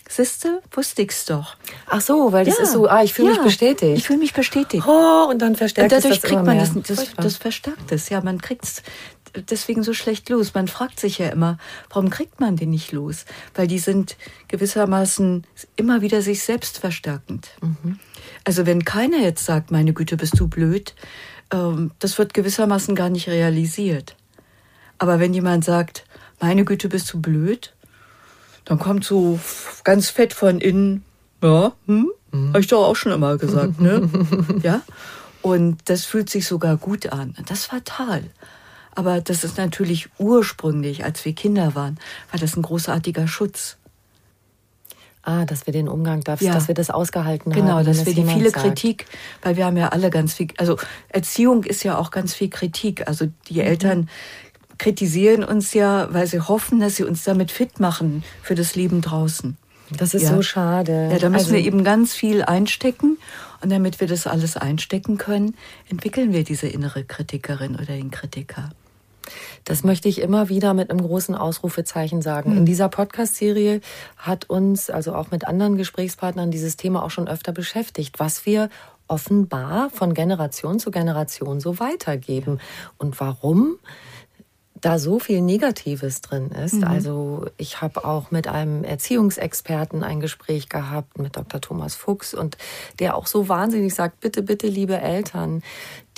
Siehste, 0.07 0.61
wusste 0.71 1.01
ich's 1.01 1.25
doch. 1.25 1.55
Ach 1.87 1.99
so, 1.99 2.31
weil 2.31 2.45
das 2.45 2.57
ja. 2.57 2.63
ist 2.63 2.73
so, 2.73 2.87
ah, 2.87 3.01
ich 3.01 3.13
fühle 3.13 3.29
ja. 3.29 3.35
mich 3.35 3.43
bestätigt. 3.43 3.97
Ich 3.97 4.05
fühle 4.05 4.19
mich 4.19 4.33
bestätigt. 4.33 4.85
Oh, 4.87 5.27
und 5.29 5.41
dann 5.41 5.55
verstärkt 5.55 5.91
und 5.91 5.97
dadurch 5.97 6.21
das 6.21 6.29
kriegt 6.29 6.43
man 6.43 6.59
das, 6.59 6.73
das, 6.75 7.13
das 7.15 7.37
verstärkt 7.37 7.91
es. 7.91 8.09
Ja, 8.09 8.21
man 8.21 8.39
kriegt's 8.39 8.83
deswegen 9.49 9.83
so 9.83 9.93
schlecht 9.93 10.29
los. 10.29 10.53
Man 10.53 10.67
fragt 10.67 10.99
sich 10.99 11.17
ja 11.17 11.29
immer, 11.29 11.57
warum 11.89 12.09
kriegt 12.09 12.39
man 12.39 12.55
den 12.55 12.69
nicht 12.71 12.91
los? 12.91 13.25
Weil 13.53 13.67
die 13.67 13.79
sind 13.79 14.17
gewissermaßen 14.47 15.45
immer 15.75 16.01
wieder 16.01 16.21
sich 16.21 16.43
selbst 16.43 16.79
verstärkend. 16.79 17.49
Mhm. 17.61 17.99
Also 18.43 18.65
wenn 18.65 18.85
keiner 18.85 19.17
jetzt 19.17 19.45
sagt, 19.45 19.71
meine 19.71 19.93
Güte, 19.93 20.17
bist 20.17 20.39
du 20.39 20.47
blöd, 20.47 20.95
ähm, 21.51 21.91
das 21.99 22.17
wird 22.17 22.33
gewissermaßen 22.33 22.95
gar 22.95 23.09
nicht 23.09 23.27
realisiert. 23.27 24.15
Aber 24.97 25.19
wenn 25.19 25.33
jemand 25.33 25.65
sagt, 25.65 26.05
meine 26.39 26.65
Güte, 26.65 26.89
bist 26.89 27.11
du 27.13 27.21
blöd, 27.21 27.73
dann 28.65 28.79
kommt 28.79 29.03
so 29.03 29.39
ganz 29.83 30.09
fett 30.09 30.33
von 30.33 30.59
innen, 30.59 31.03
ja, 31.41 31.73
hm, 31.85 32.11
mhm. 32.31 32.49
habe 32.49 32.59
ich 32.59 32.67
doch 32.67 32.85
auch 32.85 32.95
schon 32.95 33.11
immer 33.11 33.37
gesagt, 33.37 33.79
ne? 33.79 34.09
ja. 34.63 34.81
Und 35.41 35.77
das 35.85 36.05
fühlt 36.05 36.29
sich 36.29 36.47
sogar 36.47 36.75
gut 36.75 37.11
an. 37.11 37.35
Das 37.45 37.59
ist 37.59 37.65
fatal. 37.65 38.23
Aber 38.95 39.21
das 39.21 39.43
ist 39.43 39.57
natürlich 39.57 40.09
ursprünglich, 40.17 41.03
als 41.03 41.23
wir 41.25 41.33
Kinder 41.33 41.75
waren, 41.75 41.99
war 42.31 42.39
das 42.39 42.55
ein 42.55 42.61
großartiger 42.61 43.27
Schutz. 43.27 43.77
Ah, 45.21 45.43
dass 45.45 45.65
wir 45.65 45.73
den 45.73 45.89
Umgang, 45.89 46.21
dass, 46.21 46.39
ja. 46.39 46.53
dass 46.53 46.67
wir 46.67 46.75
das 46.75 46.91
ausgehalten 46.91 47.51
genau, 47.51 47.73
haben. 47.73 47.83
Genau, 47.83 47.97
dass 47.97 48.05
wir 48.05 48.13
die 48.13 48.23
viele 48.25 48.51
sagt. 48.51 48.63
Kritik, 48.63 49.05
weil 49.41 49.57
wir 49.57 49.65
haben 49.65 49.75
ja 49.75 49.89
alle 49.89 50.11
ganz 50.11 50.35
viel, 50.35 50.47
also 50.57 50.77
Erziehung 51.09 51.63
ist 51.63 51.83
ja 51.83 51.97
auch 51.97 52.11
ganz 52.11 52.35
viel 52.35 52.49
Kritik. 52.49 53.07
Also 53.07 53.27
die 53.47 53.55
mhm. 53.55 53.61
Eltern 53.61 54.09
kritisieren 54.77 55.43
uns 55.43 55.73
ja, 55.73 56.13
weil 56.13 56.27
sie 56.27 56.39
hoffen, 56.39 56.79
dass 56.79 56.97
sie 56.97 57.03
uns 57.03 57.23
damit 57.23 57.51
fit 57.51 57.79
machen 57.79 58.23
für 58.43 58.53
das 58.53 58.75
Leben 58.75 59.01
draußen. 59.01 59.57
Das 59.97 60.13
ist 60.13 60.23
ja. 60.23 60.29
so 60.29 60.41
schade. 60.41 61.09
Ja, 61.11 61.17
da 61.17 61.29
müssen 61.29 61.45
also, 61.45 61.53
wir 61.53 61.59
eben 61.59 61.83
ganz 61.83 62.13
viel 62.13 62.43
einstecken. 62.43 63.17
Und 63.61 63.71
damit 63.71 63.99
wir 63.99 64.07
das 64.07 64.27
alles 64.27 64.57
einstecken 64.57 65.17
können, 65.17 65.55
entwickeln 65.89 66.33
wir 66.33 66.43
diese 66.43 66.67
innere 66.67 67.03
Kritikerin 67.03 67.75
oder 67.75 67.85
den 67.85 68.11
Kritiker. 68.11 68.69
Das 69.65 69.83
möchte 69.83 70.07
ich 70.07 70.21
immer 70.21 70.47
wieder 70.47 70.73
mit 70.73 70.89
einem 70.89 71.01
großen 71.01 71.35
Ausrufezeichen 71.35 72.21
sagen. 72.21 72.51
Mhm. 72.51 72.57
In 72.59 72.65
dieser 72.65 72.87
Podcast-Serie 72.87 73.81
hat 74.15 74.49
uns, 74.49 74.89
also 74.89 75.13
auch 75.13 75.31
mit 75.31 75.47
anderen 75.47 75.75
Gesprächspartnern, 75.75 76.51
dieses 76.51 76.77
Thema 76.77 77.03
auch 77.03 77.11
schon 77.11 77.27
öfter 77.27 77.51
beschäftigt, 77.51 78.19
was 78.19 78.45
wir 78.45 78.69
offenbar 79.07 79.89
von 79.89 80.13
Generation 80.13 80.79
zu 80.79 80.91
Generation 80.91 81.59
so 81.59 81.79
weitergeben. 81.79 82.59
Und 82.97 83.19
warum? 83.19 83.77
da 84.85 84.99
so 84.99 85.17
viel 85.17 85.41
Negatives 85.41 86.21
drin 86.21 86.51
ist. 86.51 86.75
Mhm. 86.75 86.83
Also 86.83 87.47
ich 87.57 87.81
habe 87.81 88.05
auch 88.05 88.29
mit 88.29 88.47
einem 88.47 88.83
Erziehungsexperten 88.83 90.03
ein 90.03 90.19
Gespräch 90.19 90.69
gehabt, 90.69 91.17
mit 91.17 91.35
Dr. 91.35 91.59
Thomas 91.59 91.95
Fuchs, 91.95 92.35
und 92.35 92.55
der 92.99 93.17
auch 93.17 93.25
so 93.25 93.49
wahnsinnig 93.49 93.95
sagt, 93.95 94.19
bitte, 94.19 94.43
bitte, 94.43 94.67
liebe 94.67 94.99
Eltern, 94.99 95.63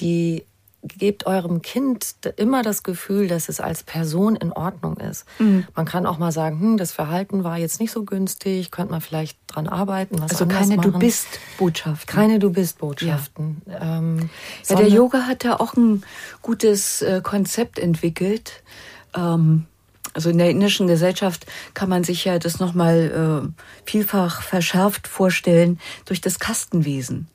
die 0.02 0.44
gebt 0.84 1.26
eurem 1.26 1.62
Kind 1.62 2.16
immer 2.38 2.62
das 2.62 2.84
Gefühl, 2.84 3.28
dass 3.28 3.50
es 3.50 3.60
als 3.60 3.84
Person 3.84 4.36
in 4.36 4.52
Ordnung 4.52 4.98
ist. 4.98 5.26
Mhm. 5.40 5.66
Man 5.76 5.86
kann 5.86 6.06
auch 6.06 6.18
mal 6.18 6.32
sagen, 6.32 6.60
hm, 6.60 6.78
das 6.78 6.92
Verhalten 6.92 7.44
war 7.44 7.58
jetzt 7.58 7.80
nicht 7.80 7.92
so 7.92 8.04
günstig, 8.04 8.72
könnte 8.72 8.92
man 8.92 9.02
vielleicht 9.02 9.38
dran 9.48 9.68
arbeiten. 9.68 10.20
Was 10.22 10.32
also 10.32 10.46
keine 10.46 10.78
machen. 10.78 10.92
Du 10.94 11.00
bist 11.00 11.28
Botschaften. 11.58 12.16
Keine 12.16 12.40
Du 12.40 12.52
bist 12.52 12.78
Botschaften. 12.78 13.62
Ja, 13.66 13.98
ähm, 13.98 14.30
ja 14.68 14.76
der 14.76 14.88
Yoga 14.88 15.24
hat 15.24 15.44
da 15.44 15.56
auch 15.56 15.74
ein 15.74 16.04
gutes 16.42 17.02
äh, 17.02 17.22
Konzept 17.22 17.80
entwickelt. 17.80 18.64
Ähm, 19.16 19.66
also 20.14 20.30
in 20.30 20.38
der 20.38 20.50
indischen 20.50 20.88
Gesellschaft 20.88 21.46
kann 21.74 21.90
man 21.90 22.04
sich 22.04 22.26
ja 22.26 22.40
das 22.40 22.60
nochmal 22.60 23.44
äh, 23.46 23.64
vielfach 23.86 24.42
verschärft 24.42 25.08
vorstellen 25.08 25.80
durch 26.06 26.22
das 26.22 26.40
Kastenwesen. 26.40 27.28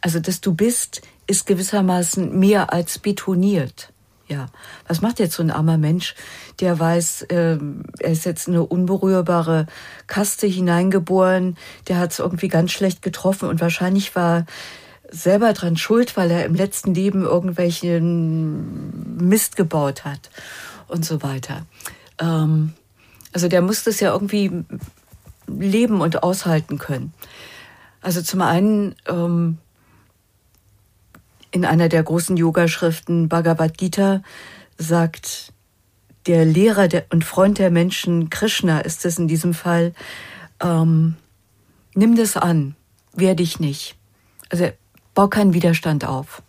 Also 0.00 0.20
dass 0.20 0.40
du 0.40 0.54
bist 0.54 1.02
ist 1.26 1.46
gewissermaßen 1.46 2.38
mehr 2.38 2.72
als 2.72 2.98
betoniert. 2.98 3.92
Ja, 4.28 4.48
was 4.88 5.02
macht 5.02 5.20
jetzt 5.20 5.36
so 5.36 5.42
ein 5.42 5.52
armer 5.52 5.78
Mensch, 5.78 6.16
der 6.58 6.78
weiß, 6.78 7.22
äh, 7.22 7.58
er 8.00 8.10
ist 8.10 8.24
jetzt 8.24 8.48
eine 8.48 8.64
unberührbare 8.64 9.66
Kaste 10.08 10.48
hineingeboren, 10.48 11.56
der 11.86 11.98
hat 11.98 12.10
es 12.10 12.18
irgendwie 12.18 12.48
ganz 12.48 12.72
schlecht 12.72 13.02
getroffen 13.02 13.48
und 13.48 13.60
wahrscheinlich 13.60 14.16
war 14.16 14.44
selber 15.10 15.52
dran 15.52 15.76
schuld, 15.76 16.16
weil 16.16 16.32
er 16.32 16.44
im 16.44 16.56
letzten 16.56 16.92
Leben 16.92 17.22
irgendwelchen 17.22 19.16
Mist 19.18 19.54
gebaut 19.54 20.04
hat 20.04 20.30
und 20.88 21.04
so 21.04 21.22
weiter. 21.22 21.64
Ähm, 22.18 22.72
also 23.32 23.46
der 23.46 23.62
muss 23.62 23.84
das 23.84 24.00
ja 24.00 24.12
irgendwie 24.12 24.64
leben 25.46 26.00
und 26.00 26.22
aushalten 26.24 26.78
können. 26.78 27.12
Also 28.00 28.22
zum 28.22 28.40
einen 28.40 28.96
ähm, 29.06 29.58
in 31.56 31.64
einer 31.64 31.88
der 31.88 32.02
großen 32.02 32.36
Yogaschriften 32.36 33.30
Bhagavad 33.30 33.78
Gita 33.78 34.22
sagt 34.76 35.54
der 36.26 36.44
Lehrer 36.44 36.86
und 37.10 37.24
Freund 37.24 37.58
der 37.58 37.70
Menschen, 37.70 38.28
Krishna 38.28 38.80
ist 38.80 39.06
es 39.06 39.18
in 39.18 39.26
diesem 39.26 39.54
Fall, 39.54 39.94
ähm, 40.62 41.16
nimm 41.94 42.14
das 42.14 42.36
an, 42.36 42.76
wehr 43.14 43.34
dich 43.34 43.58
nicht. 43.58 43.96
Also 44.50 44.68
bau 45.14 45.28
keinen 45.28 45.54
Widerstand 45.54 46.04
auf. 46.04 46.42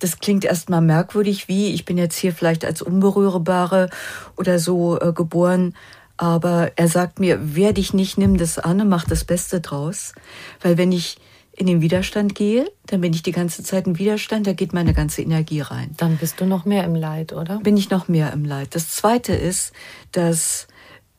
Das 0.00 0.18
klingt 0.18 0.44
erstmal 0.44 0.80
merkwürdig, 0.80 1.46
wie 1.46 1.72
ich 1.72 1.84
bin 1.84 1.98
jetzt 1.98 2.16
hier 2.16 2.32
vielleicht 2.32 2.64
als 2.64 2.82
Unberührbare 2.82 3.90
oder 4.36 4.58
so 4.58 4.98
äh, 4.98 5.12
geboren, 5.12 5.74
aber 6.16 6.72
er 6.74 6.88
sagt 6.88 7.20
mir, 7.20 7.54
wehr 7.54 7.72
dich 7.72 7.94
nicht, 7.94 8.18
nimm 8.18 8.38
das 8.38 8.58
an 8.58 8.80
und 8.80 8.88
mach 8.88 9.04
das 9.04 9.24
Beste 9.24 9.60
draus. 9.60 10.14
Weil 10.60 10.78
wenn 10.78 10.90
ich 10.90 11.18
in 11.58 11.66
den 11.66 11.80
Widerstand 11.80 12.36
gehe, 12.36 12.70
dann 12.86 13.00
bin 13.00 13.12
ich 13.12 13.22
die 13.22 13.32
ganze 13.32 13.64
Zeit 13.64 13.86
im 13.86 13.98
Widerstand, 13.98 14.46
da 14.46 14.52
geht 14.52 14.72
meine 14.72 14.94
ganze 14.94 15.22
Energie 15.22 15.60
rein. 15.60 15.90
Dann 15.96 16.16
bist 16.16 16.40
du 16.40 16.46
noch 16.46 16.64
mehr 16.64 16.84
im 16.84 16.94
Leid, 16.94 17.32
oder? 17.32 17.58
Bin 17.58 17.76
ich 17.76 17.90
noch 17.90 18.06
mehr 18.06 18.32
im 18.32 18.44
Leid. 18.44 18.76
Das 18.76 18.90
Zweite 18.90 19.34
ist, 19.34 19.72
dass 20.12 20.68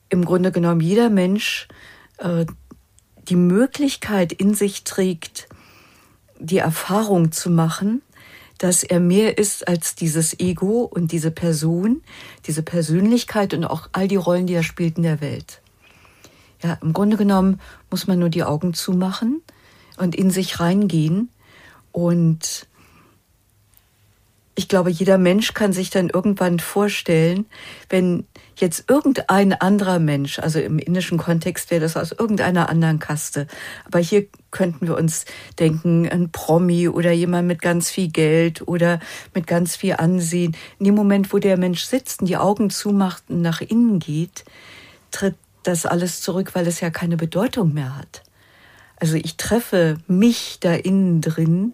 im 0.07 0.23
Grunde 0.23 0.51
genommen 0.51 0.79
jeder 0.79 1.09
Mensch 1.09 1.67
äh, 2.19 2.45
die 3.27 3.35
Möglichkeit 3.35 4.31
in 4.31 4.53
sich 4.53 4.85
trägt, 4.85 5.49
die 6.39 6.59
Erfahrung 6.59 7.33
zu 7.33 7.49
machen, 7.49 8.01
dass 8.57 8.83
er 8.83 9.01
mehr 9.01 9.37
ist 9.37 9.67
als 9.67 9.95
dieses 9.95 10.39
Ego 10.39 10.83
und 10.83 11.11
diese 11.11 11.31
Person, 11.31 12.01
diese 12.45 12.63
Persönlichkeit 12.63 13.53
und 13.53 13.65
auch 13.65 13.89
all 13.91 14.07
die 14.07 14.15
Rollen, 14.15 14.47
die 14.47 14.53
er 14.53 14.63
spielt 14.63 14.97
in 14.97 15.03
der 15.03 15.19
Welt. 15.19 15.61
Ja, 16.63 16.77
im 16.81 16.93
Grunde 16.93 17.17
genommen 17.17 17.59
muss 17.89 18.07
man 18.07 18.19
nur 18.19 18.29
die 18.29 18.43
Augen 18.43 18.73
zumachen 18.73 19.41
und 19.99 20.15
in 20.15 20.31
sich 20.31 20.59
reingehen. 20.59 21.29
Und 21.91 22.67
ich 24.59 24.67
glaube, 24.67 24.89
jeder 24.89 25.17
Mensch 25.17 25.53
kann 25.53 25.71
sich 25.71 25.89
dann 25.89 26.09
irgendwann 26.09 26.59
vorstellen, 26.59 27.45
wenn 27.89 28.25
jetzt 28.57 28.89
irgendein 28.89 29.53
anderer 29.53 29.99
Mensch, 29.99 30.37
also 30.37 30.59
im 30.59 30.79
indischen 30.79 31.17
Kontext 31.17 31.71
wäre 31.71 31.79
das 31.79 31.95
aus 31.95 32.11
irgendeiner 32.11 32.67
anderen 32.67 32.99
Kaste, 32.99 33.47
aber 33.85 33.99
hier 33.99 34.27
könnten 34.51 34.85
wir 34.85 34.97
uns 34.97 35.23
denken, 35.59 36.09
ein 36.09 36.31
Promi 36.31 36.89
oder 36.89 37.13
jemand 37.13 37.47
mit 37.47 37.61
ganz 37.61 37.89
viel 37.89 38.09
Geld 38.09 38.67
oder 38.67 38.99
mit 39.33 39.47
ganz 39.47 39.77
viel 39.77 39.93
Ansehen. 39.93 40.57
In 40.77 40.87
dem 40.87 40.95
Moment, 40.95 41.31
wo 41.31 41.37
der 41.37 41.55
Mensch 41.55 41.85
sitzt 41.85 42.19
und 42.19 42.27
die 42.27 42.35
Augen 42.35 42.69
zumacht 42.69 43.23
und 43.29 43.41
nach 43.41 43.61
innen 43.61 43.99
geht, 43.99 44.43
tritt 45.11 45.35
das 45.63 45.85
alles 45.85 46.19
zurück, 46.19 46.53
weil 46.53 46.67
es 46.67 46.81
ja 46.81 46.89
keine 46.89 47.15
Bedeutung 47.15 47.73
mehr 47.73 47.95
hat. 47.95 48.23
Also 48.99 49.15
ich 49.15 49.37
treffe 49.37 49.97
mich 50.07 50.57
da 50.59 50.73
innen 50.73 51.21
drin, 51.21 51.73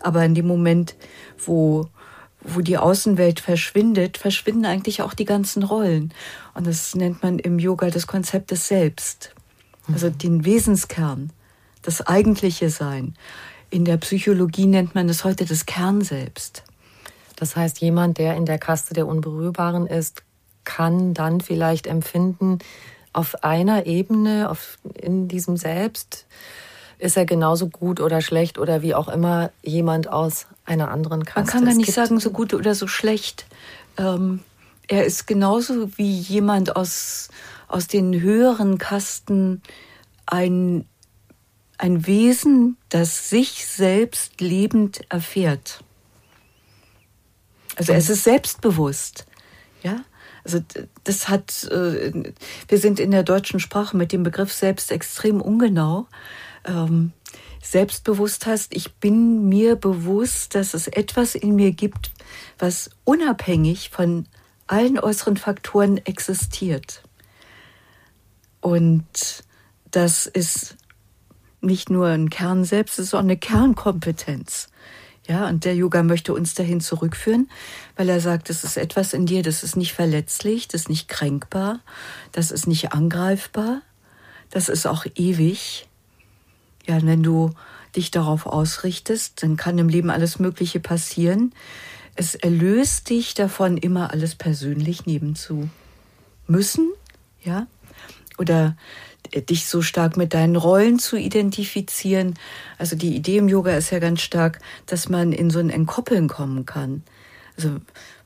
aber 0.00 0.24
in 0.24 0.34
dem 0.34 0.46
Moment, 0.46 0.96
wo, 1.38 1.88
wo 2.40 2.60
die 2.60 2.78
Außenwelt 2.78 3.40
verschwindet, 3.40 4.18
verschwinden 4.18 4.66
eigentlich 4.66 5.02
auch 5.02 5.14
die 5.14 5.24
ganzen 5.24 5.62
Rollen. 5.62 6.12
Und 6.54 6.66
das 6.66 6.94
nennt 6.94 7.22
man 7.22 7.38
im 7.38 7.58
Yoga 7.58 7.90
das 7.90 8.06
Konzept 8.06 8.50
des 8.50 8.66
Selbst. 8.68 9.34
Also 9.92 10.08
mhm. 10.08 10.18
den 10.18 10.44
Wesenskern, 10.44 11.30
das 11.82 12.00
eigentliche 12.06 12.70
Sein. 12.70 13.14
In 13.70 13.84
der 13.84 13.96
Psychologie 13.98 14.66
nennt 14.66 14.94
man 14.94 15.08
es 15.08 15.24
heute 15.24 15.44
das 15.44 15.66
Kernselbst. 15.66 16.64
Das 17.36 17.56
heißt, 17.56 17.80
jemand, 17.80 18.18
der 18.18 18.36
in 18.36 18.46
der 18.46 18.58
Kaste 18.58 18.94
der 18.94 19.06
Unberührbaren 19.06 19.86
ist, 19.86 20.22
kann 20.64 21.14
dann 21.14 21.40
vielleicht 21.40 21.86
empfinden, 21.86 22.58
auf 23.12 23.44
einer 23.44 23.86
Ebene, 23.86 24.50
auf, 24.50 24.78
in 24.94 25.28
diesem 25.28 25.56
Selbst, 25.56 26.26
ist 26.98 27.16
er 27.16 27.26
genauso 27.26 27.68
gut 27.68 28.00
oder 28.00 28.20
schlecht 28.20 28.58
oder 28.58 28.82
wie 28.82 28.94
auch 28.94 29.08
immer 29.08 29.50
jemand 29.62 30.08
aus 30.08 30.46
einer 30.64 30.90
anderen 30.90 31.24
Kaste. 31.24 31.40
Man 31.40 31.46
kann 31.48 31.64
gar 31.64 31.74
nicht 31.74 31.92
sagen, 31.92 32.20
so 32.20 32.30
gut 32.30 32.54
oder 32.54 32.74
so 32.74 32.86
schlecht. 32.86 33.46
Ähm, 33.96 34.40
er 34.88 35.04
ist 35.04 35.26
genauso 35.26 35.96
wie 35.96 36.18
jemand 36.18 36.76
aus, 36.76 37.28
aus 37.68 37.86
den 37.86 38.20
höheren 38.20 38.78
Kasten 38.78 39.62
ein, 40.26 40.86
ein 41.78 42.06
Wesen, 42.06 42.76
das 42.88 43.30
sich 43.30 43.66
selbst 43.66 44.40
lebend 44.40 45.00
erfährt. 45.08 45.82
Also 47.76 47.92
es 47.92 48.08
ist 48.08 48.24
selbstbewusst. 48.24 49.26
Ja, 49.82 50.04
also 50.44 50.60
das 51.04 51.28
hat, 51.28 51.64
äh, 51.64 52.32
wir 52.68 52.78
sind 52.78 53.00
in 53.00 53.10
der 53.10 53.22
deutschen 53.22 53.60
Sprache 53.60 53.96
mit 53.96 54.12
dem 54.12 54.22
Begriff 54.22 54.52
selbst 54.52 54.92
extrem 54.92 55.40
ungenau. 55.40 56.06
Ähm, 56.64 57.12
selbstbewusst 57.62 58.46
heißt, 58.46 58.74
ich 58.74 58.94
bin 58.94 59.48
mir 59.48 59.76
bewusst, 59.76 60.54
dass 60.54 60.74
es 60.74 60.86
etwas 60.86 61.34
in 61.34 61.56
mir 61.56 61.72
gibt, 61.72 62.12
was 62.58 62.90
unabhängig 63.04 63.90
von 63.90 64.26
allen 64.66 64.98
äußeren 64.98 65.36
Faktoren 65.36 65.98
existiert. 65.98 67.02
Und 68.60 69.44
das 69.90 70.26
ist 70.26 70.76
nicht 71.60 71.90
nur 71.90 72.06
ein 72.06 72.30
Kern 72.30 72.64
selbst, 72.64 72.98
es 72.98 73.06
ist 73.06 73.14
auch 73.14 73.20
eine 73.20 73.36
Kernkompetenz. 73.36 74.68
Ja, 75.26 75.48
und 75.48 75.64
der 75.64 75.74
Yoga 75.74 76.02
möchte 76.02 76.34
uns 76.34 76.52
dahin 76.54 76.82
zurückführen, 76.82 77.48
weil 77.96 78.10
er 78.10 78.20
sagt, 78.20 78.50
es 78.50 78.62
ist 78.62 78.76
etwas 78.76 79.14
in 79.14 79.24
dir, 79.24 79.42
das 79.42 79.62
ist 79.62 79.74
nicht 79.74 79.94
verletzlich, 79.94 80.68
das 80.68 80.82
ist 80.82 80.88
nicht 80.90 81.08
kränkbar, 81.08 81.80
das 82.32 82.50
ist 82.50 82.66
nicht 82.66 82.92
angreifbar, 82.92 83.80
das 84.50 84.68
ist 84.68 84.86
auch 84.86 85.06
ewig. 85.14 85.88
Ja, 86.86 87.00
wenn 87.02 87.22
du 87.22 87.52
dich 87.96 88.10
darauf 88.10 88.46
ausrichtest, 88.46 89.42
dann 89.42 89.56
kann 89.56 89.78
im 89.78 89.88
Leben 89.88 90.10
alles 90.10 90.38
Mögliche 90.38 90.80
passieren. 90.80 91.54
Es 92.16 92.34
erlöst 92.34 93.10
dich 93.10 93.34
davon, 93.34 93.76
immer 93.76 94.10
alles 94.10 94.34
persönlich 94.34 95.06
nehmen 95.06 95.34
zu 95.34 95.68
müssen, 96.46 96.92
ja, 97.42 97.66
oder 98.38 98.76
dich 99.48 99.66
so 99.66 99.82
stark 99.82 100.16
mit 100.16 100.34
deinen 100.34 100.56
Rollen 100.56 100.98
zu 100.98 101.16
identifizieren. 101.16 102.34
Also 102.78 102.94
die 102.94 103.16
Idee 103.16 103.38
im 103.38 103.48
Yoga 103.48 103.76
ist 103.76 103.90
ja 103.90 103.98
ganz 103.98 104.20
stark, 104.20 104.60
dass 104.86 105.08
man 105.08 105.32
in 105.32 105.50
so 105.50 105.58
ein 105.58 105.70
Entkoppeln 105.70 106.28
kommen 106.28 106.66
kann. 106.66 107.02
Also 107.56 107.80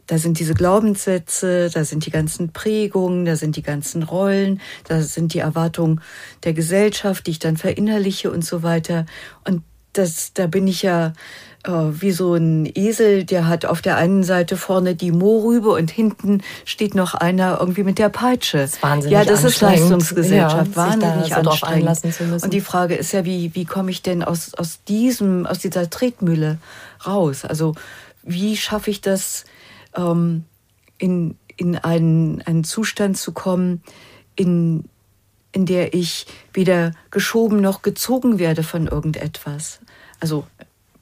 da 0.08 0.18
sind 0.18 0.40
diese 0.40 0.54
Glaubenssätze, 0.54 1.70
da 1.72 1.84
sind 1.84 2.06
die 2.06 2.10
ganzen 2.10 2.50
Prägungen, 2.52 3.24
da 3.26 3.36
sind 3.36 3.56
die 3.56 3.62
ganzen 3.62 4.02
Rollen, 4.02 4.60
da 4.88 5.02
sind 5.02 5.34
die 5.34 5.38
Erwartungen 5.38 6.00
der 6.44 6.54
Gesellschaft, 6.54 7.26
die 7.26 7.32
ich 7.32 7.38
dann 7.38 7.56
verinnerliche 7.56 8.32
und 8.32 8.44
so 8.44 8.62
weiter. 8.62 9.06
Und 9.44 9.62
das, 9.92 10.32
da 10.32 10.46
bin 10.46 10.66
ich 10.66 10.82
ja 10.82 11.12
äh, 11.64 11.70
wie 11.70 12.12
so 12.12 12.34
ein 12.34 12.70
Esel, 12.74 13.24
der 13.24 13.48
hat 13.48 13.66
auf 13.66 13.82
der 13.82 13.96
einen 13.96 14.22
Seite 14.22 14.56
vorne 14.56 14.94
die 14.94 15.12
Mohrrübe 15.12 15.70
und 15.70 15.90
hinten 15.90 16.42
steht 16.64 16.94
noch 16.94 17.14
einer 17.14 17.58
irgendwie 17.60 17.82
mit 17.82 17.98
der 17.98 18.08
Peitsche. 18.08 18.58
Das 18.58 18.74
ist 18.74 18.82
wahnsinnig 18.82 19.12
Ja, 19.12 19.24
das 19.24 19.44
ist 19.44 19.60
Leistungsgesellschaft, 19.60 20.70
ja, 20.70 20.76
wahnsinnig 20.76 21.28
da 21.30 21.44
so 21.44 21.50
anstrengend. 21.50 22.14
zu 22.14 22.24
müssen. 22.24 22.44
Und 22.44 22.54
die 22.54 22.60
Frage 22.62 22.94
ist 22.94 23.12
ja, 23.12 23.26
wie, 23.26 23.54
wie 23.54 23.66
komme 23.66 23.90
ich 23.90 24.00
denn 24.00 24.22
aus, 24.22 24.54
aus 24.54 24.80
diesem, 24.88 25.44
aus 25.44 25.58
dieser 25.58 25.90
Tretmühle 25.90 26.56
raus? 27.06 27.44
Also 27.44 27.74
wie 28.22 28.56
schaffe 28.56 28.90
ich 28.90 29.00
das, 29.00 29.44
ähm, 29.94 30.44
in, 30.98 31.36
in 31.56 31.76
einen, 31.76 32.42
einen 32.42 32.64
Zustand 32.64 33.16
zu 33.16 33.32
kommen, 33.32 33.82
in, 34.36 34.84
in 35.52 35.66
der 35.66 35.94
ich 35.94 36.26
weder 36.52 36.92
geschoben 37.10 37.60
noch 37.60 37.82
gezogen 37.82 38.38
werde 38.38 38.62
von 38.62 38.86
irgendetwas. 38.86 39.80
Also 40.20 40.46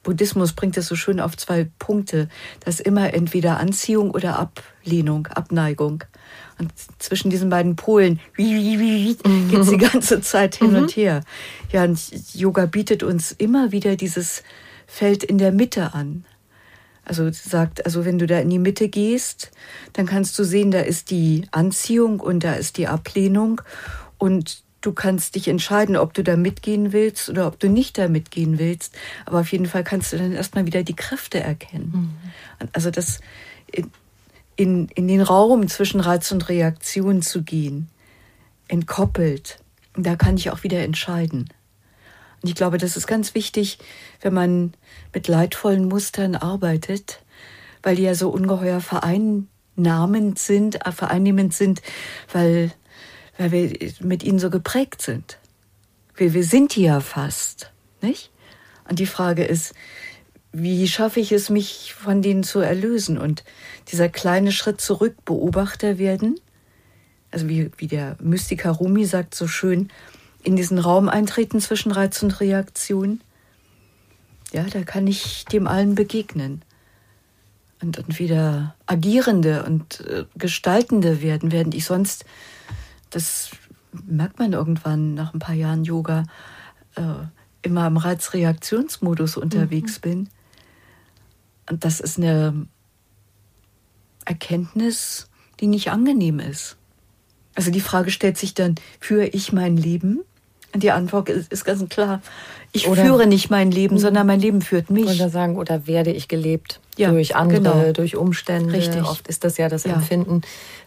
Buddhismus 0.07 0.53
bringt 0.53 0.77
es 0.77 0.87
so 0.87 0.95
schön 0.95 1.19
auf 1.19 1.35
zwei 1.35 1.67
Punkte. 1.79 2.29
Das 2.61 2.75
ist 2.75 2.87
immer 2.87 3.13
entweder 3.13 3.59
Anziehung 3.59 4.11
oder 4.11 4.39
Ablehnung, 4.39 5.27
Abneigung. 5.27 6.05
Und 6.57 6.71
zwischen 6.97 7.29
diesen 7.29 7.49
beiden 7.49 7.75
Polen 7.75 8.21
geht 8.37 9.59
es 9.59 9.69
die 9.69 9.77
ganze 9.77 10.21
Zeit 10.21 10.55
hin 10.55 10.75
und 10.77 10.95
her. 10.95 11.23
Ja, 11.73 11.83
und 11.83 11.99
Yoga 12.33 12.67
bietet 12.67 13.03
uns 13.03 13.33
immer 13.33 13.73
wieder 13.73 13.97
dieses 13.97 14.43
Feld 14.87 15.25
in 15.25 15.37
der 15.37 15.51
Mitte 15.51 15.93
an. 15.93 16.23
Also 17.07 17.31
sagt, 17.31 17.85
also 17.85 18.03
wenn 18.03 18.19
du 18.19 18.27
da 18.27 18.39
in 18.39 18.49
die 18.49 18.59
Mitte 18.59 18.89
gehst, 18.89 19.51
dann 19.93 20.05
kannst 20.05 20.37
du 20.37 20.43
sehen, 20.43 20.71
da 20.71 20.81
ist 20.81 21.09
die 21.09 21.47
Anziehung 21.51 22.19
und 22.19 22.43
da 22.43 22.53
ist 22.53 22.77
die 22.77 22.87
Ablehnung 22.87 23.61
und 24.17 24.61
du 24.81 24.91
kannst 24.91 25.35
dich 25.35 25.47
entscheiden, 25.47 25.95
ob 25.95 26.13
du 26.13 26.21
da 26.21 26.35
mitgehen 26.35 26.91
willst 26.91 27.29
oder 27.29 27.47
ob 27.47 27.59
du 27.59 27.69
nicht 27.69 27.97
da 27.97 28.09
mitgehen 28.09 28.59
willst. 28.59 28.93
Aber 29.25 29.39
auf 29.39 29.51
jeden 29.53 29.67
Fall 29.67 29.85
kannst 29.85 30.11
du 30.11 30.17
dann 30.17 30.33
erstmal 30.33 30.65
wieder 30.65 30.83
die 30.83 30.97
Kräfte 30.97 31.39
erkennen. 31.39 31.91
Mhm. 31.93 32.67
Also 32.73 32.91
das 32.91 33.21
in, 34.57 34.89
in 34.89 35.07
den 35.07 35.21
Raum 35.21 35.69
zwischen 35.69 36.01
Reiz 36.01 36.29
und 36.33 36.49
Reaktion 36.49 37.21
zu 37.21 37.43
gehen, 37.43 37.87
entkoppelt, 38.67 39.59
da 39.95 40.17
kann 40.17 40.35
ich 40.35 40.51
auch 40.51 40.63
wieder 40.63 40.83
entscheiden. 40.83 41.47
Und 42.41 42.49
ich 42.49 42.55
glaube, 42.55 42.77
das 42.77 42.97
ist 42.97 43.07
ganz 43.07 43.33
wichtig, 43.33 43.79
wenn 44.21 44.33
man 44.33 44.73
mit 45.17 45.27
leidvollen 45.27 45.87
Mustern 45.87 46.35
arbeitet, 46.35 47.23
weil 47.81 47.95
die 47.95 48.03
ja 48.03 48.13
so 48.13 48.29
ungeheuer 48.29 48.81
vereinnahmend 48.81 50.37
sind, 50.37 50.85
äh, 50.85 50.91
vereinnehmend 50.91 51.55
sind, 51.55 51.81
weil, 52.31 52.71
weil 53.39 53.51
wir 53.51 53.91
mit 54.01 54.21
ihnen 54.21 54.37
so 54.37 54.51
geprägt 54.51 55.01
sind. 55.01 55.39
Wir, 56.15 56.35
wir 56.35 56.43
sind 56.43 56.75
die 56.75 56.83
ja 56.83 56.99
fast, 56.99 57.71
nicht? 58.03 58.29
Und 58.87 58.99
die 58.99 59.07
Frage 59.07 59.43
ist, 59.43 59.73
wie 60.51 60.87
schaffe 60.87 61.19
ich 61.19 61.31
es, 61.31 61.49
mich 61.49 61.95
von 61.95 62.21
denen 62.21 62.43
zu 62.43 62.59
erlösen? 62.59 63.17
Und 63.17 63.43
dieser 63.91 64.09
kleine 64.09 64.51
Schritt 64.51 64.81
zurück, 64.81 65.15
Beobachter 65.25 65.97
werden, 65.97 66.39
also 67.31 67.49
wie, 67.49 67.71
wie 67.77 67.87
der 67.87 68.17
Mystiker 68.21 68.69
Rumi 68.69 69.05
sagt 69.05 69.33
so 69.33 69.47
schön, 69.47 69.89
in 70.43 70.55
diesen 70.55 70.77
Raum 70.77 71.09
eintreten 71.09 71.59
zwischen 71.59 71.91
Reiz 71.91 72.21
und 72.21 72.39
Reaktion, 72.39 73.19
ja, 74.53 74.63
da 74.63 74.83
kann 74.83 75.07
ich 75.07 75.45
dem 75.45 75.67
allen 75.67 75.95
begegnen. 75.95 76.63
Und, 77.79 77.99
und 77.99 78.17
wieder 78.17 78.75
agierende 78.87 79.63
und 79.63 80.01
äh, 80.01 80.25
gestaltende 80.35 81.21
werden, 81.21 81.51
während 81.51 81.75
ich 81.75 81.85
sonst, 81.85 82.25
das 83.11 83.51
merkt 83.91 84.39
man 84.39 84.53
irgendwann 84.53 85.13
nach 85.13 85.33
ein 85.33 85.39
paar 85.39 85.53
Jahren 85.53 85.83
Yoga, 85.83 86.23
äh, 86.95 87.03
immer 87.61 87.85
im 87.85 87.97
Reizreaktionsmodus 87.97 89.37
unterwegs 89.37 89.97
mhm. 89.97 90.01
bin. 90.01 90.29
Und 91.69 91.85
das 91.85 91.99
ist 91.99 92.17
eine 92.17 92.67
Erkenntnis, 94.25 95.29
die 95.59 95.67
nicht 95.67 95.91
angenehm 95.91 96.39
ist. 96.39 96.77
Also 97.55 97.71
die 97.71 97.81
Frage 97.81 98.11
stellt 98.11 98.37
sich 98.37 98.53
dann, 98.53 98.75
führe 98.99 99.27
ich 99.27 99.51
mein 99.51 99.77
Leben? 99.77 100.21
Die 100.75 100.91
Antwort 100.91 101.29
ist, 101.29 101.65
ganz 101.65 101.87
klar. 101.89 102.21
Ich 102.71 102.87
oder, 102.87 103.03
führe 103.03 103.25
nicht 103.25 103.49
mein 103.49 103.71
Leben, 103.71 103.95
mhm. 103.95 103.99
sondern 103.99 104.27
mein 104.27 104.39
Leben 104.39 104.61
führt 104.61 104.89
mich. 104.89 105.07
Oder 105.07 105.29
sagen, 105.29 105.57
oder 105.57 105.87
werde 105.87 106.11
ich 106.11 106.27
gelebt 106.27 106.79
ja, 106.97 107.09
durch 107.09 107.35
andere, 107.35 107.85
genau. 107.85 107.91
durch 107.93 108.15
Umstände. 108.15 108.73
Richtig. 108.73 109.03
Oft 109.03 109.27
ist 109.27 109.43
das 109.43 109.57
ja 109.57 109.69
das 109.69 109.85
ja. 109.85 109.93
Empfinden, 109.93 110.41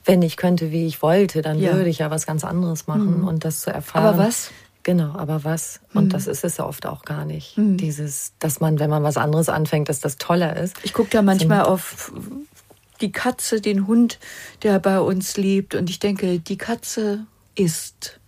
wenn 0.05 0.23
ich 0.23 0.37
könnte, 0.37 0.71
wie 0.71 0.87
ich 0.87 1.03
wollte, 1.03 1.43
dann 1.43 1.59
ja. 1.59 1.75
würde 1.75 1.89
ich 1.89 1.99
ja 1.99 2.11
was 2.11 2.27
ganz 2.27 2.45
anderes 2.45 2.87
machen 2.87 3.21
mhm. 3.21 3.29
und 3.29 3.45
das 3.45 3.61
zu 3.61 3.71
erfahren. 3.71 4.07
Aber 4.07 4.19
was? 4.19 4.51
Genau, 4.83 5.15
aber 5.15 5.45
was? 5.45 5.81
Und 5.93 6.05
mhm. 6.05 6.09
das 6.11 6.27
ist 6.27 6.45
es 6.45 6.57
ja 6.57 6.67
oft 6.67 6.87
auch 6.87 7.03
gar 7.05 7.25
nicht. 7.25 7.59
Mhm. 7.59 7.77
Dieses, 7.77 8.33
dass 8.39 8.61
man, 8.61 8.79
wenn 8.79 8.91
man 8.91 9.03
was 9.03 9.17
anderes 9.17 9.49
anfängt, 9.49 9.89
dass 9.89 10.01
das 10.01 10.17
toller 10.17 10.57
ist. 10.57 10.77
Ich 10.83 10.93
gucke 10.93 11.11
da 11.11 11.23
manchmal 11.23 11.65
so 11.65 11.73
auf 11.73 12.13
die 13.01 13.13
Katze, 13.13 13.61
den 13.61 13.87
Hund, 13.87 14.19
der 14.63 14.79
bei 14.79 15.01
uns 15.01 15.37
lebt 15.37 15.75
und 15.75 15.91
ich 15.91 15.99
denke, 15.99 16.39
die 16.39 16.59
Katze 16.59 17.27
ist 17.55 18.20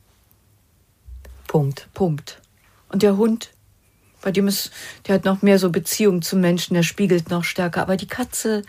Punkt. 1.53 1.91
Punkt. 1.93 2.41
Und 2.89 3.03
der 3.03 3.19
Hund, 3.19 3.51
bei 4.23 4.33
dem 4.33 4.49
ist, 4.49 4.71
der 5.07 5.17
hat 5.17 5.27
noch 5.27 5.43
mehr 5.43 5.59
so 5.59 5.69
Beziehung 5.69 6.23
zum 6.23 6.41
Menschen, 6.41 6.73
der 6.73 6.83
spiegelt 6.83 7.29
noch 7.29 7.45
stärker. 7.45 7.83
Aber 7.83 7.99
die 7.99 8.09
Katze 8.09 8.63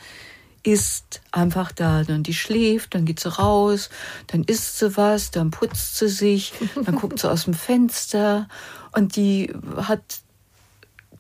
ist 0.63 1.22
einfach 1.32 1.72
da. 1.72 2.00
Und 2.00 2.28
die 2.28 2.34
schläft, 2.34 2.93
dann 2.93 3.06
geht 3.06 3.22
sie 3.22 3.30
raus, 3.30 3.89
dann 4.28 4.43
isst 4.43 4.80
sie 4.80 4.98
was, 4.98 5.32
dann 5.32 5.50
putzt 5.50 5.98
sie 5.98 6.10
sich, 6.10 6.52
dann 6.84 6.96
guckt 6.96 7.19
sie 7.19 7.32
aus 7.32 7.46
dem 7.46 7.54
Fenster 7.54 8.50
und 8.91 9.15
die 9.15 9.54
hat 9.78 10.19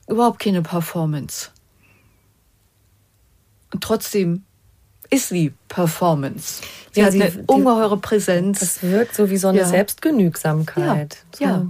überhaupt 0.09 0.39
keine 0.39 0.63
Performance. 0.63 1.51
Und 3.71 3.81
trotzdem 3.81 4.43
ist 5.13 5.29
sie 5.29 5.53
Performance. 5.67 6.61
Sie 6.91 6.99
ja, 6.99 7.05
hat 7.05 7.13
sie, 7.13 7.21
eine 7.21 7.43
ungeheure 7.47 7.97
Präsenz. 7.97 8.59
Das 8.59 8.83
wirkt 8.83 9.15
so 9.15 9.29
wie 9.29 9.37
so 9.37 9.47
eine 9.47 9.59
ja. 9.59 9.65
Selbstgenügsamkeit. 9.65 11.17
Ja, 11.39 11.39
so. 11.39 11.43
ja. 11.43 11.67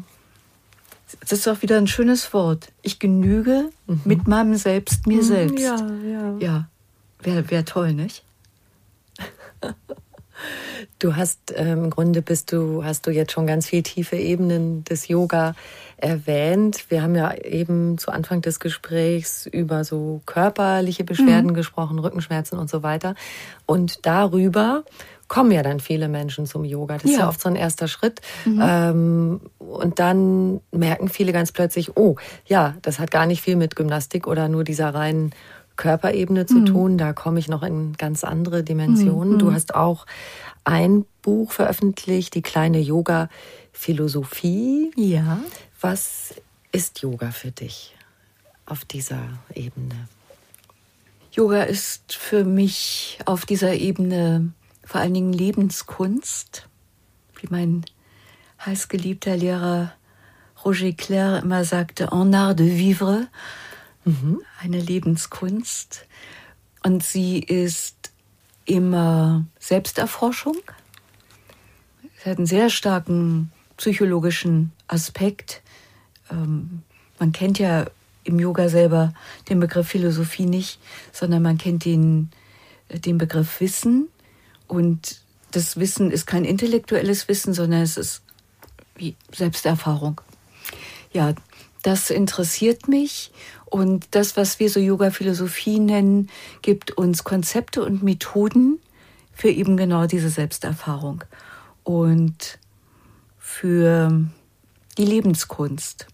Das 1.19 1.32
ist 1.32 1.47
auch 1.47 1.62
wieder 1.62 1.77
ein 1.77 1.88
schönes 1.88 2.34
Wort. 2.34 2.69
Ich 2.82 2.99
genüge 2.99 3.69
mhm. 3.88 4.01
mit 4.03 4.27
meinem 4.27 4.56
Selbst 4.56 5.08
mir 5.08 5.17
mhm, 5.17 5.23
selbst. 5.23 5.60
Ja, 5.60 5.77
ja. 6.06 6.38
Ja, 6.39 6.69
wäre 7.21 7.49
wär 7.51 7.65
toll, 7.65 7.93
nicht? 7.93 8.23
Du 10.99 11.15
hast 11.15 11.51
äh, 11.51 11.73
im 11.73 11.89
Grunde 11.89 12.21
bist 12.21 12.51
du, 12.51 12.84
hast 12.84 13.08
du 13.08 13.12
jetzt 13.12 13.32
schon 13.32 13.47
ganz 13.47 13.67
viele 13.67 13.84
tiefe 13.84 14.15
Ebenen 14.15 14.84
des 14.84 15.08
Yoga 15.08 15.56
erwähnt. 15.97 16.86
Wir 16.89 17.01
haben 17.01 17.15
ja 17.15 17.34
eben 17.34 17.97
zu 17.97 18.12
Anfang 18.12 18.41
des 18.41 18.60
Gesprächs 18.60 19.45
über 19.45 19.84
so 19.84 20.21
körperliche 20.25 21.03
Beschwerden 21.03 21.51
mhm. 21.51 21.56
gesprochen, 21.56 21.99
Rückenschmerzen 21.99 22.60
und 22.60 22.69
so 22.69 22.84
weiter. 22.84 23.15
Und 23.65 24.06
darüber 24.06 24.84
kommen 25.27 25.51
ja 25.51 25.63
dann 25.63 25.79
viele 25.79 26.10
Menschen 26.10 26.45
zum 26.45 26.63
Yoga. 26.63 26.95
Das 26.95 27.06
ja. 27.06 27.10
ist 27.10 27.17
ja 27.17 27.29
oft 27.29 27.41
so 27.41 27.49
ein 27.49 27.56
erster 27.56 27.88
Schritt. 27.88 28.21
Mhm. 28.45 28.62
Ähm, 28.62 29.41
und 29.58 29.99
dann 29.99 30.62
merken 30.71 31.08
viele 31.08 31.32
ganz 31.32 31.51
plötzlich, 31.51 31.97
oh, 31.97 32.17
ja, 32.45 32.75
das 32.82 32.99
hat 32.99 33.10
gar 33.10 33.25
nicht 33.25 33.41
viel 33.41 33.56
mit 33.56 33.75
Gymnastik 33.75 34.27
oder 34.27 34.47
nur 34.47 34.63
dieser 34.63 34.93
reinen 34.93 35.32
Körperebene 35.75 36.45
zu 36.45 36.59
mhm. 36.59 36.65
tun. 36.65 36.97
Da 36.97 37.13
komme 37.13 37.39
ich 37.39 37.47
noch 37.47 37.63
in 37.63 37.93
ganz 37.93 38.23
andere 38.23 38.63
Dimensionen. 38.63 39.33
Mhm. 39.33 39.39
Du 39.39 39.51
hast 39.51 39.75
auch 39.75 40.05
ein 40.63 41.05
Buch 41.21 41.51
veröffentlicht, 41.51 42.36
die 42.36 42.41
kleine 42.41 42.79
Yoga-Philosophie. 42.79 44.91
Ja. 44.95 45.39
Was 45.81 46.36
ist 46.71 47.01
Yoga 47.01 47.31
für 47.31 47.51
dich 47.51 47.95
auf 48.65 48.86
dieser 48.86 49.21
Ebene? 49.53 50.07
Yoga 51.31 51.63
ist 51.63 52.13
für 52.13 52.43
mich 52.43 53.19
auf 53.25 53.45
dieser 53.45 53.73
Ebene 53.73 54.53
vor 54.86 55.01
allen 55.01 55.13
Dingen 55.13 55.33
Lebenskunst, 55.33 56.67
wie 57.39 57.47
mein 57.49 57.83
heißgeliebter 58.65 59.36
Lehrer 59.36 59.93
Roger 60.63 60.93
Claire 60.93 61.39
immer 61.39 61.65
sagte, 61.65 62.09
en 62.12 62.33
art 62.36 62.59
de 62.59 62.77
vivre, 62.77 63.27
mhm. 64.05 64.41
eine 64.59 64.79
Lebenskunst. 64.79 66.05
Und 66.83 67.03
sie 67.03 67.39
ist 67.39 68.11
immer 68.65 69.45
Selbsterforschung. 69.59 70.57
Sie 72.23 72.29
hat 72.29 72.37
einen 72.37 72.47
sehr 72.47 72.69
starken 72.69 73.51
psychologischen 73.77 74.71
Aspekt. 74.87 75.61
Ähm, 76.31 76.83
man 77.19 77.31
kennt 77.31 77.59
ja 77.59 77.85
im 78.23 78.39
Yoga 78.39 78.69
selber 78.69 79.13
den 79.49 79.59
Begriff 79.59 79.87
Philosophie 79.87 80.45
nicht, 80.45 80.79
sondern 81.11 81.41
man 81.41 81.57
kennt 81.57 81.85
den, 81.85 82.31
äh, 82.89 82.99
den 82.99 83.17
Begriff 83.17 83.59
Wissen. 83.59 84.07
Und 84.67 85.21
das 85.51 85.77
Wissen 85.77 86.11
ist 86.11 86.25
kein 86.25 86.45
intellektuelles 86.45 87.27
Wissen, 87.27 87.53
sondern 87.53 87.81
es 87.81 87.97
ist 87.97 88.21
wie 88.95 89.15
Selbsterfahrung. 89.31 90.21
Ja, 91.11 91.33
das 91.81 92.09
interessiert 92.09 92.87
mich. 92.87 93.31
Und 93.73 94.09
das, 94.12 94.38
was 94.38 94.59
wir 94.59 94.69
so 94.69 94.79
Yoga-Philosophie 94.79 95.79
nennen, 95.79 96.29
gibt 96.62 96.91
uns 96.91 97.23
Konzepte 97.23 97.83
und 97.83 98.03
Methoden 98.03 98.77
für 99.33 99.49
eben 99.49 99.77
genau 99.77 100.05
diese 100.05 100.29
Selbsterfahrung 100.29 101.23
und 101.83 102.59
für 103.39 104.29
die 104.99 105.05
Lebenskunst. 105.05 106.05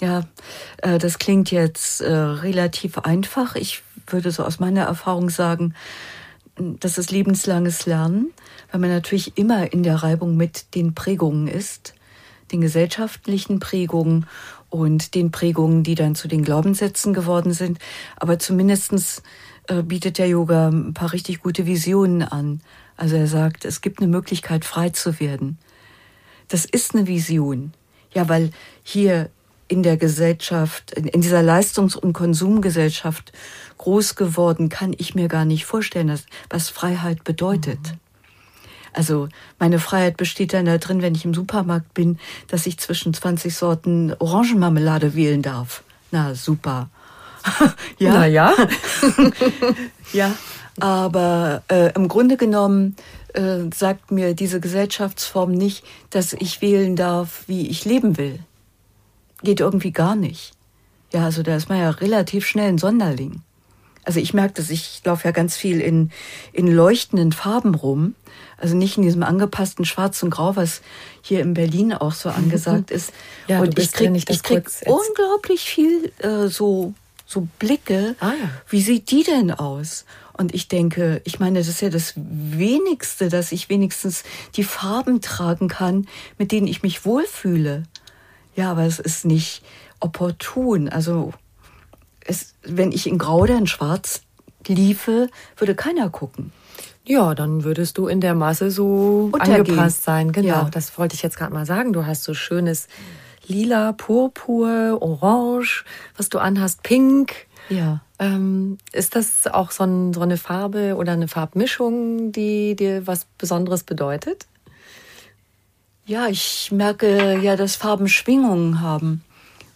Ja, 0.00 0.24
äh, 0.78 0.98
das 0.98 1.20
klingt 1.20 1.52
jetzt 1.52 2.00
äh, 2.00 2.12
relativ 2.12 2.98
einfach. 2.98 3.54
Ich 3.54 3.84
würde 4.08 4.32
so 4.32 4.42
aus 4.42 4.58
meiner 4.58 4.82
Erfahrung 4.82 5.30
sagen, 5.30 5.74
das 6.56 6.98
ist 6.98 7.12
lebenslanges 7.12 7.86
Lernen, 7.86 8.32
weil 8.72 8.80
man 8.80 8.90
natürlich 8.90 9.38
immer 9.38 9.72
in 9.72 9.84
der 9.84 10.02
Reibung 10.02 10.36
mit 10.36 10.74
den 10.74 10.96
Prägungen 10.96 11.46
ist, 11.46 11.94
den 12.50 12.60
gesellschaftlichen 12.60 13.60
Prägungen 13.60 14.26
und 14.70 15.14
den 15.14 15.30
Prägungen, 15.30 15.82
die 15.82 15.94
dann 15.94 16.14
zu 16.14 16.28
den 16.28 16.42
Glaubenssätzen 16.42 17.12
geworden 17.12 17.52
sind. 17.52 17.78
Aber 18.16 18.38
zumindestens 18.38 19.22
äh, 19.68 19.82
bietet 19.82 20.18
der 20.18 20.28
Yoga 20.28 20.68
ein 20.68 20.94
paar 20.94 21.12
richtig 21.12 21.42
gute 21.42 21.66
Visionen 21.66 22.22
an. 22.22 22.60
Also 22.96 23.16
er 23.16 23.26
sagt, 23.26 23.64
es 23.64 23.80
gibt 23.80 24.00
eine 24.00 24.08
Möglichkeit, 24.08 24.64
frei 24.64 24.90
zu 24.90 25.20
werden. 25.20 25.58
Das 26.48 26.64
ist 26.64 26.94
eine 26.94 27.06
Vision. 27.06 27.72
Ja, 28.12 28.28
weil 28.28 28.50
hier 28.82 29.30
in 29.68 29.82
der 29.84 29.96
Gesellschaft, 29.96 30.92
in 30.92 31.20
dieser 31.20 31.42
Leistungs- 31.42 31.94
und 31.94 32.12
Konsumgesellschaft 32.12 33.32
groß 33.78 34.16
geworden, 34.16 34.68
kann 34.68 34.94
ich 34.98 35.14
mir 35.14 35.28
gar 35.28 35.44
nicht 35.44 35.64
vorstellen, 35.64 36.18
was 36.48 36.68
Freiheit 36.68 37.22
bedeutet. 37.22 37.78
Mhm. 37.80 38.09
Also 38.92 39.28
meine 39.58 39.78
Freiheit 39.78 40.16
besteht 40.16 40.52
dann 40.52 40.66
da 40.66 40.78
drin, 40.78 41.02
wenn 41.02 41.14
ich 41.14 41.24
im 41.24 41.34
Supermarkt 41.34 41.94
bin, 41.94 42.18
dass 42.48 42.66
ich 42.66 42.78
zwischen 42.78 43.14
20 43.14 43.54
Sorten 43.54 44.14
Orangenmarmelade 44.18 45.14
wählen 45.14 45.42
darf. 45.42 45.82
Na 46.10 46.34
super. 46.34 46.88
ja. 47.98 48.12
Na 48.12 48.26
ja. 48.26 48.54
ja, 50.12 50.34
aber 50.78 51.62
äh, 51.68 51.92
im 51.94 52.08
Grunde 52.08 52.36
genommen 52.36 52.96
äh, 53.34 53.70
sagt 53.74 54.10
mir 54.10 54.34
diese 54.34 54.60
Gesellschaftsform 54.60 55.52
nicht, 55.52 55.84
dass 56.10 56.32
ich 56.32 56.60
wählen 56.62 56.96
darf, 56.96 57.44
wie 57.46 57.68
ich 57.68 57.84
leben 57.84 58.18
will. 58.18 58.40
Geht 59.42 59.60
irgendwie 59.60 59.92
gar 59.92 60.16
nicht. 60.16 60.52
Ja, 61.12 61.24
also 61.24 61.42
da 61.42 61.56
ist 61.56 61.68
man 61.68 61.78
ja 61.78 61.90
relativ 61.90 62.46
schnell 62.46 62.68
ein 62.68 62.78
Sonderling. 62.78 63.42
Also 64.04 64.20
ich 64.20 64.34
merke 64.34 64.54
das, 64.54 64.70
ich 64.70 65.02
laufe 65.04 65.26
ja 65.26 65.32
ganz 65.32 65.56
viel 65.56 65.80
in, 65.80 66.10
in 66.52 66.66
leuchtenden 66.66 67.32
Farben 67.32 67.74
rum. 67.74 68.14
Also 68.56 68.76
nicht 68.76 68.96
in 68.96 69.02
diesem 69.02 69.22
angepassten 69.22 69.84
Schwarz 69.84 70.22
und 70.22 70.30
Grau, 70.30 70.56
was 70.56 70.82
hier 71.22 71.40
in 71.40 71.54
Berlin 71.54 71.92
auch 71.92 72.12
so 72.12 72.28
angesagt 72.28 72.90
ist. 72.90 73.12
ja, 73.46 73.60
und 73.60 73.78
ich 73.78 73.92
kriege 73.92 74.16
ich 74.16 74.42
krieg 74.42 74.68
unglaublich 74.86 75.62
viel 75.62 76.12
äh, 76.18 76.48
so, 76.48 76.94
so 77.26 77.48
Blicke. 77.58 78.16
Ah, 78.20 78.32
ja. 78.40 78.50
Wie 78.68 78.82
sieht 78.82 79.10
die 79.10 79.22
denn 79.22 79.50
aus? 79.50 80.04
Und 80.40 80.54
ich 80.54 80.68
denke, 80.68 81.20
ich 81.24 81.38
meine, 81.38 81.58
das 81.58 81.68
ist 81.68 81.82
ja 81.82 81.90
das 81.90 82.14
Wenigste, 82.16 83.28
dass 83.28 83.52
ich 83.52 83.68
wenigstens 83.68 84.24
die 84.56 84.64
Farben 84.64 85.20
tragen 85.20 85.68
kann, 85.68 86.06
mit 86.38 86.50
denen 86.50 86.66
ich 86.66 86.82
mich 86.82 87.04
wohlfühle. 87.04 87.82
Ja, 88.56 88.70
aber 88.70 88.84
es 88.84 88.98
ist 88.98 89.26
nicht 89.26 89.62
opportun. 90.00 90.88
Also 90.88 91.34
es, 92.30 92.54
wenn 92.62 92.92
ich 92.92 93.06
in 93.06 93.18
Grau 93.18 93.40
oder 93.40 93.58
in 93.58 93.66
Schwarz 93.66 94.22
liefe, 94.66 95.28
würde 95.56 95.74
keiner 95.74 96.08
gucken. 96.10 96.52
Ja, 97.04 97.34
dann 97.34 97.64
würdest 97.64 97.98
du 97.98 98.06
in 98.06 98.20
der 98.20 98.34
Masse 98.34 98.70
so 98.70 99.30
Untergehen. 99.32 99.56
angepasst 99.56 100.04
sein. 100.04 100.32
Genau, 100.32 100.48
ja. 100.48 100.68
das 100.70 100.96
wollte 100.98 101.14
ich 101.14 101.22
jetzt 101.22 101.36
gerade 101.36 101.52
mal 101.52 101.66
sagen. 101.66 101.92
Du 101.92 102.06
hast 102.06 102.24
so 102.24 102.34
schönes 102.34 102.86
Lila, 103.46 103.92
Purpur, 103.92 104.98
Orange, 105.00 105.84
was 106.16 106.28
du 106.28 106.38
anhast, 106.38 106.82
Pink. 106.82 107.34
Ja. 107.68 108.00
Ähm, 108.18 108.78
ist 108.92 109.16
das 109.16 109.46
auch 109.46 109.70
so, 109.70 109.84
ein, 109.84 110.12
so 110.12 110.20
eine 110.20 110.36
Farbe 110.36 110.94
oder 110.96 111.12
eine 111.12 111.26
Farbmischung, 111.26 112.32
die 112.32 112.76
dir 112.76 113.06
was 113.06 113.26
Besonderes 113.38 113.82
bedeutet? 113.82 114.46
Ja, 116.06 116.28
ich 116.28 116.70
merke 116.70 117.40
ja, 117.40 117.56
dass 117.56 117.76
Farben 117.76 118.08
Schwingungen 118.08 118.80
haben. 118.80 119.24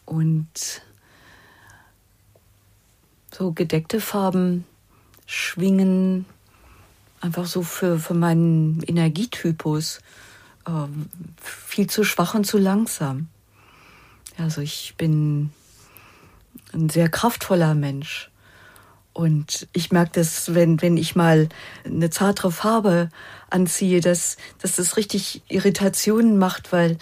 Und 0.05 0.83
so 3.37 3.53
gedeckte 3.53 4.01
Farben 4.01 4.65
schwingen 5.27 6.27
einfach 7.21 7.47
so 7.47 7.63
für, 7.63 7.99
für 7.99 8.15
meinen 8.15 8.83
Energietypus 8.83 10.01
äh, 10.67 10.71
viel 11.41 11.89
zu 11.89 12.05
schwach 12.05 12.35
und 12.35 12.45
zu 12.45 12.59
langsam. 12.59 13.29
Also 14.37 14.61
ich 14.61 14.95
bin 14.97 15.51
ein 16.73 16.91
sehr 16.91 17.09
kraftvoller 17.09 17.75
Mensch. 17.75 18.31
Und 19.13 19.69
ich 19.73 19.93
merke 19.93 20.13
das, 20.15 20.55
wenn, 20.55 20.83
wenn 20.83 20.97
ich 20.97 21.15
mal 21.15 21.49
eine 21.85 22.11
zartere 22.11 22.51
Farbe 22.51 23.11
anziehe, 23.49 24.01
dass, 24.01 24.37
dass 24.59 24.77
das 24.77 24.97
richtig 24.97 25.43
Irritationen 25.49 26.37
macht, 26.37 26.73
weil 26.73 26.99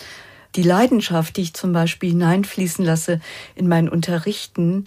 die 0.54 0.62
Leidenschaft, 0.62 1.38
die 1.38 1.42
ich 1.42 1.54
zum 1.54 1.72
Beispiel 1.72 2.10
hineinfließen 2.10 2.84
lasse 2.84 3.20
in 3.54 3.66
meinen 3.66 3.88
Unterrichten, 3.88 4.86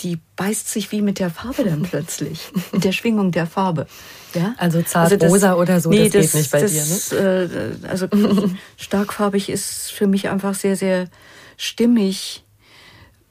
die 0.00 0.18
beißt 0.36 0.68
sich 0.68 0.92
wie 0.92 1.02
mit 1.02 1.18
der 1.18 1.30
Farbe 1.30 1.64
dann 1.64 1.82
plötzlich, 1.82 2.50
mit 2.72 2.84
der 2.84 2.92
Schwingung 2.92 3.32
der 3.32 3.46
Farbe. 3.46 3.86
Ja? 4.34 4.54
Also 4.58 4.82
zart 4.82 5.12
also 5.12 5.26
rosa 5.26 5.54
oder 5.54 5.80
so, 5.80 5.90
nee, 5.90 6.08
das, 6.08 6.32
das, 6.32 6.32
geht 6.32 6.40
nicht 6.40 6.50
bei 6.50 6.60
das, 6.60 7.08
dir. 7.08 7.20
Ne? 7.20 7.80
Äh, 7.84 7.88
also 7.88 8.08
starkfarbig 8.76 9.48
ist 9.48 9.90
für 9.90 10.06
mich 10.06 10.28
einfach 10.28 10.54
sehr, 10.54 10.76
sehr 10.76 11.08
stimmig. 11.56 12.44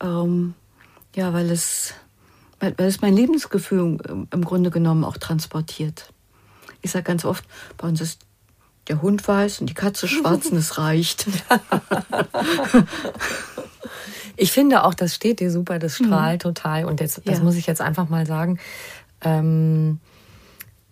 Ähm, 0.01 0.53
ja, 1.15 1.33
weil 1.33 1.49
es, 1.49 1.93
weil, 2.59 2.73
weil 2.77 2.87
es 2.87 3.01
mein 3.01 3.15
Lebensgefühl 3.15 3.97
im 4.31 4.45
Grunde 4.45 4.69
genommen 4.69 5.03
auch 5.03 5.17
transportiert. 5.17 6.11
Ich 6.81 6.91
sage 6.91 7.03
ganz 7.03 7.25
oft, 7.25 7.43
bei 7.77 7.87
uns 7.87 8.01
ist 8.01 8.19
der 8.87 9.01
Hund 9.01 9.27
weiß 9.27 9.59
und 9.61 9.69
die 9.69 9.73
Katze 9.73 10.07
schwarz 10.07 10.45
und 10.51 10.57
es 10.57 10.77
reicht. 10.77 11.25
Ich 14.37 14.51
finde 14.51 14.83
auch, 14.83 14.93
das 14.93 15.15
steht 15.15 15.39
dir 15.39 15.51
super, 15.51 15.79
das 15.79 15.95
strahlt 15.95 16.45
mhm. 16.45 16.49
total. 16.49 16.85
Und 16.85 17.01
jetzt, 17.01 17.21
das 17.25 17.39
ja. 17.39 17.43
muss 17.43 17.55
ich 17.55 17.67
jetzt 17.67 17.81
einfach 17.81 18.07
mal 18.07 18.25
sagen. 18.25 18.59
Ähm, 19.21 19.99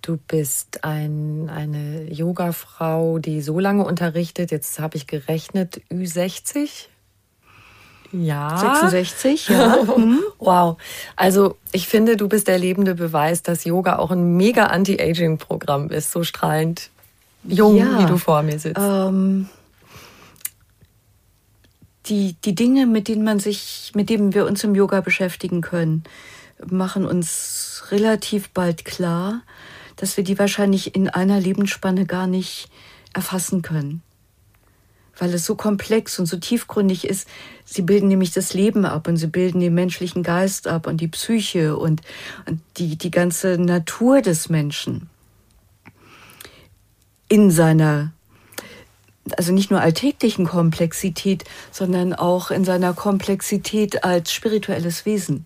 du 0.02 0.18
bist 0.18 0.84
ein, 0.84 1.50
eine 1.54 2.12
Yoga-Frau, 2.12 3.20
die 3.20 3.42
so 3.42 3.60
lange 3.60 3.86
unterrichtet. 3.86 4.52
Jetzt 4.52 4.80
habe 4.80 4.98
ich 4.98 5.08
gerechnet, 5.08 5.82
Ü60. 5.92 6.88
Ja. 8.12 8.58
66, 8.58 9.50
ja. 9.50 9.78
Mhm. 9.98 10.22
wow. 10.40 10.78
Also 11.16 11.58
ich 11.72 11.88
finde, 11.88 12.18
du 12.18 12.28
bist 12.28 12.48
der 12.48 12.58
lebende 12.58 12.96
Beweis, 12.96 13.44
dass 13.44 13.64
Yoga 13.64 13.98
auch 13.98 14.12
ein 14.12 14.38
mega 14.38 14.68
Anti-Aging-Programm 14.68 15.90
ist, 15.90 16.12
so 16.12 16.24
strahlend 16.24 16.90
jung, 17.44 17.78
ja, 17.78 18.00
wie 18.00 18.06
du 18.06 18.18
vor 18.18 18.42
mir 18.42 18.58
sitzt? 18.60 18.80
Ähm, 18.80 19.50
die, 22.06 22.36
die 22.44 22.56
Dinge, 22.56 22.86
mit 22.86 23.08
denen 23.08 23.24
man 23.24 23.40
sich, 23.40 23.92
mit 23.96 24.10
denen 24.10 24.34
wir 24.34 24.46
uns 24.46 24.64
im 24.64 24.76
Yoga 24.76 25.02
beschäftigen 25.02 25.62
können, 25.62 26.04
machen 26.66 27.06
uns 27.06 27.84
relativ 27.92 28.50
bald 28.50 28.86
klar, 28.86 29.42
dass 29.96 30.18
wir 30.18 30.24
die 30.24 30.38
wahrscheinlich 30.38 30.96
in 30.96 31.10
einer 31.10 31.40
Lebensspanne 31.40 32.06
gar 32.06 32.28
nicht 32.28 32.70
erfassen 33.14 33.62
können. 33.62 34.02
Weil 35.18 35.34
es 35.34 35.46
so 35.46 35.56
komplex 35.56 36.20
und 36.20 36.26
so 36.26 36.38
tiefgründig 36.38 37.08
ist. 37.08 37.28
Sie 37.64 37.82
bilden 37.82 38.10
nämlich 38.10 38.32
das 38.32 38.54
Leben 38.54 38.86
ab 38.86 39.08
und 39.08 39.16
sie 39.16 39.28
bilden 39.28 39.62
den 39.62 39.74
menschlichen 39.74 40.24
Geist 40.24 40.68
ab 40.68 40.88
und 40.88 41.00
die 41.00 41.08
Psyche 41.08 41.78
und, 41.78 42.02
und 42.46 42.60
die, 42.78 42.98
die 42.98 43.12
ganze 43.12 43.58
Natur 43.58 44.22
des 44.22 44.50
Menschen 44.50 45.10
in 47.30 47.50
seiner 47.50 48.12
also 49.38 49.52
nicht 49.52 49.72
nur 49.72 49.82
alltäglichen 49.82 50.46
Komplexität, 50.46 51.44
sondern 51.72 52.14
auch 52.14 52.52
in 52.52 52.64
seiner 52.64 52.94
Komplexität 52.94 54.04
als 54.04 54.32
spirituelles 54.32 55.06
Wesen. 55.06 55.46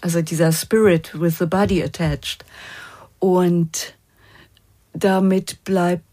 Also 0.00 0.22
dieser 0.22 0.52
Spirit 0.52 1.18
with 1.20 1.38
the 1.38 1.46
body 1.46 1.82
attached. 1.82 2.44
Und 3.18 3.94
damit 4.92 5.62
bleibt, 5.64 6.04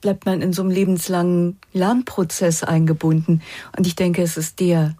bleibt 0.00 0.26
man 0.26 0.42
in 0.42 0.52
so 0.52 0.62
einem 0.62 0.70
lebenslangen 0.70 1.58
Lernprozess 1.72 2.62
eingebunden. 2.62 3.42
Und 3.76 3.86
ich 3.86 3.96
denke, 3.96 4.22
es 4.22 4.36
ist 4.36 4.60
der, 4.60 4.96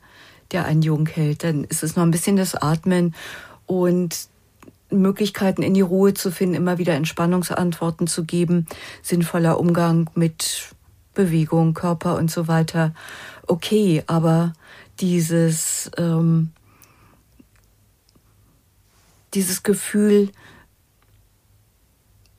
der 0.53 0.65
einen 0.65 0.83
jung 0.83 1.07
hält. 1.07 1.45
Dann 1.45 1.65
ist 1.65 1.83
es 1.83 1.97
noch 1.97 2.03
ein 2.03 2.11
bisschen 2.11 2.37
das 2.37 2.55
Atmen 2.55 3.15
und 3.67 4.29
Möglichkeiten 4.91 5.63
in 5.63 5.75
die 5.75 5.81
Ruhe 5.81 6.15
zu 6.15 6.31
finden, 6.31 6.55
immer 6.55 6.79
wieder 6.79 6.95
Entspannungsantworten 6.95 8.07
zu 8.07 8.25
geben, 8.25 8.67
sinnvoller 9.03 9.59
Umgang 9.59 10.09
mit 10.15 10.74
Bewegung, 11.15 11.75
Körper 11.75 12.17
und 12.17 12.31
so 12.31 12.49
weiter. 12.49 12.95
Okay, 13.47 14.03
aber 14.07 14.53
dieses, 15.01 15.91
ähm, 15.97 16.51
dieses 19.35 19.63
Gefühl, 19.63 20.31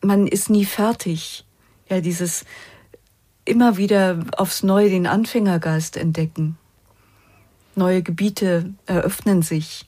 man 0.01 0.28
ist 0.28 0.49
nie 0.49 0.65
fertig. 0.65 1.45
Ja, 1.89 2.01
dieses 2.01 2.45
immer 3.43 3.78
wieder 3.78 4.19
aufs 4.38 4.63
Neue 4.63 4.89
den 4.89 5.07
Anfängergeist 5.07 5.97
entdecken. 5.97 6.57
Neue 7.76 8.01
Gebiete 8.01 8.73
eröffnen 8.86 9.41
sich 9.41 9.88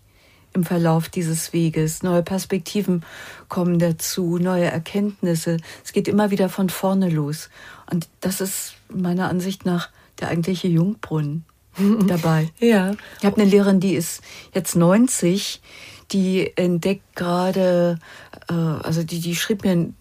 im 0.53 0.63
Verlauf 0.63 1.09
dieses 1.09 1.53
Weges. 1.53 2.03
Neue 2.03 2.23
Perspektiven 2.23 3.03
kommen 3.47 3.79
dazu, 3.79 4.37
neue 4.37 4.65
Erkenntnisse. 4.65 5.57
Es 5.83 5.93
geht 5.93 6.07
immer 6.07 6.31
wieder 6.31 6.49
von 6.49 6.69
vorne 6.69 7.09
los. 7.09 7.49
Und 7.89 8.07
das 8.21 8.41
ist 8.41 8.76
meiner 8.93 9.29
Ansicht 9.29 9.65
nach 9.65 9.89
der 10.19 10.29
eigentliche 10.29 10.67
Jungbrunnen 10.67 11.45
dabei. 12.07 12.49
ja. 12.59 12.93
Ich 13.19 13.25
habe 13.25 13.41
eine 13.41 13.49
Lehrerin, 13.49 13.79
die 13.79 13.95
ist 13.95 14.21
jetzt 14.53 14.75
90, 14.75 15.61
die 16.11 16.55
entdeckt 16.55 17.15
gerade, 17.15 17.99
äh, 18.49 18.53
also 18.53 19.03
die, 19.03 19.19
die 19.19 19.35
schrieb 19.35 19.63
mir 19.63 19.93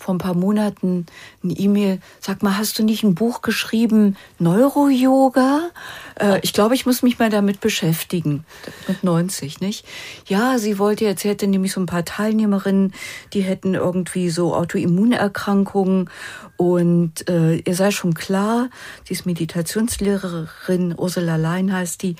vor 0.00 0.14
ein 0.14 0.18
paar 0.18 0.34
Monaten 0.34 1.06
eine 1.42 1.52
E-Mail, 1.52 2.00
sag 2.20 2.42
mal, 2.42 2.56
hast 2.56 2.78
du 2.78 2.82
nicht 2.82 3.02
ein 3.02 3.14
Buch 3.14 3.42
geschrieben, 3.42 4.16
Neuro-Yoga? 4.38 5.70
Äh, 6.18 6.40
ich 6.42 6.52
glaube, 6.52 6.74
ich 6.74 6.86
muss 6.86 7.02
mich 7.02 7.18
mal 7.18 7.30
damit 7.30 7.60
beschäftigen. 7.60 8.44
Mit 8.88 9.04
90, 9.04 9.60
nicht? 9.60 9.86
Ja, 10.26 10.58
sie 10.58 10.78
wollte 10.78 11.04
jetzt, 11.04 11.22
sie 11.22 11.28
hätte 11.28 11.46
nämlich 11.46 11.72
so 11.72 11.80
ein 11.80 11.86
paar 11.86 12.04
Teilnehmerinnen, 12.04 12.92
die 13.32 13.42
hätten 13.42 13.74
irgendwie 13.74 14.30
so 14.30 14.54
Autoimmunerkrankungen 14.54 16.10
und 16.56 17.28
äh, 17.28 17.56
ihr 17.56 17.74
sei 17.74 17.90
schon 17.90 18.14
klar, 18.14 18.70
sie 19.04 19.14
ist 19.14 19.26
Meditationslehrerin, 19.26 20.94
Ursula 20.96 21.36
Lein 21.36 21.72
heißt 21.72 22.02
die, 22.02 22.16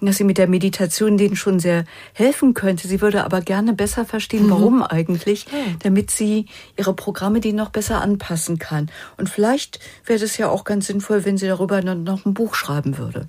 dass 0.00 0.16
sie 0.16 0.24
mit 0.24 0.38
der 0.38 0.48
Meditation 0.48 1.18
denen 1.18 1.36
schon 1.36 1.58
sehr 1.58 1.84
helfen 2.12 2.54
könnte. 2.54 2.86
Sie 2.86 3.00
würde 3.00 3.24
aber 3.24 3.40
gerne 3.40 3.72
besser 3.72 4.04
verstehen, 4.04 4.46
mhm. 4.46 4.50
warum 4.50 4.82
eigentlich, 4.82 5.46
damit 5.82 6.10
sie 6.10 6.46
ihre 6.76 6.94
Programme 6.94 7.40
denen 7.40 7.58
noch 7.58 7.70
besser 7.70 8.00
anpassen 8.00 8.58
kann. 8.58 8.90
Und 9.16 9.28
vielleicht 9.28 9.80
wäre 10.04 10.24
es 10.24 10.36
ja 10.36 10.48
auch 10.48 10.64
ganz 10.64 10.86
sinnvoll, 10.86 11.24
wenn 11.24 11.36
sie 11.36 11.48
darüber 11.48 11.82
noch 11.82 12.24
ein 12.24 12.34
Buch 12.34 12.54
schreiben 12.54 12.98
würde. 12.98 13.28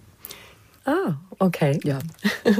Ah, 0.86 1.16
okay. 1.40 1.80
Ja, 1.84 2.00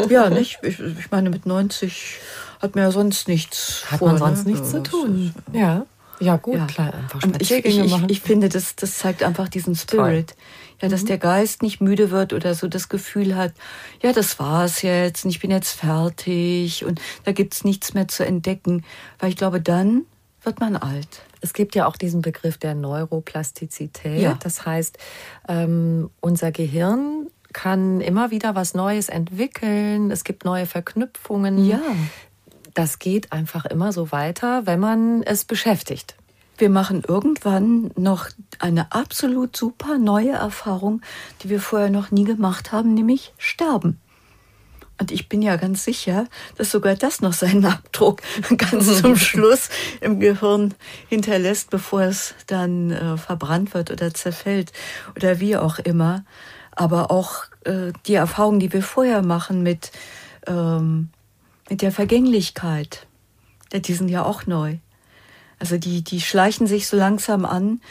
ja 0.10 0.30
nicht? 0.30 0.60
Ich, 0.62 0.80
ich 0.80 1.12
meine, 1.12 1.30
mit 1.30 1.46
90 1.46 2.20
hat 2.62 2.76
man 2.76 2.86
ja 2.86 2.92
sonst 2.92 3.28
nichts 3.28 3.86
Hat 3.90 4.00
vor, 4.00 4.10
man 4.10 4.18
sonst 4.18 4.46
ne? 4.46 4.52
nichts 4.52 4.74
ja, 4.74 4.84
zu 4.84 4.90
tun. 4.90 5.34
Ja. 5.54 5.86
Ja, 6.22 6.36
gut, 6.36 6.56
ja. 6.56 6.66
klar, 6.66 6.94
einfach 6.94 7.22
ich, 7.40 7.50
ich, 7.50 7.80
ich, 7.80 8.04
ich, 8.10 8.20
finde, 8.20 8.50
das, 8.50 8.76
das 8.76 8.98
zeigt 8.98 9.24
einfach 9.24 9.48
diesen 9.48 9.74
Spirit. 9.76 10.28
Toll. 10.32 10.38
Ja, 10.82 10.88
dass 10.88 11.04
mhm. 11.04 11.08
der 11.08 11.18
Geist 11.18 11.62
nicht 11.62 11.82
müde 11.82 12.12
wird 12.12 12.34
oder 12.34 12.56
so 12.56 12.68
das 12.68 12.90
Gefühl 12.90 13.36
hat, 13.36 13.54
ja, 14.02 14.14
das 14.14 14.40
war's 14.40 14.82
jetzt 14.82 15.26
und 15.26 15.32
ich 15.32 15.40
bin 15.40 15.52
jetzt 15.52 15.72
fertig 15.72 16.86
und 16.86 17.02
da 17.26 17.32
gibt's 17.32 17.64
nichts 17.64 17.94
mehr 17.94 18.08
zu 18.08 18.26
entdecken. 18.26 18.86
Weil 19.20 19.30
ich 19.30 19.36
glaube, 19.36 19.62
dann 19.62 20.06
wird 20.44 20.60
man 20.60 20.76
alt. 20.76 21.24
Es 21.42 21.54
gibt 21.54 21.76
ja 21.76 21.86
auch 21.86 21.96
diesen 21.96 22.22
Begriff 22.22 22.58
der 22.58 22.76
Neuroplastizität. 22.76 24.22
Ja. 24.22 24.38
Das 24.42 24.66
heißt, 24.66 24.98
ähm, 25.48 26.10
unser 26.22 26.52
Gehirn 26.52 27.28
kann 27.54 28.02
immer 28.02 28.32
wieder 28.32 28.56
was 28.56 28.74
Neues 28.74 29.10
entwickeln. 29.10 30.12
Es 30.12 30.24
gibt 30.24 30.46
neue 30.46 30.66
Verknüpfungen. 30.66 31.66
Ja. 31.66 31.82
Das 32.74 33.00
geht 33.00 33.32
einfach 33.32 33.66
immer 33.66 33.92
so 33.92 34.12
weiter, 34.12 34.66
wenn 34.66 34.80
man 34.80 35.24
es 35.24 35.46
beschäftigt 35.46 36.19
wir 36.60 36.70
machen 36.70 37.04
irgendwann 37.08 37.92
noch 37.96 38.28
eine 38.60 38.92
absolut 38.92 39.56
super 39.56 39.98
neue 39.98 40.32
Erfahrung, 40.32 41.02
die 41.42 41.50
wir 41.50 41.62
vorher 41.62 41.90
noch 41.90 42.12
nie 42.12 42.26
gemacht 42.26 42.72
haben, 42.72 42.94
nämlich 42.94 43.34
sterben. 43.38 44.00
Und 45.00 45.12
ich 45.12 45.30
bin 45.30 45.42
ja 45.42 45.56
ganz 45.56 45.86
sicher, 45.86 46.28
dass 46.58 46.72
sogar 46.72 46.96
das 46.96 47.22
noch 47.22 47.32
seinen 47.32 47.66
Abdruck 47.66 48.22
ganz 48.58 49.02
zum 49.02 49.16
Schluss 49.18 49.70
im 50.02 50.20
Gehirn 50.20 50.74
hinterlässt, 51.08 51.70
bevor 51.70 52.02
es 52.02 52.36
dann 52.48 52.92
äh, 52.92 53.18
verbrannt 53.18 53.74
wird 53.74 53.92
oder 53.92 54.14
zerfällt 54.14 54.74
oder 55.16 55.40
wie 55.40 55.56
auch 55.56 55.80
immer. 55.80 56.26
Aber 56.76 57.12
auch 57.12 57.46
äh, 57.64 57.94
die 58.08 58.16
Erfahrungen, 58.16 58.60
die 58.60 58.74
wir 58.74 58.84
vorher 58.84 59.22
machen 59.22 59.64
mit, 59.64 59.92
ähm, 60.48 61.10
mit 61.70 61.82
der 61.82 61.94
Vergänglichkeit, 61.94 63.08
die 63.74 63.94
sind 63.94 64.10
ja 64.10 64.26
auch 64.26 64.48
neu. 64.48 64.78
Also 65.60 65.78
die, 65.78 66.04
die 66.04 66.22
schleichen 66.22 66.68
sich 66.68 66.88
so 66.88 66.98
langsam 66.98 67.46
an 67.46 67.82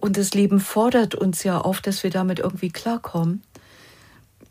und 0.00 0.16
das 0.16 0.34
Leben 0.34 0.60
fordert 0.60 1.14
uns 1.14 1.42
ja 1.44 1.60
auf, 1.60 1.80
dass 1.80 2.02
wir 2.02 2.10
damit 2.10 2.40
irgendwie 2.40 2.70
klarkommen. 2.70 3.42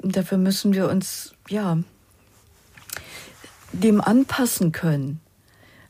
Dafür 0.01 0.37
müssen 0.37 0.73
wir 0.73 0.89
uns, 0.89 1.33
ja, 1.49 1.77
dem 3.71 4.01
anpassen 4.01 4.71
können. 4.71 5.19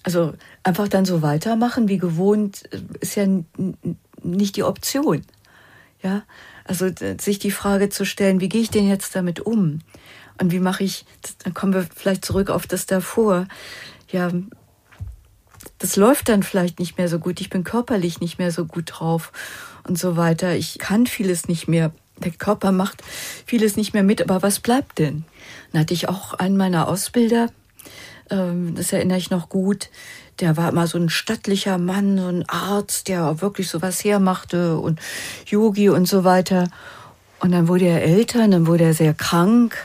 Also 0.04 0.34
einfach 0.64 0.88
dann 0.88 1.06
so 1.06 1.22
weitermachen 1.22 1.88
wie 1.88 1.98
gewohnt 1.98 2.64
ist 3.00 3.16
ja 3.16 3.28
nicht 4.22 4.56
die 4.56 4.64
Option. 4.64 5.24
Ja, 6.04 6.24
also 6.66 6.90
sich 7.20 7.40
die 7.40 7.52
Frage 7.52 7.90
zu 7.90 8.06
stellen, 8.06 8.40
wie 8.40 8.50
gehe 8.50 8.62
ich 8.62 8.70
denn 8.70 8.88
jetzt 8.88 9.16
damit 9.16 9.40
um? 9.40 9.80
Und 10.40 10.52
wie 10.52 10.60
mache 10.60 10.84
ich, 10.84 11.06
dann 11.44 11.54
kommen 11.54 11.74
wir 11.74 11.88
vielleicht 11.96 12.26
zurück 12.26 12.50
auf 12.50 12.68
das 12.68 12.86
davor. 12.86 13.48
Ja, 14.12 14.32
das 15.80 15.96
läuft 15.96 16.30
dann 16.30 16.44
vielleicht 16.44 16.80
nicht 16.80 16.98
mehr 16.98 17.10
so 17.10 17.20
gut, 17.20 17.42
ich 17.42 17.50
bin 17.50 17.64
körperlich 17.64 18.22
nicht 18.22 18.40
mehr 18.40 18.52
so 18.52 18.66
gut 18.66 18.86
drauf 18.88 19.32
und 19.88 19.98
so 19.98 20.18
weiter. 20.18 20.56
Ich 20.56 20.80
kann 20.80 21.08
vieles 21.08 21.48
nicht 21.48 21.68
mehr. 21.68 21.92
Der 22.18 22.32
Körper 22.32 22.72
macht 22.72 23.04
vieles 23.46 23.76
nicht 23.76 23.94
mehr 23.94 24.04
mit, 24.04 24.22
aber 24.22 24.42
was 24.42 24.60
bleibt 24.60 25.00
denn? 25.00 25.26
Dann 25.72 25.82
hatte 25.82 25.94
ich 25.94 26.08
auch 26.08 26.34
einen 26.34 26.56
meiner 26.56 26.88
Ausbilder, 26.88 27.50
ähm, 28.30 28.74
das 28.76 28.94
erinnere 28.94 29.18
ich 29.18 29.30
noch 29.30 29.50
gut, 29.50 29.90
der 30.40 30.58
war 30.58 30.70
immer 30.70 30.88
so 30.88 30.98
ein 30.98 31.10
stattlicher 31.10 31.78
Mann, 31.78 32.18
so 32.18 32.28
ein 32.28 32.48
Arzt, 32.48 33.08
der 33.08 33.42
wirklich 33.42 33.70
sowas 33.70 34.04
hermachte 34.04 34.78
und 34.78 35.00
Yogi 35.46 35.90
und 35.90 36.08
so 36.08 36.24
weiter. 36.24 36.70
Und 37.40 37.52
dann 37.52 37.68
wurde 37.68 37.86
er 37.86 38.04
älter, 38.04 38.48
dann 38.48 38.68
wurde 38.68 38.86
er 38.86 38.94
sehr 38.94 39.14
krank 39.14 39.76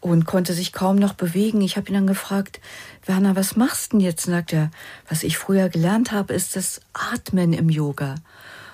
und 0.00 0.24
konnte 0.24 0.52
sich 0.52 0.72
kaum 0.72 0.96
noch 0.96 1.14
bewegen. 1.14 1.60
Ich 1.60 1.76
habe 1.76 1.88
ihn 1.88 1.94
dann 1.94 2.06
gefragt, 2.06 2.60
Werner, 3.04 3.34
was 3.34 3.56
machst 3.56 3.92
du 3.92 3.98
denn 3.98 4.06
jetzt? 4.06 4.24
Sagt 4.24 4.52
er, 4.52 4.70
was 5.08 5.22
ich 5.22 5.38
früher 5.38 5.68
gelernt 5.68 6.12
habe, 6.12 6.34
ist 6.34 6.56
das 6.56 6.80
Atmen 6.92 7.52
im 7.52 7.68
Yoga. 7.68 8.14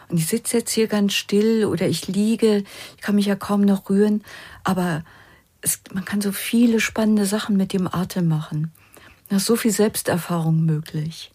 Und 0.08 0.18
ich 0.18 0.26
sitze 0.26 0.58
jetzt 0.58 0.70
hier 0.70 0.86
ganz 0.86 1.14
still 1.14 1.64
oder 1.64 1.86
ich 1.86 2.08
liege, 2.08 2.64
ich 2.96 3.02
kann 3.02 3.14
mich 3.14 3.26
ja 3.26 3.36
kaum 3.36 3.62
noch 3.62 3.90
rühren, 3.90 4.24
aber 4.64 5.04
es, 5.60 5.80
man 5.92 6.04
kann 6.04 6.20
so 6.20 6.32
viele 6.32 6.80
spannende 6.80 7.26
Sachen 7.26 7.56
mit 7.56 7.72
dem 7.72 7.86
Atem 7.86 8.28
machen. 8.28 8.72
Da 9.28 9.36
ist 9.36 9.46
so 9.46 9.56
viel 9.56 9.72
Selbsterfahrung 9.72 10.64
möglich. 10.64 11.32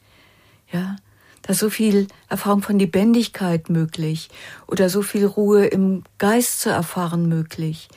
Ja, 0.71 0.95
da 1.43 1.53
ist 1.53 1.59
so 1.59 1.69
viel 1.69 2.07
Erfahrung 2.29 2.63
von 2.63 2.79
Lebendigkeit 2.79 3.69
möglich 3.69 4.29
oder 4.65 4.89
so 4.89 5.01
viel 5.01 5.25
Ruhe 5.25 5.65
im 5.65 6.03
Geist 6.17 6.61
zu 6.61 6.69
erfahren 6.69 7.27
möglich. 7.27 7.89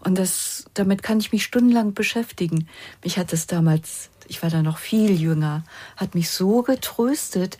Und 0.00 0.18
das, 0.18 0.64
damit 0.74 1.02
kann 1.02 1.20
ich 1.20 1.32
mich 1.32 1.44
stundenlang 1.44 1.94
beschäftigen. 1.94 2.68
Mich 3.04 3.18
hat 3.18 3.32
es 3.32 3.46
damals 3.46 4.08
ich 4.28 4.42
war 4.42 4.50
da 4.50 4.62
noch 4.62 4.78
viel 4.78 5.20
jünger, 5.20 5.64
hat 5.96 6.14
mich 6.14 6.30
so 6.30 6.62
getröstet, 6.62 7.58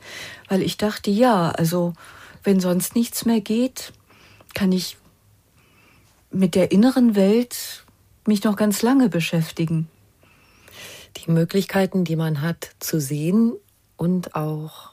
weil 0.49 0.63
ich 0.63 0.77
dachte, 0.77 1.11
ja, 1.11 1.51
also 1.51 1.95
wenn 2.43 2.61
sonst 2.61 2.95
nichts 2.95 3.25
mehr 3.25 3.41
geht, 3.41 3.93
kann 4.55 4.73
ich 4.73 4.97
mit 6.31 6.55
der 6.55 6.73
inneren 6.73 7.15
Welt 7.15 7.85
mich 8.27 8.45
noch 8.45 8.57
ganz 8.57 8.83
lange 8.83 9.09
beschäftigen. 9.09 9.89
Die 11.19 11.31
Möglichkeiten, 11.31 12.05
die 12.05 12.17
man 12.17 12.41
hat 12.41 12.71
zu 12.79 13.01
sehen 13.01 13.53
und 13.97 14.35
auch 14.35 14.93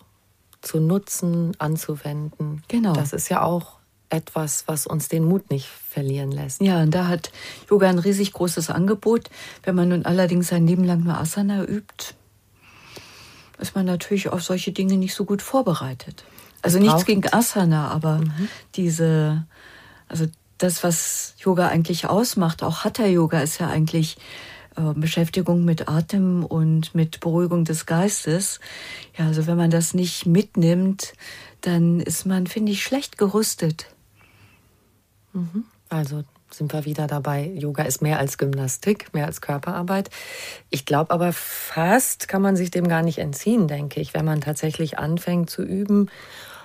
zu 0.61 0.79
nutzen, 0.79 1.55
anzuwenden. 1.59 2.63
Genau. 2.67 2.93
Das 2.93 3.13
ist 3.13 3.29
ja 3.29 3.41
auch 3.41 3.78
etwas, 4.09 4.63
was 4.67 4.87
uns 4.87 5.07
den 5.07 5.23
Mut 5.23 5.49
nicht 5.51 5.67
verlieren 5.67 6.31
lässt. 6.31 6.61
Ja, 6.61 6.81
und 6.81 6.91
da 6.91 7.07
hat 7.07 7.31
Yoga 7.69 7.89
ein 7.89 7.99
riesig 7.99 8.33
großes 8.33 8.69
Angebot. 8.69 9.29
Wenn 9.63 9.75
man 9.75 9.89
nun 9.89 10.05
allerdings 10.05 10.47
sein 10.47 10.65
Leben 10.65 10.83
lang 10.83 11.03
nur 11.03 11.17
Asana 11.17 11.63
übt, 11.63 12.15
ist 13.59 13.75
man 13.75 13.85
natürlich 13.85 14.29
auf 14.29 14.43
solche 14.43 14.71
Dinge 14.71 14.97
nicht 14.97 15.13
so 15.13 15.25
gut 15.25 15.41
vorbereitet. 15.41 16.23
Also 16.61 16.79
nichts 16.79 17.05
gegen 17.05 17.23
Asana, 17.31 17.89
aber 17.89 18.19
mhm. 18.19 18.49
diese, 18.75 19.45
also 20.07 20.25
das, 20.57 20.83
was 20.83 21.35
Yoga 21.39 21.67
eigentlich 21.67 22.07
ausmacht, 22.07 22.63
auch 22.63 22.83
Hatha 22.83 23.05
Yoga 23.05 23.39
ist 23.39 23.59
ja 23.59 23.67
eigentlich 23.67 24.17
äh, 24.75 24.93
Beschäftigung 24.93 25.63
mit 25.63 25.87
Atem 25.87 26.43
und 26.43 26.93
mit 26.93 27.19
Beruhigung 27.21 27.63
des 27.65 27.85
Geistes. 27.85 28.59
Ja, 29.17 29.27
also 29.27 29.47
wenn 29.47 29.57
man 29.57 29.71
das 29.71 29.93
nicht 29.93 30.25
mitnimmt, 30.25 31.13
dann 31.61 31.99
ist 31.99 32.25
man, 32.25 32.47
finde 32.47 32.71
ich, 32.71 32.83
schlecht 32.83 33.17
gerüstet. 33.17 33.87
Also 35.89 36.23
sind 36.51 36.73
wir 36.73 36.85
wieder 36.85 37.07
dabei. 37.07 37.45
Yoga 37.55 37.83
ist 37.83 38.01
mehr 38.01 38.19
als 38.19 38.37
Gymnastik, 38.37 39.13
mehr 39.13 39.25
als 39.25 39.41
Körperarbeit. 39.41 40.09
Ich 40.69 40.85
glaube 40.85 41.11
aber 41.11 41.31
fast 41.33 42.27
kann 42.27 42.41
man 42.41 42.55
sich 42.55 42.71
dem 42.71 42.87
gar 42.87 43.03
nicht 43.03 43.19
entziehen, 43.19 43.67
denke 43.67 44.01
ich, 44.01 44.13
wenn 44.13 44.25
man 44.25 44.41
tatsächlich 44.41 44.97
anfängt 44.97 45.49
zu 45.49 45.61
üben. 45.63 46.09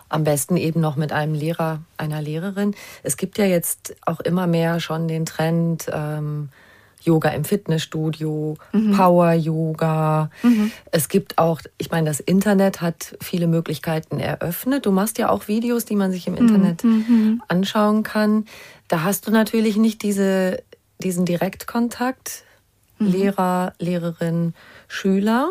Am 0.09 0.25
besten 0.25 0.57
eben 0.57 0.81
noch 0.81 0.97
mit 0.97 1.12
einem 1.12 1.35
Lehrer, 1.35 1.83
einer 1.97 2.23
Lehrerin. 2.23 2.75
Es 3.03 3.17
gibt 3.17 3.39
ja 3.39 3.47
jetzt 3.47 3.97
auch 4.07 4.21
immer 4.21 4.47
mehr 4.47 4.81
schon 4.81 5.09
den 5.09 5.27
Trend, 5.27 5.91
ähm, 5.93 6.51
Yoga 7.05 7.31
im 7.31 7.45
Fitnessstudio, 7.45 8.57
mhm. 8.73 8.93
Power 8.93 9.33
Yoga. 9.33 10.31
Mhm. 10.43 10.73
Es 10.91 11.09
gibt 11.09 11.39
auch, 11.39 11.61
ich 11.79 11.91
meine, 11.91 12.09
das 12.09 12.21
Internet 12.21 12.81
hat 12.81 13.17
viele 13.21 13.47
Möglichkeiten 13.47 14.19
eröffnet. 14.19 14.87
Du 14.87 14.91
machst 14.91 15.19
ja 15.19 15.29
auch 15.29 15.49
Videos, 15.49 15.85
die 15.85 15.97
man 15.97 16.11
sich 16.13 16.27
im 16.27 16.35
Internet 16.35 16.83
mhm. 16.83 17.05
mhm. 17.09 17.43
anschauen 17.49 18.03
kann. 18.03 18.47
Da 18.89 19.03
hast 19.03 19.27
du 19.27 19.31
natürlich 19.31 19.77
nicht 19.77 20.03
diese, 20.03 20.63
diesen 20.99 21.25
Direktkontakt, 21.25 22.45
mhm. 22.99 23.07
Lehrer, 23.09 23.73
Lehrerin, 23.79 24.55
Schüler. 24.89 25.51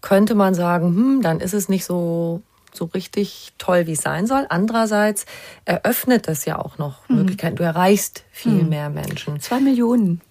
Könnte 0.00 0.34
man 0.34 0.54
sagen, 0.54 0.96
hm, 0.96 1.22
dann 1.22 1.40
ist 1.40 1.54
es 1.54 1.68
nicht 1.68 1.84
so 1.84 2.42
so 2.74 2.86
richtig 2.86 3.52
toll, 3.58 3.86
wie 3.86 3.92
es 3.92 4.00
sein 4.00 4.26
soll. 4.26 4.46
Andererseits 4.48 5.26
eröffnet 5.64 6.26
das 6.26 6.44
ja 6.46 6.58
auch 6.58 6.78
noch 6.78 7.08
mhm. 7.08 7.16
Möglichkeiten. 7.16 7.56
Du 7.56 7.64
erreichst 7.64 8.24
viel 8.30 8.64
mehr 8.64 8.88
Menschen. 8.88 9.40
Zwei 9.40 9.60
Millionen. 9.60 10.22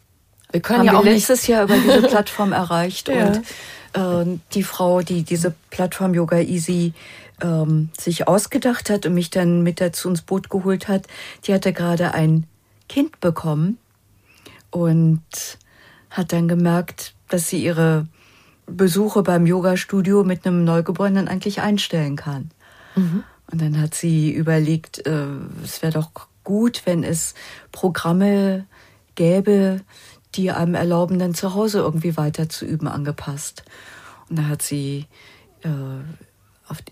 Wir 0.51 0.61
können 0.61 0.79
haben 0.79 0.85
ja 0.87 0.97
auch 0.97 1.03
letztes 1.03 1.47
Jahr 1.47 1.63
über 1.63 1.77
diese 1.77 2.01
Plattform 2.07 2.51
erreicht 2.51 3.09
und 3.09 3.41
äh, 3.93 4.37
die 4.53 4.63
Frau, 4.63 5.01
die 5.01 5.23
diese 5.23 5.53
Plattform 5.69 6.13
Yoga 6.13 6.39
Easy 6.39 6.93
ähm, 7.41 7.89
sich 7.97 8.27
ausgedacht 8.27 8.89
hat 8.89 9.05
und 9.05 9.13
mich 9.13 9.29
dann 9.29 9.63
mit 9.63 9.81
dazu 9.81 10.09
ins 10.09 10.21
Boot 10.21 10.49
geholt 10.49 10.87
hat, 10.87 11.07
die 11.45 11.53
hatte 11.53 11.73
gerade 11.73 12.13
ein 12.13 12.45
Kind 12.87 13.19
bekommen 13.19 13.77
und 14.69 15.21
hat 16.09 16.33
dann 16.33 16.47
gemerkt, 16.47 17.13
dass 17.29 17.47
sie 17.47 17.63
ihre 17.63 18.07
Besuche 18.67 19.23
beim 19.23 19.45
Yoga-Studio 19.45 20.23
mit 20.23 20.45
einem 20.45 20.63
Neugeborenen 20.63 21.27
eigentlich 21.27 21.61
einstellen 21.61 22.15
kann. 22.15 22.51
Mhm. 22.95 23.23
Und 23.51 23.61
dann 23.61 23.81
hat 23.81 23.95
sie 23.95 24.31
überlegt, 24.31 25.05
äh, 25.05 25.25
es 25.63 25.81
wäre 25.81 25.93
doch 25.93 26.11
gut, 26.43 26.83
wenn 26.85 27.03
es 27.03 27.33
Programme 27.71 28.65
gäbe, 29.15 29.81
die 30.35 30.51
einem 30.51 30.75
erlauben, 30.75 31.19
dann 31.19 31.33
zu 31.33 31.53
Hause 31.53 31.79
irgendwie 31.79 32.17
weiter 32.17 32.49
zu 32.49 32.65
üben, 32.65 32.87
angepasst. 32.87 33.63
Und 34.29 34.39
da 34.39 34.43
hat 34.47 34.61
sie 34.61 35.07
äh, 35.63 35.69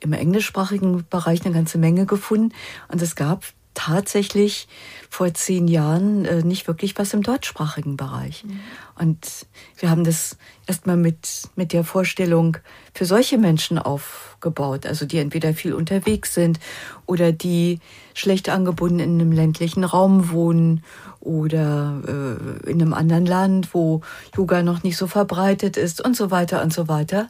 im 0.02 0.14
englischsprachigen 0.14 1.06
Bereich 1.10 1.46
eine 1.46 1.54
ganze 1.54 1.78
Menge 1.78 2.06
gefunden. 2.06 2.54
Und 2.90 3.02
es 3.02 3.16
gab 3.16 3.46
tatsächlich 3.74 4.68
vor 5.10 5.34
zehn 5.34 5.68
Jahren 5.68 6.26
äh, 6.26 6.44
nicht 6.44 6.68
wirklich 6.68 6.98
was 6.98 7.14
im 7.14 7.22
deutschsprachigen 7.22 7.96
Bereich. 7.96 8.44
Mhm. 8.44 8.60
Und 9.00 9.48
wir 9.78 9.90
haben 9.90 10.04
das 10.04 10.36
erstmal 10.68 10.98
mit, 10.98 11.44
mit 11.56 11.72
der 11.72 11.86
Vorstellung 11.86 12.58
für 12.94 13.06
solche 13.06 13.38
Menschen 13.38 13.80
aufgebaut, 13.80 14.86
also 14.86 15.06
die 15.06 15.20
entweder 15.20 15.54
viel 15.54 15.74
unterwegs 15.74 16.34
sind 16.34 16.60
oder 17.06 17.32
die 17.32 17.80
schlecht 18.14 18.50
angebunden 18.50 19.00
in 19.00 19.14
einem 19.14 19.32
ländlichen 19.32 19.86
Raum 19.86 20.32
wohnen 20.32 20.84
oder 21.22 22.02
äh, 22.06 22.70
in 22.70 22.82
einem 22.82 22.94
anderen 22.94 23.26
Land, 23.26 23.74
wo 23.74 24.02
Yoga 24.36 24.64
noch 24.64 24.84
nicht 24.84 24.98
so 24.98 25.08
verbreitet 25.08 25.78
ist 25.78 26.02
und 26.04 26.18
so 26.18 26.30
weiter 26.30 26.62
und 26.62 26.74
so 26.74 26.90
weiter. 26.90 27.30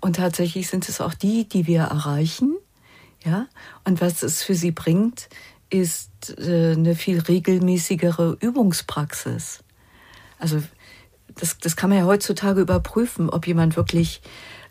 Und 0.00 0.16
tatsächlich 0.16 0.68
sind 0.68 0.88
es 0.88 1.00
auch 1.00 1.14
die, 1.14 1.48
die 1.48 1.66
wir 1.66 1.82
erreichen. 1.82 2.56
Ja, 3.24 3.46
und 3.84 4.00
was 4.00 4.22
es 4.22 4.44
für 4.44 4.54
sie 4.54 4.70
bringt, 4.70 5.28
ist 5.68 6.38
äh, 6.38 6.74
eine 6.74 6.94
viel 6.94 7.18
regelmäßigere 7.18 8.36
Übungspraxis. 8.40 9.64
Also 10.38 10.62
das, 11.40 11.58
das 11.58 11.76
kann 11.76 11.90
man 11.90 11.98
ja 11.98 12.04
heutzutage 12.04 12.60
überprüfen, 12.60 13.30
ob 13.30 13.46
jemand 13.46 13.76
wirklich 13.76 14.20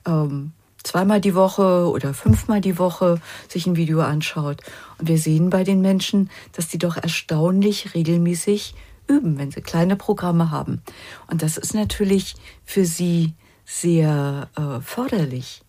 ähm, 0.05 0.51
zweimal 0.83 1.21
die 1.21 1.35
Woche 1.35 1.89
oder 1.89 2.13
fünfmal 2.13 2.61
die 2.61 2.77
Woche 2.77 3.19
sich 3.47 3.67
ein 3.67 3.75
Video 3.75 4.01
anschaut. 4.01 4.61
Und 4.97 5.07
wir 5.07 5.17
sehen 5.17 5.49
bei 5.49 5.63
den 5.63 5.81
Menschen, 5.81 6.29
dass 6.53 6.67
die 6.67 6.77
doch 6.77 6.97
erstaunlich 6.97 7.93
regelmäßig 7.93 8.73
üben, 9.07 9.37
wenn 9.37 9.51
sie 9.51 9.61
kleine 9.61 9.95
Programme 9.95 10.51
haben. 10.51 10.81
Und 11.29 11.41
das 11.41 11.57
ist 11.57 11.73
natürlich 11.73 12.35
für 12.65 12.85
sie 12.85 13.33
sehr 13.65 14.49
äh, 14.55 14.81
förderlich, 14.81 15.61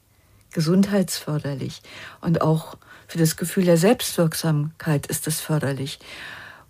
gesundheitsförderlich 0.52 1.82
und 2.20 2.40
auch 2.42 2.76
für 3.06 3.18
das 3.18 3.36
Gefühl 3.36 3.64
der 3.64 3.76
Selbstwirksamkeit 3.76 5.06
ist 5.06 5.26
das 5.26 5.40
förderlich. 5.40 5.98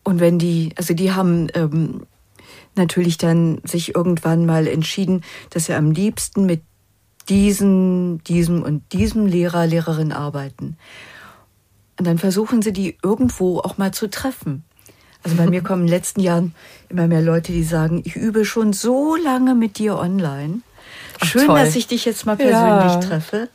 Und 0.05 0.21
wenn 0.21 0.39
die, 0.39 0.73
also 0.77 0.95
die 0.95 1.13
haben 1.13 1.49
ähm, 1.55 2.07
natürlich 2.75 3.19
dann 3.19 3.61
sich 3.65 3.95
irgendwann 3.95 4.47
mal 4.47 4.67
entschieden, 4.67 5.23
dass 5.51 5.67
sie 5.67 5.75
am 5.75 5.91
liebsten 5.91 6.47
mit 6.47 6.63
diesem, 7.29 8.23
diesem 8.25 8.63
und 8.63 8.93
diesem 8.93 9.27
Lehrer, 9.27 9.67
Lehrerin 9.67 10.13
arbeiten. 10.13 10.77
Und 11.99 12.07
dann 12.07 12.19
versuchen 12.19 12.63
sie 12.63 12.73
die 12.73 12.97
irgendwo 13.03 13.59
auch 13.59 13.77
mal 13.77 13.93
zu 13.93 14.09
treffen. 14.09 14.65
Also 15.23 15.37
bei 15.37 15.49
mir 15.49 15.63
kommen 15.65 15.83
in 15.83 15.87
den 15.89 15.95
letzten 15.95 16.21
Jahren 16.21 16.55
immer 16.89 17.07
mehr 17.07 17.23
Leute, 17.23 17.53
die 17.53 17.65
sagen, 17.65 18.03
ich 18.05 18.17
übe 18.17 18.45
schon 18.45 18.73
so 18.73 19.17
lange 19.17 19.55
mit 19.55 19.79
dir 19.79 19.99
online. 19.99 20.61
Schön, 21.23 21.51
Ach, 21.51 21.57
dass 21.57 21.75
ich 21.75 21.87
dich 21.87 22.05
jetzt 22.05 22.25
mal 22.27 22.37
persönlich 22.37 22.93
ja. 22.93 23.01
treffe. 23.01 23.49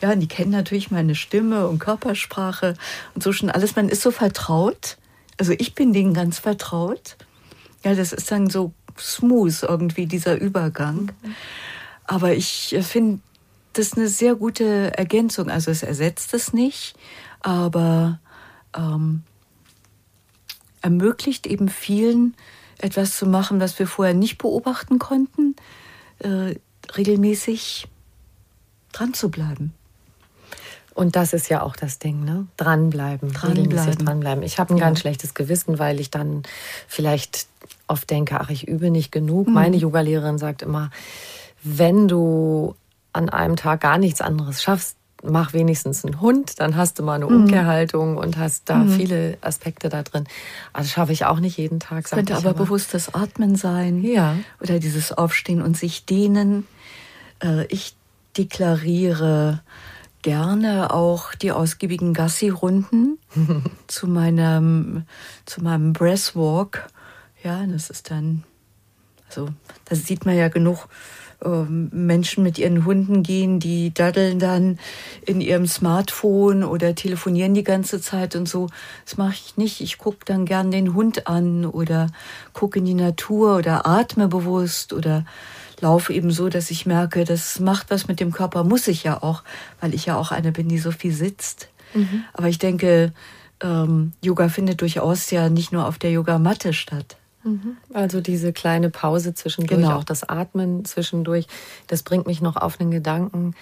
Ja, 0.00 0.12
und 0.12 0.20
die 0.20 0.28
kennen 0.28 0.50
natürlich 0.50 0.90
meine 0.90 1.14
Stimme 1.14 1.68
und 1.68 1.78
Körpersprache 1.78 2.74
und 3.14 3.22
so 3.22 3.32
schon 3.32 3.50
alles. 3.50 3.76
Man 3.76 3.88
ist 3.88 4.02
so 4.02 4.10
vertraut. 4.10 4.96
Also 5.38 5.52
ich 5.52 5.74
bin 5.74 5.92
denen 5.92 6.14
ganz 6.14 6.38
vertraut. 6.38 7.16
Ja, 7.84 7.94
das 7.94 8.12
ist 8.12 8.30
dann 8.30 8.48
so 8.48 8.72
smooth 8.98 9.62
irgendwie, 9.62 10.06
dieser 10.06 10.40
Übergang. 10.40 11.12
Aber 12.04 12.34
ich 12.34 12.76
finde 12.82 13.20
das 13.74 13.94
eine 13.94 14.08
sehr 14.08 14.34
gute 14.34 14.96
Ergänzung. 14.96 15.50
Also 15.50 15.70
es 15.70 15.82
ersetzt 15.82 16.32
es 16.34 16.52
nicht, 16.52 16.96
aber 17.40 18.20
ähm, 18.74 19.22
ermöglicht 20.80 21.46
eben 21.46 21.68
vielen 21.68 22.34
etwas 22.78 23.16
zu 23.16 23.26
machen, 23.26 23.60
was 23.60 23.78
wir 23.78 23.86
vorher 23.86 24.14
nicht 24.14 24.38
beobachten 24.38 24.98
konnten, 24.98 25.56
äh, 26.18 26.54
regelmäßig 26.96 27.88
dran 28.92 29.14
zu 29.14 29.30
bleiben. 29.30 29.72
Und 30.94 31.16
das 31.16 31.32
ist 31.32 31.48
ja 31.48 31.62
auch 31.62 31.74
das 31.74 31.98
Ding, 31.98 32.24
ne? 32.24 32.46
Dranbleiben, 32.56 33.32
dranbleiben. 33.32 34.04
dranbleiben. 34.04 34.42
Ich 34.44 34.58
habe 34.58 34.74
ein 34.74 34.78
ja. 34.78 34.84
ganz 34.84 35.00
schlechtes 35.00 35.34
Gewissen, 35.34 35.78
weil 35.78 35.98
ich 35.98 36.10
dann 36.10 36.44
vielleicht 36.86 37.48
oft 37.88 38.08
denke, 38.10 38.40
ach, 38.40 38.50
ich 38.50 38.68
übe 38.68 38.90
nicht 38.90 39.10
genug. 39.10 39.48
Mhm. 39.48 39.54
Meine 39.54 39.76
Yogalehrerin 39.76 40.38
sagt 40.38 40.62
immer, 40.62 40.90
wenn 41.62 42.06
du 42.06 42.76
an 43.12 43.28
einem 43.28 43.56
Tag 43.56 43.80
gar 43.80 43.98
nichts 43.98 44.20
anderes 44.20 44.62
schaffst, 44.62 44.96
mach 45.24 45.52
wenigstens 45.52 46.04
einen 46.04 46.20
Hund, 46.20 46.60
dann 46.60 46.76
hast 46.76 46.98
du 46.98 47.02
mal 47.02 47.14
eine 47.14 47.26
mhm. 47.26 47.44
Umkehrhaltung 47.44 48.16
und 48.16 48.36
hast 48.36 48.68
da 48.68 48.76
mhm. 48.76 48.90
viele 48.90 49.38
Aspekte 49.40 49.88
da 49.88 50.02
drin. 50.02 50.24
Also 50.72 50.90
schaffe 50.90 51.12
ich 51.12 51.24
auch 51.24 51.40
nicht 51.40 51.56
jeden 51.56 51.80
Tag. 51.80 52.04
Könnte 52.04 52.36
aber, 52.36 52.50
aber 52.50 52.64
bewusstes 52.64 53.14
Atmen 53.14 53.56
sein. 53.56 54.02
Ja. 54.02 54.36
Oder 54.60 54.78
dieses 54.78 55.12
Aufstehen 55.12 55.62
und 55.62 55.76
sich 55.76 56.04
dehnen. 56.04 56.66
Äh, 57.42 57.66
ich 57.66 57.96
deklariere 58.36 59.60
gerne 60.24 60.92
auch 60.92 61.34
die 61.34 61.52
ausgiebigen 61.52 62.14
Gassi-Runden 62.14 63.18
zu 63.86 64.08
meinem, 64.08 65.04
zu 65.44 65.62
meinem 65.62 65.92
Breathwalk. 65.92 66.88
Ja, 67.44 67.64
das 67.66 67.90
ist 67.90 68.10
dann, 68.10 68.42
also, 69.28 69.50
da 69.84 69.94
sieht 69.94 70.24
man 70.24 70.34
ja 70.34 70.48
genug 70.48 70.88
ähm, 71.44 71.90
Menschen 71.92 72.42
mit 72.42 72.58
ihren 72.58 72.86
Hunden 72.86 73.22
gehen, 73.22 73.60
die 73.60 73.92
daddeln 73.92 74.38
dann 74.38 74.78
in 75.26 75.42
ihrem 75.42 75.66
Smartphone 75.66 76.64
oder 76.64 76.94
telefonieren 76.94 77.52
die 77.52 77.62
ganze 77.62 78.00
Zeit 78.00 78.34
und 78.34 78.48
so. 78.48 78.68
Das 79.04 79.18
mache 79.18 79.34
ich 79.34 79.58
nicht. 79.58 79.82
Ich 79.82 79.98
gucke 79.98 80.24
dann 80.24 80.46
gern 80.46 80.70
den 80.70 80.94
Hund 80.94 81.26
an 81.26 81.66
oder 81.66 82.06
gucke 82.54 82.78
in 82.78 82.86
die 82.86 82.94
Natur 82.94 83.58
oder 83.58 83.86
atme 83.86 84.26
bewusst 84.28 84.94
oder 84.94 85.26
laufe 85.84 86.14
eben 86.14 86.30
so, 86.30 86.48
dass 86.48 86.70
ich 86.70 86.86
merke, 86.86 87.24
das 87.24 87.60
macht 87.60 87.90
was 87.90 88.08
mit 88.08 88.18
dem 88.18 88.32
Körper, 88.32 88.64
muss 88.64 88.88
ich 88.88 89.04
ja 89.04 89.22
auch, 89.22 89.42
weil 89.80 89.94
ich 89.94 90.06
ja 90.06 90.16
auch 90.16 90.32
eine 90.32 90.50
bin, 90.50 90.68
die 90.68 90.78
so 90.78 90.90
viel 90.90 91.12
sitzt. 91.12 91.68
Mhm. 91.92 92.24
Aber 92.32 92.48
ich 92.48 92.58
denke, 92.58 93.12
ähm, 93.60 94.12
Yoga 94.22 94.48
findet 94.48 94.80
durchaus 94.80 95.30
ja 95.30 95.50
nicht 95.50 95.72
nur 95.72 95.86
auf 95.86 95.98
der 95.98 96.10
Yogamatte 96.10 96.72
statt. 96.72 97.16
Mhm. 97.42 97.76
Also 97.92 98.22
diese 98.22 98.54
kleine 98.54 98.88
Pause 98.88 99.34
zwischendurch, 99.34 99.82
genau. 99.82 99.96
auch 99.96 100.04
das 100.04 100.26
Atmen 100.26 100.86
zwischendurch, 100.86 101.46
das 101.86 102.02
bringt 102.02 102.26
mich 102.26 102.40
noch 102.40 102.56
auf 102.56 102.78
den 102.78 102.90
Gedanken. 102.90 103.54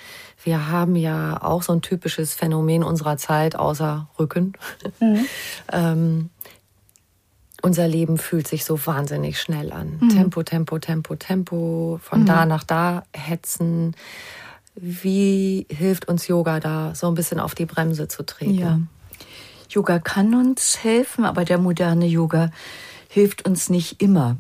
Wir 0.45 0.69
haben 0.69 0.95
ja 0.95 1.43
auch 1.43 1.65
so 1.65 1.73
ein 1.73 1.83
typisches 1.83 2.35
Phänomen 2.35 2.85
unserer 2.85 3.17
Zeit, 3.17 3.57
außer 3.57 4.09
Rücken. 4.17 4.53
Mhm. 5.01 5.27
ähm, 5.73 6.31
unser 7.63 7.89
Leben 7.89 8.19
fühlt 8.19 8.49
sich 8.49 8.65
so 8.65 8.87
wahnsinnig 8.87 9.41
schnell 9.41 9.73
an. 9.73 9.99
Mhm. 10.01 10.09
Tempo, 10.11 10.43
Tempo, 10.43 10.79
Tempo, 10.79 11.17
Tempo, 11.17 12.01
von 12.03 12.23
mhm. 12.23 12.27
da 12.27 12.47
nach 12.47 12.65
da 12.65 13.05
hetzen. 13.15 13.95
Wie 14.75 15.67
hilft 15.71 16.09
uns 16.09 16.27
Yoga 16.29 16.61
da, 16.61 16.95
so 16.95 17.09
ein 17.09 17.15
bisschen 17.15 17.41
auf 17.41 17.55
die 17.55 17.67
Bremse 17.67 18.09
zu 18.09 18.25
treten? 18.25 18.55
Ja. 18.55 18.81
Yoga 19.71 19.99
kann 19.99 20.35
uns 20.35 20.83
helfen, 20.83 21.25
aber 21.25 21.45
der 21.45 21.59
moderne 21.59 22.07
Yoga 22.07 22.51
hilft 23.09 23.47
uns 23.47 23.71
nicht 23.71 24.03
immer, 24.03 24.37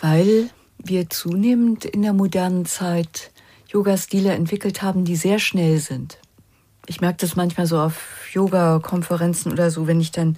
weil 0.00 0.50
wir 0.78 1.10
zunehmend 1.10 1.84
in 1.84 2.02
der 2.02 2.12
modernen 2.12 2.66
Zeit 2.66 3.32
Yoga-Stile 3.68 4.32
entwickelt 4.32 4.82
haben, 4.82 5.04
die 5.04 5.16
sehr 5.16 5.38
schnell 5.38 5.78
sind. 5.78 6.18
Ich 6.88 7.00
merke 7.00 7.18
das 7.20 7.36
manchmal 7.36 7.66
so 7.66 7.78
auf 7.78 8.28
Yoga-Konferenzen 8.32 9.52
oder 9.52 9.70
so, 9.70 9.86
wenn 9.86 10.00
ich 10.00 10.10
dann 10.10 10.36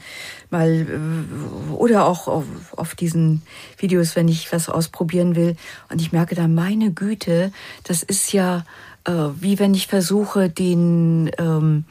mal 0.50 0.68
äh, 0.68 1.72
oder 1.72 2.06
auch 2.06 2.28
auf, 2.28 2.44
auf, 2.76 2.94
diesen 2.94 3.42
Videos, 3.78 4.16
wenn 4.16 4.28
ich 4.28 4.52
was 4.52 4.68
ausprobieren 4.68 5.36
will 5.36 5.56
und 5.90 6.00
ich 6.00 6.12
merke 6.12 6.34
dann, 6.34 6.54
meine 6.54 6.90
Güte, 6.92 7.52
das 7.84 8.02
ist 8.02 8.32
ja 8.32 8.64
äh, 9.04 9.12
wie 9.40 9.58
wenn 9.58 9.74
ich 9.74 9.86
versuche, 9.86 10.50
den 10.50 11.30
ähm, 11.38 11.84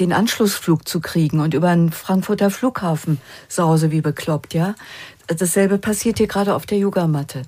den 0.00 0.12
Anschlussflug 0.12 0.88
zu 0.88 1.00
kriegen 1.00 1.40
und 1.40 1.54
über 1.54 1.68
einen 1.68 1.92
Frankfurter 1.92 2.50
Flughafen 2.50 3.20
sause 3.48 3.90
wie 3.90 4.00
bekloppt, 4.00 4.54
ja. 4.54 4.74
Dasselbe 5.28 5.78
passiert 5.78 6.18
hier 6.18 6.26
gerade 6.26 6.54
auf 6.54 6.66
der 6.66 6.78
Yogamatte. 6.78 7.42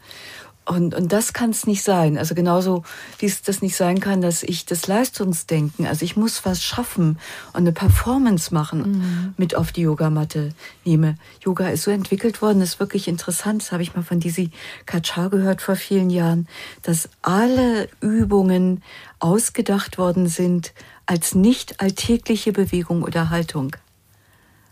Und, 0.65 0.95
und 0.95 1.11
das 1.11 1.33
kann 1.33 1.51
es 1.51 1.67
nicht 1.67 1.83
sein. 1.83 2.17
Also 2.17 2.37
genauso, 2.37 2.85
wie 3.19 3.27
es 3.27 3.43
das 3.43 3.63
nicht 3.63 3.75
sein 3.75 3.99
kann, 3.99 4.21
dass 4.21 4.45
ich 4.45 4.65
das 4.65 4.87
Leistungsdenken, 4.87 5.87
also 5.87 6.05
ich 6.05 6.17
muss 6.17 6.45
was 6.45 6.63
schaffen 6.63 7.19
und 7.53 7.57
eine 7.57 7.73
Performance 7.73 8.55
machen, 8.55 8.81
mhm. 8.81 9.35
mit 9.37 9.57
auf 9.57 9.73
die 9.73 9.83
Yogamatte 9.83 10.55
nehme. 10.85 11.17
Yoga 11.41 11.69
ist 11.69 11.83
so 11.83 11.91
entwickelt 11.91 12.43
worden, 12.43 12.61
das 12.61 12.71
ist 12.71 12.81
wirklich 12.81 13.09
interessant. 13.09 13.63
Das 13.63 13.73
habe 13.73 13.83
ich 13.83 13.97
mal 13.97 14.03
von 14.03 14.21
Disi 14.21 14.51
Kachar 14.87 15.31
gehört 15.31 15.63
vor 15.63 15.75
vielen 15.75 16.11
Jahren, 16.11 16.47
dass 16.83 17.09
alle 17.23 17.89
Übungen 18.01 18.85
ausgedacht 19.19 19.99
worden 19.99 20.29
sind 20.29 20.75
als 21.07 21.35
nicht 21.35 21.81
alltägliche 21.81 22.53
Bewegung 22.53 23.03
oder 23.03 23.31
Haltung. 23.31 23.75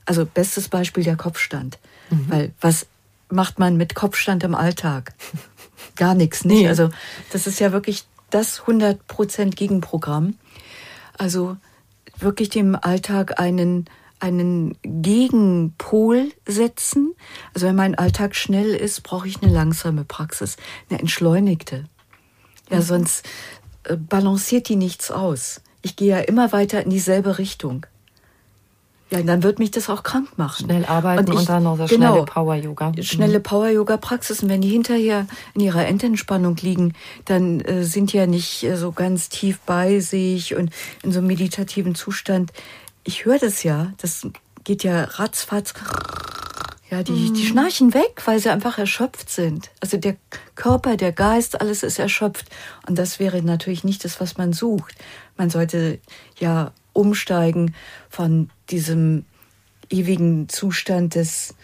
Also 0.04 0.24
bestes 0.24 0.68
Beispiel 0.68 1.02
der 1.02 1.16
Kopfstand. 1.16 1.80
Mhm. 2.10 2.24
Weil 2.28 2.52
was 2.60 2.86
macht 3.28 3.58
man 3.58 3.76
mit 3.76 3.94
Kopfstand 3.94 4.42
im 4.44 4.54
Alltag? 4.54 5.14
Gar 6.00 6.14
nichts, 6.14 6.44
nicht? 6.44 6.62
Nee. 6.62 6.68
Also 6.68 6.90
das 7.30 7.46
ist 7.46 7.60
ja 7.60 7.72
wirklich 7.72 8.04
das 8.30 8.62
100% 8.62 9.50
Gegenprogramm. 9.50 10.36
Also 11.16 11.56
wirklich 12.18 12.48
dem 12.48 12.74
Alltag 12.74 13.38
einen, 13.38 13.84
einen 14.18 14.76
Gegenpol 14.82 16.32
setzen. 16.46 17.14
Also 17.54 17.66
wenn 17.66 17.76
mein 17.76 17.94
Alltag 17.94 18.34
schnell 18.34 18.74
ist, 18.74 19.02
brauche 19.02 19.28
ich 19.28 19.42
eine 19.42 19.52
langsame 19.52 20.04
Praxis, 20.04 20.56
eine 20.88 21.00
entschleunigte. 21.00 21.84
Ja, 22.70 22.78
mhm. 22.78 22.82
sonst 22.82 23.28
äh, 23.84 23.96
balanciert 23.96 24.68
die 24.68 24.76
nichts 24.76 25.10
aus 25.10 25.60
ich 25.82 25.96
gehe 25.96 26.08
ja 26.08 26.18
immer 26.18 26.52
weiter 26.52 26.82
in 26.82 26.90
dieselbe 26.90 27.38
Richtung. 27.38 27.86
Ja, 29.10 29.20
dann 29.22 29.42
wird 29.42 29.58
mich 29.58 29.72
das 29.72 29.90
auch 29.90 30.04
krank 30.04 30.38
machen. 30.38 30.66
Schnell 30.66 30.84
arbeiten 30.84 31.26
und, 31.26 31.32
ich, 31.32 31.40
und 31.40 31.48
dann 31.48 31.64
noch 31.64 31.76
so 31.76 31.86
genau, 31.86 32.12
schnelle 32.12 32.24
Power-Yoga. 32.26 32.90
Mhm. 32.90 33.02
Schnelle 33.02 33.40
Power-Yoga-Praxisen, 33.40 34.48
wenn 34.48 34.60
die 34.60 34.68
hinterher 34.68 35.26
in 35.54 35.62
ihrer 35.62 35.84
Endentspannung 35.86 36.56
liegen, 36.56 36.94
dann 37.24 37.60
äh, 37.60 37.82
sind 37.82 38.12
die 38.12 38.18
ja 38.18 38.26
nicht 38.26 38.62
äh, 38.62 38.76
so 38.76 38.92
ganz 38.92 39.28
tief 39.28 39.58
bei 39.66 39.98
sich 39.98 40.54
und 40.54 40.70
in 41.02 41.10
so 41.10 41.18
einem 41.18 41.26
meditativen 41.26 41.96
Zustand. 41.96 42.52
Ich 43.02 43.24
höre 43.24 43.38
das 43.38 43.64
ja, 43.64 43.92
das 43.98 44.28
geht 44.62 44.84
ja 44.84 45.04
ratzfatz. 45.04 45.74
Ja, 46.88 47.02
die, 47.02 47.12
mhm. 47.12 47.34
die 47.34 47.46
schnarchen 47.46 47.94
weg, 47.94 48.22
weil 48.24 48.38
sie 48.38 48.50
einfach 48.50 48.78
erschöpft 48.78 49.30
sind. 49.30 49.70
Also 49.80 49.96
der 49.96 50.16
Körper, 50.54 50.96
der 50.96 51.12
Geist, 51.12 51.60
alles 51.60 51.82
ist 51.82 51.98
erschöpft. 51.98 52.46
Und 52.86 52.98
das 52.98 53.18
wäre 53.18 53.42
natürlich 53.42 53.84
nicht 53.84 54.04
das, 54.04 54.20
was 54.20 54.36
man 54.36 54.52
sucht. 54.52 54.96
Man 55.36 55.50
sollte 55.50 56.00
ja 56.38 56.72
umsteigen 56.92 57.74
von 58.08 58.50
diesem 58.70 59.24
ewigen 59.90 60.48
Zustand 60.48 61.14
des 61.14 61.54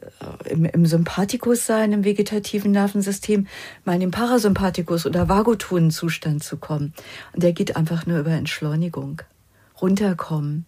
äh, 0.00 0.50
im, 0.50 0.64
im 0.64 0.86
Sympathikus 0.86 1.66
sein, 1.66 1.92
im 1.92 2.04
vegetativen 2.04 2.72
Nervensystem, 2.72 3.46
mal 3.84 3.94
in 3.94 4.00
den 4.00 4.10
Parasympathikus 4.10 5.06
oder 5.06 5.28
vagotonen 5.28 5.90
Zustand 5.90 6.42
zu 6.42 6.56
kommen. 6.56 6.94
Und 7.32 7.42
der 7.42 7.52
geht 7.52 7.76
einfach 7.76 8.06
nur 8.06 8.18
über 8.18 8.32
Entschleunigung. 8.32 9.22
Runterkommen, 9.80 10.66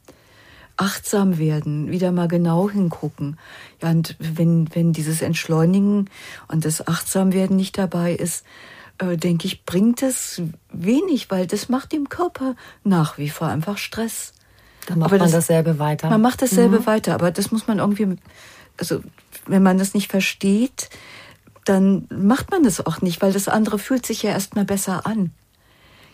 achtsam 0.77 1.39
werden, 1.39 1.91
wieder 1.91 2.13
mal 2.13 2.29
genau 2.29 2.71
hingucken. 2.71 3.39
Ja, 3.83 3.91
und 3.91 4.17
wenn, 4.19 4.75
wenn 4.75 4.93
dieses 4.93 5.23
Entschleunigen 5.23 6.09
und 6.49 6.65
das 6.65 6.87
Achtsamwerden 6.87 7.57
nicht 7.57 7.77
dabei 7.79 8.15
ist, 8.15 8.45
äh, 9.03 9.17
denke 9.17 9.47
ich, 9.47 9.65
bringt 9.65 10.03
es 10.03 10.41
wenig, 10.73 11.31
weil 11.31 11.47
das 11.47 11.69
macht 11.69 11.93
dem 11.93 12.09
Körper 12.09 12.55
nach 12.85 13.19
wie 13.19 13.29
vor 13.29 13.49
einfach 13.49 13.79
Stress. 13.79 14.33
Dann 14.87 15.01
macht 15.01 15.11
aber 15.11 15.19
man 15.19 15.27
das, 15.27 15.33
dasselbe 15.33 15.79
weiter. 15.79 16.09
Man 16.09 16.21
macht 16.21 16.43
dasselbe 16.43 16.81
mhm. 16.81 16.87
weiter, 16.87 17.15
aber 17.15 17.31
das 17.31 17.51
muss 17.51 17.67
man 17.67 17.79
irgendwie, 17.79 18.17
also 18.79 19.01
wenn 19.47 19.63
man 19.63 19.79
das 19.79 19.95
nicht 19.95 20.11
versteht, 20.11 20.91
dann 21.65 22.07
macht 22.11 22.51
man 22.51 22.65
das 22.65 22.85
auch 22.85 23.03
nicht, 23.03 23.23
weil 23.23 23.33
das 23.33 23.49
andere 23.49 23.79
fühlt 23.79 24.05
sich 24.07 24.23
ja 24.23 24.31
erstmal 24.31 24.65
besser 24.65 25.07
an. 25.07 25.33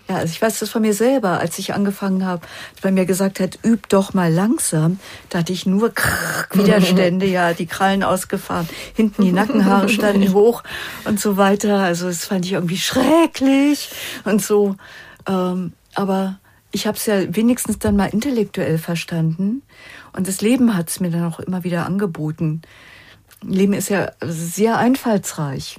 Ja, 0.09 0.17
also 0.17 0.33
ich 0.33 0.41
weiß 0.41 0.59
das 0.61 0.71
von 0.71 0.81
mir 0.81 0.95
selber, 0.95 1.39
als 1.39 1.59
ich 1.59 1.75
angefangen 1.75 2.25
habe, 2.25 2.47
bei 2.81 2.91
mir 2.91 3.05
gesagt 3.05 3.41
hat, 3.41 3.59
üb 3.63 3.91
doch 3.91 4.15
mal 4.15 4.33
langsam, 4.33 4.99
da 5.29 5.41
hatte 5.41 5.53
ich 5.53 5.67
nur 5.67 5.93
Widerstände, 6.53 7.27
ja, 7.27 7.53
die 7.53 7.67
Krallen 7.67 8.03
ausgefahren, 8.03 8.67
hinten 8.95 9.23
die 9.23 9.33
Nackenhaare 9.33 9.89
standen 9.91 10.33
hoch 10.33 10.63
und 11.05 11.21
so 11.21 11.37
weiter. 11.37 11.81
Also 11.81 12.07
das 12.07 12.25
fand 12.25 12.47
ich 12.47 12.53
irgendwie 12.53 12.79
schrecklich 12.79 13.91
und 14.25 14.41
so. 14.41 14.77
Ähm, 15.27 15.75
aber 15.95 16.39
ich 16.73 16.87
habe 16.87 16.97
es 16.97 17.05
ja 17.05 17.35
wenigstens 17.37 17.79
dann 17.79 17.97
mal 17.97 18.07
intellektuell 18.07 18.79
verstanden 18.79 19.63
und 20.15 20.27
das 20.27 20.41
Leben 20.41 20.75
hat 20.75 20.89
es 20.89 21.01
mir 21.01 21.11
dann 21.11 21.25
auch 21.25 21.39
immer 21.39 21.65
wieder 21.65 21.85
angeboten. 21.85 22.63
Leben 23.43 23.75
ist 23.75 23.91
ja 23.91 24.13
sehr 24.23 24.79
einfallsreich 24.79 25.77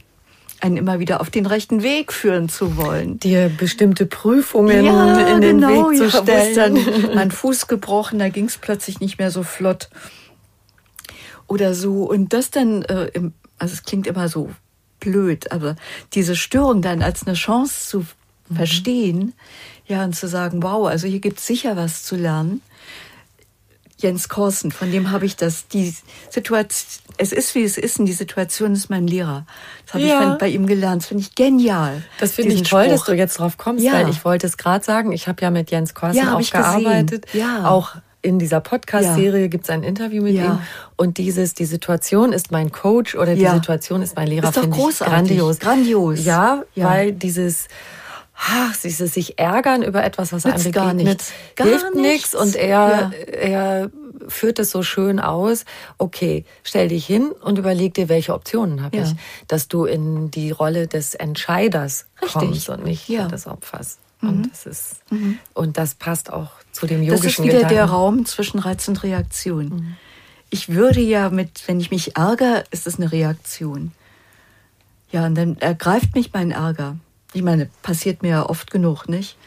einen 0.61 0.77
immer 0.77 0.99
wieder 0.99 1.21
auf 1.21 1.29
den 1.29 1.45
rechten 1.45 1.83
Weg 1.83 2.11
führen 2.11 2.49
zu 2.49 2.77
wollen. 2.77 3.19
Dir 3.19 3.49
bestimmte 3.49 4.05
Prüfungen 4.05 4.85
ja, 4.85 5.27
in 5.27 5.41
den 5.41 5.61
genau, 5.61 5.89
Weg 5.89 5.97
zu 5.97 6.05
ja, 6.05 6.23
stellen. 6.23 6.55
dann 6.55 7.15
mein 7.15 7.31
Fuß 7.31 7.67
gebrochen, 7.67 8.19
da 8.19 8.29
ging 8.29 8.45
es 8.45 8.57
plötzlich 8.57 8.99
nicht 8.99 9.19
mehr 9.19 9.31
so 9.31 9.43
flott. 9.43 9.89
Oder 11.47 11.73
so. 11.73 12.03
Und 12.03 12.33
das 12.33 12.51
dann, 12.51 12.83
äh, 12.83 13.05
im, 13.13 13.33
also 13.57 13.73
es 13.73 13.83
klingt 13.83 14.07
immer 14.07 14.27
so 14.27 14.51
blöd, 14.99 15.51
aber 15.51 15.75
diese 16.13 16.35
Störung 16.35 16.81
dann 16.81 17.01
als 17.01 17.25
eine 17.25 17.35
Chance 17.35 17.89
zu 17.89 17.99
mhm. 18.49 18.55
verstehen, 18.55 19.33
ja, 19.87 20.03
und 20.03 20.15
zu 20.15 20.27
sagen, 20.27 20.61
wow, 20.61 20.87
also 20.87 21.07
hier 21.07 21.19
gibt's 21.19 21.47
sicher 21.47 21.75
was 21.75 22.03
zu 22.03 22.15
lernen. 22.15 22.61
Jens 23.97 24.29
Korsen, 24.29 24.71
von 24.71 24.91
dem 24.91 25.11
habe 25.11 25.25
ich 25.25 25.35
das, 25.35 25.67
die 25.67 25.93
Situation, 26.29 27.08
es 27.19 27.33
ist 27.33 27.53
wie 27.53 27.63
es 27.63 27.77
ist 27.77 27.99
und 27.99 28.05
die 28.05 28.13
Situation 28.13 28.73
ist 28.73 28.89
mein 28.89 29.05
Lehrer. 29.05 29.45
Das 29.85 29.95
habe 29.95 30.05
ja. 30.05 30.31
ich 30.31 30.37
bei 30.37 30.47
ihm 30.47 30.65
gelernt. 30.67 31.01
Das 31.01 31.09
finde 31.09 31.23
ich 31.23 31.35
genial. 31.35 32.01
Das 32.19 32.31
finde 32.31 32.53
ich 32.53 32.63
toll, 32.63 32.85
Spruch. 32.85 32.93
dass 32.93 33.03
du 33.03 33.13
jetzt 33.13 33.39
drauf 33.39 33.57
kommst, 33.57 33.83
ja. 33.83 33.93
weil 33.93 34.09
ich 34.09 34.23
wollte 34.23 34.47
es 34.47 34.57
gerade 34.57 34.83
sagen. 34.85 35.11
Ich 35.11 35.27
habe 35.27 35.41
ja 35.41 35.51
mit 35.51 35.69
Jens 35.69 35.93
Korsen 35.93 36.17
ja, 36.17 36.33
auch 36.33 36.49
gearbeitet. 36.49 37.25
Ja. 37.33 37.69
Auch 37.69 37.95
in 38.21 38.39
dieser 38.39 38.61
Podcast-Serie 38.61 39.41
ja. 39.41 39.47
gibt 39.47 39.65
es 39.65 39.69
ein 39.69 39.83
Interview 39.83 40.23
mit 40.23 40.35
ja. 40.35 40.45
ihm. 40.45 40.59
Und 40.95 41.17
dieses, 41.17 41.53
die 41.53 41.65
Situation 41.65 42.31
ist 42.31 42.51
mein 42.51 42.71
Coach 42.71 43.15
oder 43.15 43.35
die 43.35 43.41
ja. 43.41 43.53
Situation 43.53 44.01
ist 44.01 44.15
mein 44.15 44.27
Lehrer, 44.27 44.53
finde 44.53 44.77
ich 44.77 44.99
grandios. 44.99 45.59
Grandios. 45.59 46.23
Ja, 46.23 46.63
weil 46.75 47.11
dieses 47.11 47.67
ach, 48.39 48.73
sie 48.73 48.89
sich 48.89 49.37
ärgern 49.37 49.83
über 49.83 50.03
etwas, 50.03 50.31
was 50.31 50.45
Nützt 50.45 50.65
einem 50.65 50.71
gar 50.71 50.91
begegnet, 50.91 51.17
nichts. 51.17 51.33
Gar 51.55 51.67
hilft 51.67 51.95
nichts 51.95 52.33
nichts. 52.33 52.35
und 52.35 52.55
er, 52.55 53.11
er 53.27 53.91
führt 54.29 54.59
es 54.59 54.71
so 54.71 54.81
schön 54.83 55.19
aus. 55.19 55.65
Okay, 55.97 56.45
stell 56.63 56.87
dich 56.87 57.05
hin 57.05 57.31
und 57.41 57.57
überleg 57.57 57.93
dir, 57.93 58.07
welche 58.09 58.33
Optionen 58.33 58.81
habe 58.83 58.97
Ja. 58.97 59.03
ich, 59.03 59.15
dass 59.47 59.67
du 59.67 59.85
in 59.85 60.31
die 60.31 60.51
Rolle 60.51 60.87
des 60.87 61.15
Entscheiders 61.15 62.05
Richtig. 62.21 62.33
kommst 62.33 62.69
und 62.69 62.83
nicht 62.85 63.09
Ja. 63.09 63.25
Mhm. 63.25 63.29
des 63.29 63.47
Opfers. 63.47 63.97
Und 64.21 64.51
das 64.51 64.65
ist 64.65 64.97
und 65.53 65.77
das 65.77 65.95
passt 65.95 66.31
auch 66.33 66.49
zu 66.73 66.85
dem 66.87 66.99
Das 67.07 67.19
yogischen 67.19 67.27
ist 67.45 67.49
wieder 67.49 67.53
Gedanken. 67.59 67.75
der 67.75 67.85
Raum 67.85 68.25
zwischen 68.25 68.59
Reiz 68.59 68.85
und 68.89 69.01
Reaktion. 69.03 69.95
Ich 70.49 70.67
würde 70.69 70.99
ja 70.99 71.29
mit, 71.29 71.65
wenn 71.67 71.79
ich 71.79 71.89
mich 71.89 72.17
ärgere, 72.17 72.65
ist 72.71 72.85
es 72.85 72.97
eine 72.97 73.11
Reaktion. 73.13 73.93
Ja, 75.11 75.25
und 75.25 75.35
dann 75.35 75.57
ergreift 75.59 76.15
mich 76.15 76.33
mein 76.33 76.51
Ärger. 76.51 76.97
Ich 77.33 77.43
meine, 77.43 77.69
passiert 77.81 78.21
mir 78.21 78.29
ja 78.29 78.45
oft 78.49 78.69
genug, 78.71 79.07
nicht? 79.07 79.37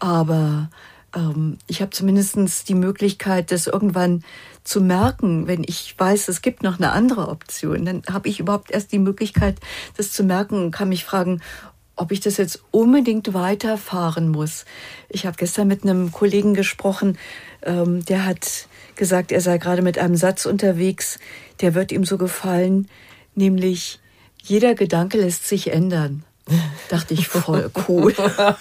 Aber 0.00 0.68
ähm, 1.14 1.58
ich 1.66 1.80
habe 1.80 1.90
zumindest 1.90 2.68
die 2.68 2.74
Möglichkeit, 2.74 3.52
das 3.52 3.66
irgendwann 3.66 4.24
zu 4.64 4.80
merken, 4.80 5.46
wenn 5.46 5.64
ich 5.64 5.94
weiß, 5.96 6.28
es 6.28 6.42
gibt 6.42 6.62
noch 6.62 6.78
eine 6.78 6.92
andere 6.92 7.28
Option. 7.28 7.84
Dann 7.84 8.02
habe 8.10 8.28
ich 8.28 8.40
überhaupt 8.40 8.70
erst 8.70 8.92
die 8.92 8.98
Möglichkeit, 8.98 9.56
das 9.96 10.12
zu 10.12 10.24
merken 10.24 10.62
und 10.64 10.70
kann 10.70 10.90
mich 10.90 11.04
fragen, 11.04 11.40
ob 11.96 12.12
ich 12.12 12.20
das 12.20 12.36
jetzt 12.36 12.62
unbedingt 12.70 13.34
weiterfahren 13.34 14.28
muss. 14.28 14.64
Ich 15.08 15.26
habe 15.26 15.36
gestern 15.36 15.68
mit 15.68 15.82
einem 15.82 16.12
Kollegen 16.12 16.54
gesprochen, 16.54 17.18
ähm, 17.62 18.04
der 18.04 18.24
hat 18.24 18.68
gesagt, 18.94 19.32
er 19.32 19.40
sei 19.40 19.58
gerade 19.58 19.82
mit 19.82 19.98
einem 19.98 20.16
Satz 20.16 20.46
unterwegs, 20.46 21.18
der 21.60 21.74
wird 21.74 21.90
ihm 21.90 22.04
so 22.04 22.18
gefallen, 22.18 22.88
nämlich 23.34 24.00
jeder 24.42 24.74
Gedanke 24.74 25.18
lässt 25.18 25.48
sich 25.48 25.72
ändern. 25.72 26.24
Dachte 26.88 27.14
ich 27.14 27.28
voll 27.28 27.70
cool. 27.88 28.14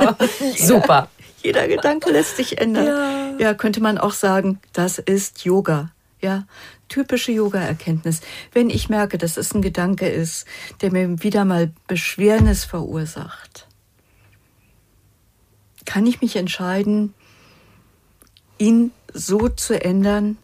Super. 0.57 1.09
Jeder 1.47 1.69
Gedanke 1.69 2.11
lässt 2.11 2.35
sich 2.35 2.57
ändern. 2.57 3.39
Ja. 3.39 3.53
könnte 3.53 3.79
man 3.79 3.97
auch 3.97 4.11
sagen, 4.11 4.59
das 4.73 4.99
ist 4.99 5.45
Yoga. 5.45 5.91
Ja, 6.19 6.45
typische 6.89 7.31
Yoga-Erkenntnis. 7.31 8.19
Wenn 8.51 8.69
ich 8.69 8.89
merke, 8.89 9.17
dass 9.17 9.37
es 9.37 9.53
ein 9.53 9.61
Gedanke 9.61 10.09
ist, 10.09 10.45
der 10.81 10.91
mir 10.91 11.23
wieder 11.23 11.45
mal 11.45 11.71
Beschwernis 11.87 12.65
verursacht, 12.65 13.65
kann 15.85 16.05
ich 16.05 16.19
mich 16.19 16.35
entscheiden, 16.35 17.13
ihn 18.57 18.91
so 19.13 19.47
zu 19.47 19.81
ändern, 19.81 20.37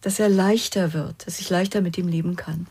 dass 0.00 0.18
er 0.18 0.30
leichter 0.30 0.94
wird, 0.94 1.26
dass 1.26 1.40
ich 1.40 1.50
leichter 1.50 1.82
mit 1.82 1.98
ihm 1.98 2.08
leben 2.08 2.36
kann. 2.36 2.68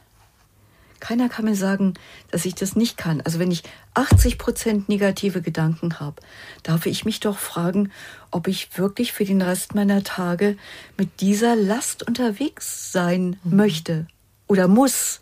Keiner 0.99 1.29
kann 1.29 1.45
mir 1.45 1.55
sagen, 1.55 1.93
dass 2.31 2.45
ich 2.45 2.55
das 2.55 2.75
nicht 2.75 2.97
kann. 2.97 3.21
Also 3.21 3.39
wenn 3.39 3.51
ich 3.51 3.63
80 3.93 4.37
Prozent 4.37 4.89
negative 4.89 5.41
Gedanken 5.41 5.99
habe, 5.99 6.21
darf 6.63 6.85
ich 6.85 7.05
mich 7.05 7.19
doch 7.19 7.37
fragen, 7.37 7.91
ob 8.31 8.47
ich 8.47 8.77
wirklich 8.77 9.13
für 9.13 9.25
den 9.25 9.41
Rest 9.41 9.75
meiner 9.75 10.03
Tage 10.03 10.57
mit 10.97 11.21
dieser 11.21 11.55
Last 11.55 12.07
unterwegs 12.07 12.91
sein 12.91 13.37
möchte 13.43 14.07
oder 14.47 14.67
muss. 14.67 15.21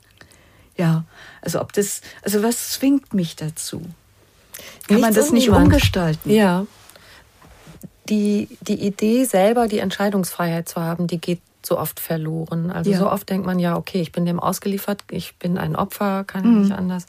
Ja, 0.78 1.06
also 1.42 1.62
ob 1.62 1.74
das, 1.74 2.02
also 2.22 2.44
was 2.44 2.72
zwingt 2.72 3.14
mich 3.14 3.36
dazu? 3.36 3.82
Kann 4.88 5.00
man 5.02 5.10
Nichts 5.10 5.16
das 5.16 5.28
und 5.30 5.36
nicht 5.36 5.50
umgestalten? 5.50 6.30
Ja. 6.30 6.66
Die, 8.10 8.58
die 8.62 8.86
Idee 8.86 9.26
selber, 9.26 9.68
die 9.68 9.80
Entscheidungsfreiheit 9.80 10.70
zu 10.70 10.82
haben, 10.82 11.08
die 11.08 11.20
geht 11.20 11.42
so 11.66 11.78
oft 11.80 12.00
verloren. 12.00 12.72
Also 12.72 12.92
Ja. 12.92 12.98
so 13.00 13.10
oft 13.12 13.30
denkt 13.30 13.46
man 13.46 13.60
ja, 13.60 13.76
okay, 13.76 14.02
ich 14.02 14.12
bin 14.12 14.26
dem 14.26 14.40
ausgeliefert, 14.40 15.04
ich 15.12 15.38
bin 15.38 15.58
ein 15.58 15.76
Opfer, 15.76 16.24
kann 16.24 16.46
Mhm. 16.46 16.62
nicht 16.62 16.72
anders. 16.72 17.06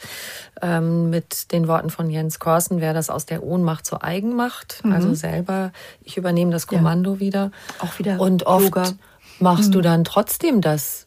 Ähm, 0.62 1.10
mit 1.10 1.52
den 1.52 1.68
Worten 1.68 1.90
von 1.90 2.08
Jens 2.10 2.38
Korsen 2.38 2.80
wäre 2.80 2.94
das 2.94 3.10
aus 3.10 3.26
der 3.26 3.42
Ohnmacht 3.42 3.86
zur 3.86 4.02
Eigenmacht. 4.02 4.82
Also 4.84 5.14
selber, 5.14 5.72
ich 6.02 6.16
übernehme 6.16 6.50
das 6.52 6.66
Mhm. 6.66 6.72
Ja. 6.72 6.78
Kommando 6.78 7.20
wieder. 7.20 7.50
Auch 7.80 7.98
wieder 7.98 8.20
Und 8.20 8.46
oft 8.46 8.64
Yoga. 8.64 8.90
Mhm. 8.90 8.98
machst 9.40 9.74
du 9.74 9.80
dann 9.80 10.04
trotzdem 10.04 10.60
das, 10.60 11.05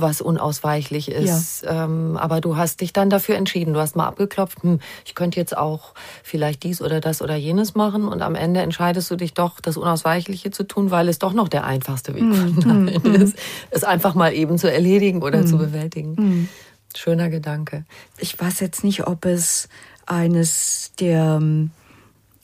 was 0.00 0.20
unausweichlich 0.20 1.10
ist. 1.10 1.64
Ähm, 1.66 2.16
aber 2.16 2.40
du 2.40 2.56
hast 2.56 2.80
dich 2.80 2.92
dann 2.92 3.10
dafür 3.10 3.36
entschieden. 3.36 3.74
Du 3.74 3.80
hast 3.80 3.96
mal 3.96 4.06
abgeklopft, 4.06 4.62
hm, 4.62 4.80
ich 5.04 5.14
könnte 5.14 5.38
jetzt 5.38 5.56
auch 5.56 5.94
vielleicht 6.22 6.62
dies 6.62 6.82
oder 6.82 7.00
das 7.00 7.22
oder 7.22 7.36
jenes 7.36 7.74
machen. 7.74 8.08
Und 8.08 8.22
am 8.22 8.34
Ende 8.34 8.60
entscheidest 8.60 9.10
du 9.10 9.16
dich 9.16 9.34
doch, 9.34 9.60
das 9.60 9.76
Unausweichliche 9.76 10.50
zu 10.50 10.64
tun, 10.64 10.90
weil 10.90 11.08
es 11.08 11.18
doch 11.18 11.32
noch 11.32 11.48
der 11.48 11.64
einfachste 11.64 12.14
Weg 12.14 12.24
dahin 12.30 13.14
ist, 13.14 13.36
es 13.70 13.84
einfach 13.84 14.14
mal 14.14 14.32
eben 14.32 14.58
zu 14.58 14.70
erledigen 14.70 15.22
oder 15.22 15.46
zu 15.46 15.58
bewältigen. 15.58 16.48
Schöner 16.96 17.30
Gedanke. 17.30 17.84
ich 18.18 18.38
weiß 18.38 18.60
jetzt 18.60 18.82
nicht, 18.82 19.06
ob 19.06 19.24
es 19.24 19.68
eines 20.06 20.92
der 20.98 21.38
ähm, 21.40 21.70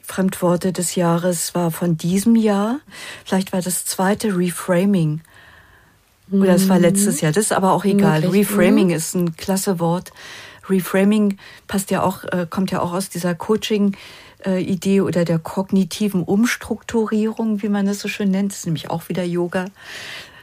Fremdworte 0.06 0.72
des 0.72 0.94
Jahres 0.94 1.54
war 1.54 1.72
von 1.72 1.96
diesem 1.96 2.36
Jahr. 2.36 2.78
Vielleicht 3.24 3.52
war 3.52 3.60
das 3.60 3.84
zweite 3.84 4.36
Reframing. 4.36 5.20
Oder 6.30 6.54
es 6.54 6.68
war 6.68 6.78
letztes 6.78 7.20
Jahr. 7.20 7.32
Das 7.32 7.44
ist 7.44 7.52
aber 7.52 7.72
auch 7.72 7.84
egal. 7.84 8.22
Möglich. 8.22 8.48
Reframing 8.48 8.90
ist 8.90 9.14
ein 9.14 9.36
klasse 9.36 9.78
Wort. 9.78 10.12
Reframing 10.68 11.38
passt 11.68 11.90
ja 11.90 12.02
auch, 12.02 12.24
äh, 12.24 12.46
kommt 12.48 12.70
ja 12.70 12.80
auch 12.80 12.92
aus 12.92 13.08
dieser 13.08 13.34
Coaching-Idee 13.34 15.00
oder 15.00 15.24
der 15.24 15.38
kognitiven 15.38 16.24
Umstrukturierung, 16.24 17.62
wie 17.62 17.68
man 17.68 17.86
das 17.86 18.00
so 18.00 18.08
schön 18.08 18.30
nennt. 18.30 18.52
Das 18.52 18.60
ist 18.60 18.66
nämlich 18.66 18.90
auch 18.90 19.08
wieder 19.08 19.22
Yoga. 19.22 19.66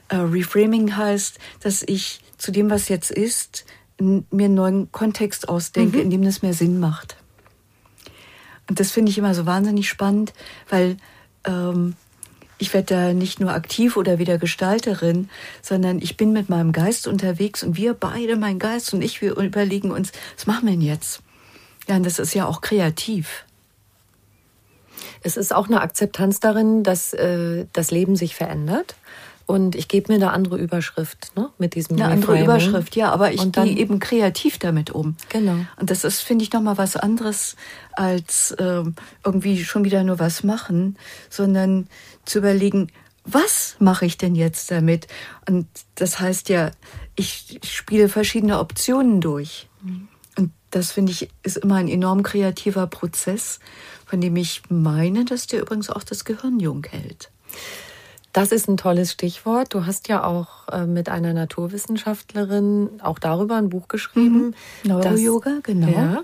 Äh, 0.07 0.15
Reframing 0.15 0.95
heißt, 0.95 1.39
dass 1.59 1.83
ich 1.83 2.21
zu 2.37 2.51
dem, 2.51 2.69
was 2.69 2.87
jetzt 2.87 3.11
ist, 3.11 3.65
mir 3.99 4.23
einen 4.45 4.53
neuen 4.53 4.91
Kontext 4.91 5.49
ausdenke, 5.49 6.01
in 6.01 6.09
dem 6.09 6.23
das 6.23 6.41
mehr 6.41 6.53
Sinn 6.53 6.79
macht. 6.79 7.17
Und 8.69 8.79
das 8.79 8.91
finde 8.91 9.11
ich 9.11 9.17
immer 9.17 9.33
so 9.33 9.45
wahnsinnig 9.45 9.89
spannend, 9.89 10.33
weil 10.69 10.97
ähm, 11.45 11.95
ich 12.57 12.73
werde 12.73 12.95
da 12.95 13.13
nicht 13.13 13.39
nur 13.39 13.51
aktiv 13.51 13.97
oder 13.97 14.19
wieder 14.19 14.37
Gestalterin, 14.37 15.29
sondern 15.61 15.99
ich 15.99 16.17
bin 16.17 16.33
mit 16.33 16.49
meinem 16.49 16.71
Geist 16.71 17.07
unterwegs 17.07 17.63
und 17.63 17.77
wir 17.77 17.93
beide, 17.93 18.35
mein 18.35 18.59
Geist 18.59 18.93
und 18.93 19.01
ich, 19.01 19.21
wir 19.21 19.35
überlegen 19.37 19.91
uns, 19.91 20.11
was 20.35 20.47
machen 20.47 20.67
wir 20.67 20.71
denn 20.71 20.81
jetzt? 20.81 21.21
Ja, 21.87 21.95
und 21.95 22.05
das 22.05 22.19
ist 22.19 22.33
ja 22.33 22.45
auch 22.45 22.61
kreativ. 22.61 23.45
Es 25.21 25.37
ist 25.37 25.53
auch 25.53 25.67
eine 25.67 25.81
Akzeptanz 25.81 26.39
darin, 26.39 26.83
dass 26.83 27.13
äh, 27.13 27.65
das 27.73 27.91
Leben 27.91 28.15
sich 28.15 28.35
verändert. 28.35 28.95
Und 29.45 29.75
ich 29.75 29.87
gebe 29.87 30.11
mir 30.11 30.15
eine 30.15 30.31
andere 30.31 30.57
Überschrift 30.57 31.31
ne, 31.35 31.49
mit 31.57 31.75
diesem 31.75 31.97
Eine 31.97 32.11
andere. 32.11 32.41
Überschrift, 32.41 32.95
ja, 32.95 33.11
aber 33.11 33.33
ich 33.33 33.51
gehe 33.51 33.77
eben 33.77 33.99
kreativ 33.99 34.57
damit 34.57 34.91
um. 34.91 35.17
Genau. 35.29 35.57
Und 35.77 35.89
das 35.89 36.03
ist, 36.03 36.21
finde 36.21 36.43
ich, 36.43 36.53
nochmal 36.53 36.77
was 36.77 36.95
anderes 36.95 37.55
als 37.91 38.55
ähm, 38.57 38.95
irgendwie 39.23 39.63
schon 39.63 39.83
wieder 39.83 40.03
nur 40.03 40.19
was 40.19 40.43
machen, 40.43 40.97
sondern 41.29 41.87
zu 42.25 42.39
überlegen, 42.39 42.89
was 43.25 43.75
mache 43.79 44.05
ich 44.05 44.17
denn 44.17 44.35
jetzt 44.35 44.71
damit? 44.71 45.07
Und 45.47 45.67
das 45.95 46.19
heißt 46.19 46.49
ja, 46.49 46.71
ich 47.15 47.59
spiele 47.63 48.09
verschiedene 48.09 48.59
Optionen 48.59 49.21
durch. 49.21 49.67
Und 50.37 50.51
das 50.71 50.91
finde 50.91 51.11
ich 51.11 51.29
ist 51.43 51.57
immer 51.57 51.75
ein 51.75 51.87
enorm 51.87 52.23
kreativer 52.23 52.87
Prozess, 52.87 53.59
von 54.05 54.21
dem 54.21 54.35
ich 54.35 54.63
meine, 54.69 55.25
dass 55.25 55.47
der 55.47 55.61
übrigens 55.61 55.89
auch 55.89 56.03
das 56.03 56.25
Gehirn 56.25 56.59
jung 56.59 56.85
hält. 56.89 57.29
Das 58.33 58.51
ist 58.51 58.67
ein 58.67 58.77
tolles 58.77 59.11
Stichwort. 59.11 59.73
Du 59.73 59.85
hast 59.85 60.07
ja 60.07 60.23
auch 60.23 60.67
äh, 60.71 60.85
mit 60.85 61.07
einer 61.09 61.33
Naturwissenschaftlerin 61.33 62.89
auch 63.01 63.19
darüber 63.19 63.55
ein 63.57 63.69
Buch 63.69 63.87
geschrieben. 63.87 64.53
Mhm. 64.83 64.89
Neuroyoga, 64.89 65.59
genau. 65.61 65.87
Ja, 65.87 66.23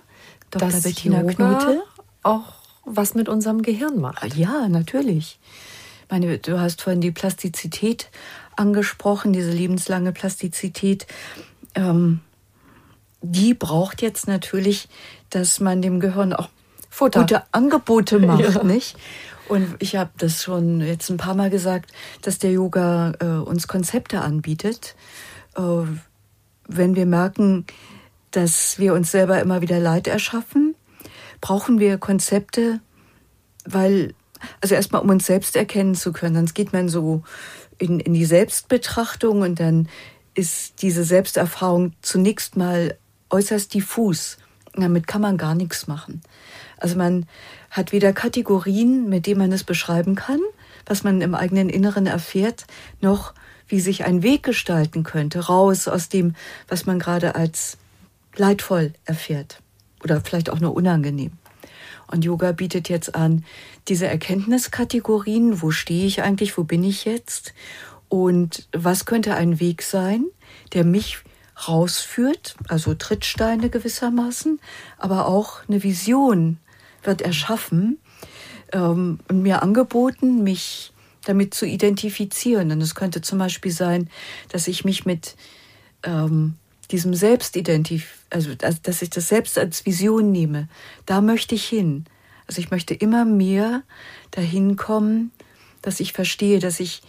Dr. 0.51 0.69
dass 0.69 0.81
Bettina 0.83 1.21
Yoga 1.21 1.33
Knute. 1.33 1.83
auch 2.23 2.53
was 2.85 3.13
mit 3.13 3.29
unserem 3.29 3.61
Gehirn 3.61 3.99
macht. 4.01 4.35
Ja, 4.35 4.67
natürlich. 4.67 5.39
Ich 6.05 6.11
meine, 6.11 6.39
du 6.39 6.59
hast 6.59 6.81
vorhin 6.81 7.01
die 7.01 7.11
Plastizität 7.11 8.09
angesprochen, 8.55 9.31
diese 9.31 9.51
lebenslange 9.51 10.11
Plastizität. 10.11 11.05
Ähm, 11.75 12.21
die 13.21 13.53
braucht 13.53 14.01
jetzt 14.01 14.27
natürlich, 14.27 14.89
dass 15.29 15.59
man 15.59 15.83
dem 15.83 15.99
Gehirn 15.99 16.33
auch 16.33 16.49
Futter. 16.89 17.19
gute 17.21 17.43
Angebote 17.51 18.17
macht, 18.17 18.41
Ja. 18.55 18.63
nicht? 18.63 18.97
Und 19.49 19.75
ich 19.79 19.95
habe 19.95 20.11
das 20.17 20.43
schon 20.43 20.79
jetzt 20.79 21.09
ein 21.09 21.17
paar 21.17 21.33
Mal 21.33 21.49
gesagt, 21.49 21.91
dass 22.21 22.37
der 22.37 22.51
Yoga 22.51 23.13
äh, 23.19 23.25
uns 23.25 23.67
Konzepte 23.67 24.21
anbietet. 24.21 24.95
Äh, 25.57 25.61
wenn 26.67 26.95
wir 26.95 27.07
merken, 27.07 27.65
dass 28.29 28.77
wir 28.77 28.93
uns 28.93 29.11
selber 29.11 29.41
immer 29.41 29.61
wieder 29.61 29.79
Leid 29.79 30.07
erschaffen, 30.07 30.75
brauchen 31.41 31.79
wir 31.79 31.97
Konzepte, 31.97 32.79
weil, 33.65 34.13
also 34.61 34.75
erstmal 34.75 35.01
um 35.01 35.09
uns 35.09 35.25
selbst 35.25 35.55
erkennen 35.55 35.95
zu 35.95 36.13
können, 36.13 36.35
sonst 36.35 36.53
geht 36.53 36.71
man 36.71 36.87
so 36.87 37.23
in, 37.79 37.99
in 37.99 38.13
die 38.13 38.25
Selbstbetrachtung 38.25 39.41
und 39.41 39.59
dann 39.59 39.89
ist 40.35 40.83
diese 40.83 41.03
Selbsterfahrung 41.03 41.93
zunächst 42.01 42.55
mal 42.55 42.97
äußerst 43.31 43.73
diffus. 43.73 44.37
Damit 44.75 45.07
kann 45.07 45.21
man 45.21 45.37
gar 45.37 45.55
nichts 45.55 45.87
machen. 45.87 46.21
Also 46.77 46.95
man 46.95 47.25
hat 47.71 47.91
weder 47.91 48.13
Kategorien, 48.13 49.09
mit 49.09 49.25
denen 49.25 49.39
man 49.39 49.51
es 49.51 49.63
beschreiben 49.63 50.15
kann, 50.15 50.39
was 50.85 51.03
man 51.03 51.21
im 51.21 51.35
eigenen 51.35 51.69
Inneren 51.69 52.07
erfährt, 52.07 52.65
noch 53.01 53.33
wie 53.67 53.79
sich 53.79 54.05
ein 54.05 54.23
Weg 54.23 54.43
gestalten 54.43 55.03
könnte, 55.03 55.45
raus 55.45 55.87
aus 55.87 56.09
dem, 56.09 56.35
was 56.67 56.85
man 56.85 56.99
gerade 56.99 57.35
als 57.35 57.77
leidvoll 58.35 58.93
erfährt 59.05 59.61
oder 60.03 60.21
vielleicht 60.21 60.49
auch 60.49 60.59
nur 60.59 60.73
unangenehm. 60.73 61.31
Und 62.07 62.25
Yoga 62.25 62.51
bietet 62.53 62.89
jetzt 62.89 63.13
an, 63.13 63.45
diese 63.87 64.07
Erkenntniskategorien, 64.07 65.61
wo 65.61 65.69
stehe 65.69 66.07
ich 66.07 66.23
eigentlich, 66.23 66.57
wo 66.57 66.63
bin 66.63 66.83
ich 66.83 67.05
jetzt 67.05 67.53
und 68.07 68.67
was 68.71 69.05
könnte 69.05 69.35
ein 69.35 69.59
Weg 69.59 69.83
sein, 69.83 70.25
der 70.73 70.83
mich 70.83 71.19
rausführt, 71.67 72.55
also 72.67 72.95
Trittsteine 72.95 73.69
gewissermaßen, 73.69 74.59
aber 74.97 75.27
auch 75.27 75.59
eine 75.67 75.83
Vision 75.83 76.57
wird 77.03 77.21
erschaffen 77.21 77.97
ähm, 78.71 79.19
und 79.27 79.41
mir 79.41 79.61
angeboten, 79.61 80.43
mich 80.43 80.93
damit 81.25 81.53
zu 81.53 81.65
identifizieren. 81.65 82.71
Und 82.71 82.81
es 82.81 82.95
könnte 82.95 83.21
zum 83.21 83.39
Beispiel 83.39 83.71
sein, 83.71 84.09
dass 84.49 84.67
ich 84.67 84.85
mich 84.85 85.05
mit 85.05 85.35
ähm, 86.03 86.55
diesem 86.91 87.13
Selbst 87.13 87.55
identif 87.55 88.19
also 88.29 88.53
dass 88.55 89.01
ich 89.01 89.09
das 89.09 89.27
Selbst 89.27 89.57
als 89.57 89.85
Vision 89.85 90.31
nehme. 90.31 90.67
Da 91.05 91.21
möchte 91.21 91.55
ich 91.55 91.65
hin. 91.67 92.05
Also 92.47 92.61
ich 92.61 92.71
möchte 92.71 92.93
immer 92.93 93.25
mehr 93.25 93.83
dahin 94.31 94.75
kommen, 94.75 95.31
dass 95.81 95.99
ich 95.99 96.13
verstehe, 96.13 96.59
dass 96.59 96.79
ich 96.79 97.01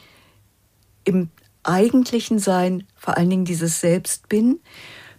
im 1.04 1.30
eigentlichen 1.62 2.38
Sein 2.38 2.86
vor 2.96 3.16
allen 3.16 3.30
Dingen 3.30 3.44
dieses 3.44 3.80
Selbst 3.80 4.28
bin, 4.28 4.60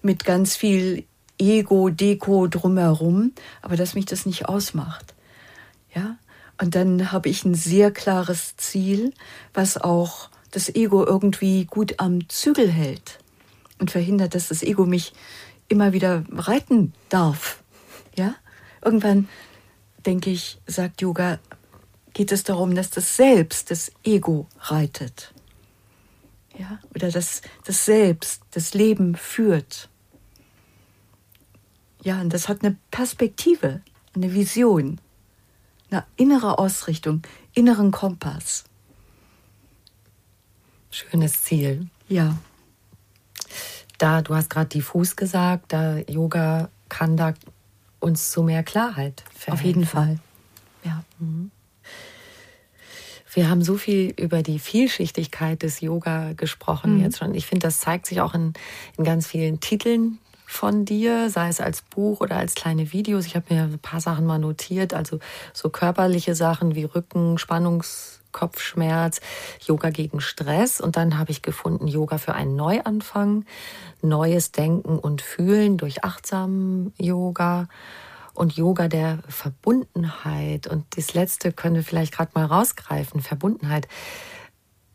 mit 0.01 0.25
ganz 0.25 0.55
viel 0.55 1.05
Ego, 1.41 1.89
Deko 1.89 2.47
drumherum, 2.47 3.33
aber 3.61 3.75
dass 3.75 3.95
mich 3.95 4.05
das 4.05 4.25
nicht 4.25 4.47
ausmacht. 4.47 5.15
Ja? 5.93 6.17
Und 6.61 6.75
dann 6.75 7.11
habe 7.11 7.29
ich 7.29 7.43
ein 7.43 7.55
sehr 7.55 7.91
klares 7.91 8.55
Ziel, 8.55 9.13
was 9.53 9.77
auch 9.77 10.29
das 10.51 10.69
Ego 10.69 11.03
irgendwie 11.05 11.65
gut 11.65 11.99
am 11.99 12.29
Zügel 12.29 12.69
hält 12.69 13.17
und 13.79 13.89
verhindert, 13.89 14.35
dass 14.35 14.49
das 14.49 14.61
Ego 14.61 14.85
mich 14.85 15.13
immer 15.67 15.91
wieder 15.93 16.23
reiten 16.31 16.93
darf. 17.09 17.63
Ja? 18.15 18.35
Irgendwann 18.83 19.27
denke 20.05 20.29
ich, 20.29 20.59
sagt 20.67 21.01
Yoga, 21.01 21.39
geht 22.13 22.31
es 22.31 22.43
darum, 22.43 22.75
dass 22.75 22.91
das 22.91 23.15
Selbst, 23.15 23.71
das 23.71 23.91
Ego 24.03 24.47
reitet. 24.59 25.33
Ja? 26.57 26.79
Oder 26.93 27.09
dass 27.09 27.41
das 27.65 27.85
Selbst, 27.85 28.43
das 28.51 28.75
Leben 28.75 29.15
führt. 29.15 29.89
Ja, 32.03 32.21
und 32.21 32.33
das 32.33 32.49
hat 32.49 32.63
eine 32.63 32.77
Perspektive, 32.89 33.81
eine 34.15 34.33
Vision, 34.33 34.99
eine 35.89 36.05
innere 36.17 36.57
Ausrichtung, 36.57 37.21
inneren 37.53 37.91
Kompass. 37.91 38.63
Schönes 40.89 41.41
Ziel. 41.43 41.87
Ja 42.07 42.37
da, 44.01 44.21
du 44.21 44.35
hast 44.35 44.49
gerade 44.49 44.69
diffus 44.69 45.15
gesagt, 45.15 45.73
da 45.73 45.97
Yoga 45.97 46.69
kann 46.89 47.17
da 47.17 47.33
uns 47.99 48.31
zu 48.31 48.41
mehr 48.41 48.63
Klarheit 48.63 49.23
verhelfen. 49.33 49.53
Auf 49.53 49.61
jeden 49.61 49.85
Fall. 49.85 50.19
Ja. 50.83 51.03
Mhm. 51.19 51.51
Wir 53.33 53.49
haben 53.49 53.63
so 53.63 53.77
viel 53.77 54.13
über 54.17 54.41
die 54.41 54.59
Vielschichtigkeit 54.59 55.63
des 55.63 55.79
Yoga 55.81 56.33
gesprochen 56.33 56.97
mhm. 56.97 57.03
jetzt 57.03 57.19
schon. 57.19 57.35
Ich 57.35 57.45
finde, 57.45 57.67
das 57.67 57.79
zeigt 57.79 58.07
sich 58.07 58.21
auch 58.21 58.33
in, 58.33 58.53
in 58.97 59.03
ganz 59.03 59.27
vielen 59.27 59.59
Titeln 59.59 60.17
von 60.51 60.83
dir, 60.83 61.29
sei 61.29 61.47
es 61.47 61.61
als 61.61 61.81
Buch 61.81 62.19
oder 62.19 62.35
als 62.35 62.55
kleine 62.55 62.91
Videos. 62.91 63.25
Ich 63.25 63.35
habe 63.35 63.53
mir 63.53 63.63
ein 63.63 63.79
paar 63.79 64.01
Sachen 64.01 64.25
mal 64.25 64.37
notiert, 64.37 64.93
also 64.93 65.19
so 65.53 65.69
körperliche 65.69 66.35
Sachen 66.35 66.75
wie 66.75 66.83
Rücken, 66.83 67.37
Spannungs 67.37 68.19
Kopfschmerz, 68.33 69.19
Yoga 69.65 69.89
gegen 69.89 70.21
Stress 70.21 70.79
und 70.79 70.95
dann 70.95 71.17
habe 71.17 71.31
ich 71.31 71.41
gefunden 71.41 71.87
Yoga 71.87 72.17
für 72.17 72.33
einen 72.33 72.55
Neuanfang, 72.55 73.45
neues 74.01 74.51
Denken 74.51 74.99
und 74.99 75.21
Fühlen 75.21 75.77
durch 75.77 76.03
achtsamen 76.03 76.93
Yoga 76.97 77.67
und 78.33 78.55
Yoga 78.55 78.87
der 78.87 79.19
Verbundenheit 79.27 80.67
und 80.67 80.85
das 80.95 81.13
letzte 81.13 81.51
können 81.51 81.75
wir 81.75 81.83
vielleicht 81.83 82.13
gerade 82.13 82.31
mal 82.35 82.45
rausgreifen, 82.45 83.21
Verbundenheit. 83.21 83.87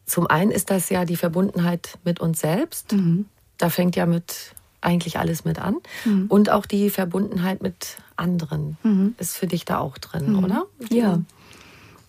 Zum 0.07 0.27
einen 0.27 0.51
ist 0.51 0.71
das 0.71 0.89
ja 0.89 1.05
die 1.05 1.17
Verbundenheit 1.17 1.99
mit 2.05 2.21
uns 2.21 2.41
selbst. 2.41 2.93
Mhm. 2.93 3.27
Da 3.59 3.71
fängt 3.71 3.97
ja 3.97 4.07
mit 4.07 4.55
eigentlich 4.81 5.19
alles 5.19 5.45
mit 5.45 5.59
an. 5.59 5.77
Mhm. 6.05 6.27
Und 6.29 6.51
auch 6.51 6.67
die 6.67 6.91
Verbundenheit 6.91 7.63
mit 7.63 7.99
anderen 8.17 8.77
mhm. 8.83 9.15
ist 9.19 9.37
für 9.37 9.47
dich 9.47 9.65
da 9.65 9.79
auch 9.79 9.99
drin, 9.99 10.33
mhm. 10.33 10.45
oder? 10.45 10.67
Ja. 10.91 11.21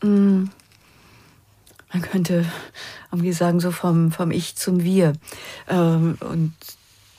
Mhm 0.03 0.51
man 1.93 2.01
könnte 2.01 2.45
irgendwie 3.11 3.34
sagen, 3.34 3.59
so 3.59 3.72
vom, 3.72 4.11
vom 4.11 4.32
Ich 4.32 4.55
zum 4.55 4.84
Wir. 4.84 5.13
Ähm, 5.68 6.18
und 6.20 6.53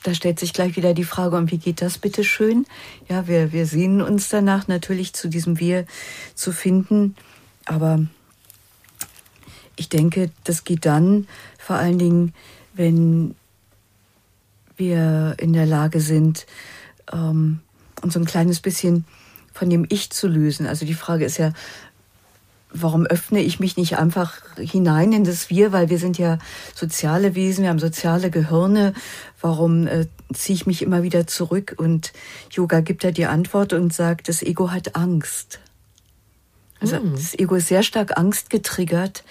da 0.03 0.13
stellt 0.13 0.39
sich 0.39 0.53
gleich 0.53 0.75
wieder 0.75 0.93
die 0.93 1.03
Frage, 1.03 1.35
und 1.35 1.51
wie 1.51 1.57
geht 1.57 1.81
das 1.81 1.97
bitte 1.97 2.23
schön? 2.23 2.65
Ja, 3.09 3.27
wir, 3.27 3.51
wir 3.51 3.65
sehnen 3.65 4.01
uns 4.01 4.29
danach 4.29 4.67
natürlich 4.67 5.13
zu 5.13 5.27
diesem 5.27 5.59
Wir 5.59 5.85
zu 6.35 6.51
finden, 6.51 7.15
aber 7.65 8.05
ich 9.75 9.89
denke, 9.89 10.31
das 10.43 10.63
geht 10.63 10.85
dann 10.85 11.27
vor 11.57 11.75
allen 11.75 11.99
Dingen, 11.99 12.33
wenn 12.73 13.35
wir 14.79 15.35
in 15.37 15.53
der 15.53 15.65
Lage 15.65 15.99
sind, 15.99 16.45
ähm, 17.11 17.59
uns 18.01 18.15
ein 18.17 18.25
kleines 18.25 18.59
bisschen 18.59 19.05
von 19.53 19.69
dem 19.69 19.85
Ich 19.89 20.09
zu 20.09 20.27
lösen. 20.27 20.65
Also 20.65 20.85
die 20.85 20.93
Frage 20.93 21.25
ist 21.25 21.37
ja, 21.37 21.51
warum 22.71 23.05
öffne 23.05 23.41
ich 23.41 23.59
mich 23.59 23.77
nicht 23.77 23.97
einfach 23.97 24.37
hinein 24.57 25.11
in 25.11 25.23
das 25.23 25.49
Wir, 25.49 25.71
weil 25.71 25.89
wir 25.89 25.97
sind 25.97 26.17
ja 26.17 26.37
soziale 26.75 27.35
Wesen, 27.35 27.63
wir 27.63 27.69
haben 27.69 27.79
soziale 27.79 28.29
Gehirne. 28.29 28.93
Warum 29.41 29.87
äh, 29.87 30.07
ziehe 30.33 30.55
ich 30.55 30.65
mich 30.65 30.81
immer 30.81 31.03
wieder 31.03 31.27
zurück? 31.27 31.75
Und 31.77 32.13
Yoga 32.51 32.81
gibt 32.81 33.03
da 33.03 33.11
die 33.11 33.25
Antwort 33.25 33.73
und 33.73 33.93
sagt, 33.93 34.29
das 34.29 34.43
Ego 34.43 34.71
hat 34.71 34.95
Angst. 34.95 35.59
Also 36.79 36.99
mm. 36.99 37.15
das 37.15 37.37
Ego 37.37 37.55
ist 37.55 37.67
sehr 37.67 37.83
stark 37.83 38.17
angstgetriggert. 38.17 39.23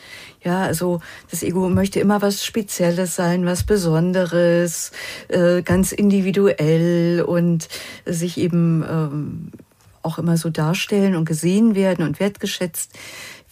Ja, 0.49 0.63
also 0.63 1.03
das 1.31 1.43
Ego 1.43 1.69
möchte 1.69 2.01
immer 2.01 2.23
was 2.23 2.43
Spezielles 2.43 3.15
sein, 3.15 3.45
was 3.45 3.65
Besonderes, 3.65 4.93
äh, 5.29 5.61
ganz 5.61 5.93
individuell 5.93 7.21
und 7.21 7.69
sich 8.07 8.39
eben 8.39 8.83
ähm, 8.89 9.53
auch 10.01 10.17
immer 10.17 10.39
so 10.39 10.49
darstellen 10.49 11.17
und 11.17 11.27
gesehen 11.27 11.75
werden 11.75 12.03
und 12.03 12.19
wertgeschätzt 12.19 12.99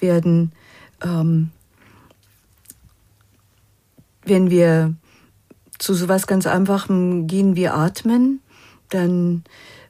werden. 0.00 0.52
Ähm, 1.04 1.50
wenn 4.24 4.48
wir 4.48 4.94
zu 5.76 5.92
sowas 5.92 6.26
ganz 6.26 6.46
Einfachem 6.46 7.26
gehen 7.26 7.56
wie 7.56 7.68
atmen, 7.68 8.40
dann 8.88 9.44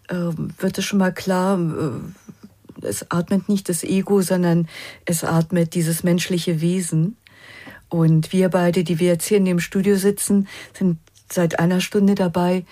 äh, 0.09 0.33
wird 0.59 0.77
es 0.79 0.85
schon 0.85 0.99
mal 0.99 1.15
klar, 1.15 1.57
äh, 1.57 2.26
es 2.83 3.11
atmet 3.11 3.49
nicht 3.49 3.69
das 3.69 3.85
Ego, 3.85 4.23
sondern 4.23 4.69
es 5.05 5.25
atmet 5.25 5.75
dieses 5.75 6.03
menschliche 6.03 6.61
Wesen. 6.61 7.17
Und 7.89 8.33
wir 8.33 8.49
beide, 8.49 8.85
die 8.85 8.99
wir 8.99 9.09
jetzt 9.09 9.27
hier 9.27 9.39
in 9.39 9.45
dem 9.45 9.61
Studio 9.61 9.97
sitzen, 9.97 10.49
sind 10.77 10.99
seit 11.31 11.59
einer 11.59 11.81
Stunde 11.81 12.15
dabei, 12.15 12.65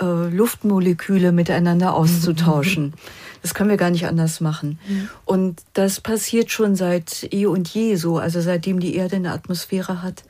äh, 0.00 0.04
Luftmoleküle 0.04 1.32
miteinander 1.32 1.94
auszutauschen. 1.94 2.94
Das 3.40 3.54
können 3.54 3.70
wir 3.70 3.76
gar 3.76 3.90
nicht 3.90 4.06
anders 4.06 4.40
machen. 4.40 4.80
Mhm. 4.88 5.08
Und 5.24 5.62
das 5.72 6.00
passiert 6.00 6.50
schon 6.50 6.74
seit 6.74 7.32
eh 7.32 7.46
und 7.46 7.68
je 7.68 7.94
so. 7.94 8.18
Also 8.18 8.40
seitdem 8.40 8.80
die 8.80 8.96
Erde 8.96 9.14
eine 9.14 9.30
Atmosphäre 9.30 10.02
hat, 10.02 10.24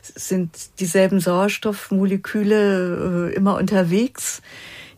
sind 0.00 0.56
dieselben 0.78 1.18
Sauerstoffmoleküle 1.18 3.30
äh, 3.32 3.34
immer 3.34 3.56
unterwegs. 3.56 4.42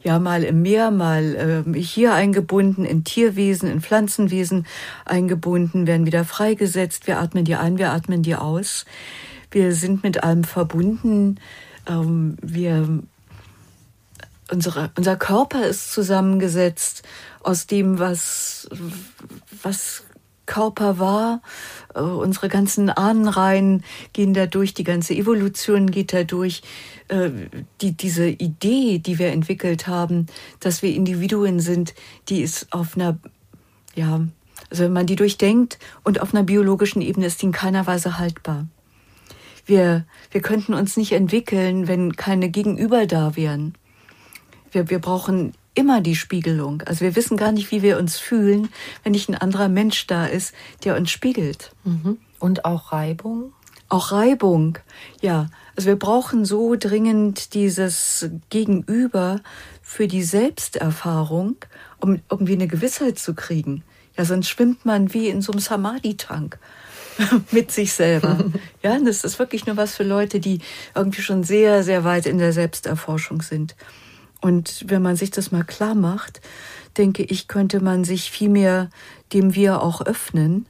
Ja, 0.04 0.18
mal 0.18 0.44
im 0.44 0.60
Meer, 0.60 0.90
mal 0.90 1.64
äh, 1.66 1.80
hier 1.80 2.12
eingebunden, 2.12 2.84
in 2.84 3.04
Tierwesen, 3.04 3.70
in 3.70 3.80
Pflanzenwesen 3.80 4.66
eingebunden, 5.06 5.86
werden 5.86 6.04
wieder 6.04 6.26
freigesetzt. 6.26 7.06
Wir 7.06 7.18
atmen 7.18 7.46
die 7.46 7.56
ein, 7.56 7.78
wir 7.78 7.90
atmen 7.90 8.22
die 8.22 8.36
aus. 8.36 8.84
Wir 9.50 9.74
sind 9.74 10.02
mit 10.02 10.22
allem 10.22 10.44
verbunden. 10.44 11.40
Ähm, 11.88 12.36
wir 12.42 13.02
unsere, 14.50 14.90
unser 14.96 15.16
Körper 15.16 15.64
ist 15.66 15.92
zusammengesetzt 15.92 17.02
aus 17.42 17.66
dem, 17.66 17.98
was, 17.98 18.68
was 19.62 20.04
Körper 20.46 20.98
war. 20.98 21.42
Äh, 21.94 22.00
unsere 22.00 22.48
ganzen 22.48 22.90
Ahnenreihen 22.90 23.84
gehen 24.12 24.34
da 24.34 24.46
durch, 24.46 24.74
die 24.74 24.84
ganze 24.84 25.14
Evolution 25.14 25.90
geht 25.90 26.12
da 26.12 26.24
durch. 26.24 26.62
Äh, 27.08 27.30
die, 27.80 27.92
diese 27.92 28.28
Idee, 28.28 28.98
die 28.98 29.18
wir 29.18 29.28
entwickelt 29.28 29.86
haben, 29.86 30.26
dass 30.60 30.82
wir 30.82 30.94
Individuen 30.94 31.60
sind, 31.60 31.94
die 32.28 32.42
ist 32.42 32.72
auf 32.72 32.96
einer, 32.96 33.18
ja, 33.94 34.20
also 34.70 34.84
wenn 34.84 34.92
man 34.92 35.06
die 35.06 35.16
durchdenkt 35.16 35.78
und 36.02 36.20
auf 36.20 36.34
einer 36.34 36.44
biologischen 36.44 37.02
Ebene 37.02 37.26
ist 37.26 37.42
die 37.42 37.46
in 37.46 37.52
keiner 37.52 37.86
Weise 37.86 38.18
haltbar. 38.18 38.66
Wir, 39.66 40.04
wir 40.30 40.42
könnten 40.42 40.74
uns 40.74 40.96
nicht 40.96 41.12
entwickeln, 41.12 41.88
wenn 41.88 42.16
keine 42.16 42.50
Gegenüber 42.50 43.06
da 43.06 43.34
wären. 43.36 43.74
Wir, 44.72 44.90
wir 44.90 44.98
brauchen 44.98 45.54
immer 45.74 46.00
die 46.00 46.16
Spiegelung. 46.16 46.82
Also 46.82 47.00
wir 47.00 47.16
wissen 47.16 47.36
gar 47.36 47.52
nicht, 47.52 47.70
wie 47.70 47.82
wir 47.82 47.98
uns 47.98 48.18
fühlen, 48.18 48.68
wenn 49.02 49.12
nicht 49.12 49.28
ein 49.28 49.34
anderer 49.34 49.68
Mensch 49.68 50.06
da 50.06 50.26
ist, 50.26 50.54
der 50.84 50.96
uns 50.96 51.10
spiegelt. 51.10 51.72
Mhm. 51.84 52.18
Und 52.38 52.64
auch 52.64 52.92
Reibung? 52.92 53.52
Auch 53.88 54.12
Reibung, 54.12 54.78
ja. 55.20 55.48
Also 55.76 55.88
wir 55.88 55.96
brauchen 55.96 56.44
so 56.44 56.76
dringend 56.78 57.54
dieses 57.54 58.28
Gegenüber 58.50 59.40
für 59.82 60.08
die 60.08 60.22
Selbsterfahrung, 60.22 61.56
um 62.00 62.20
irgendwie 62.30 62.54
eine 62.54 62.68
Gewissheit 62.68 63.18
zu 63.18 63.34
kriegen. 63.34 63.82
Ja, 64.16 64.24
sonst 64.24 64.48
schwimmt 64.48 64.84
man 64.84 65.12
wie 65.12 65.28
in 65.28 65.42
so 65.42 65.52
einem 65.52 65.60
Samadhi-Tank 65.60 66.58
mit 67.50 67.72
sich 67.72 67.92
selber. 67.92 68.44
ja, 68.82 68.98
das 68.98 69.24
ist 69.24 69.38
wirklich 69.38 69.66
nur 69.66 69.76
was 69.76 69.96
für 69.96 70.04
Leute, 70.04 70.40
die 70.40 70.60
irgendwie 70.94 71.22
schon 71.22 71.42
sehr, 71.42 71.82
sehr 71.82 72.04
weit 72.04 72.26
in 72.26 72.38
der 72.38 72.52
Selbsterforschung 72.52 73.42
sind. 73.42 73.74
Und 74.44 74.84
wenn 74.88 75.00
man 75.00 75.16
sich 75.16 75.30
das 75.30 75.52
mal 75.52 75.64
klar 75.64 75.94
macht, 75.94 76.42
denke 76.98 77.22
ich, 77.22 77.48
könnte 77.48 77.80
man 77.80 78.04
sich 78.04 78.30
viel 78.30 78.50
mehr 78.50 78.90
dem 79.32 79.54
Wir 79.54 79.80
auch 79.80 80.02
öffnen 80.02 80.66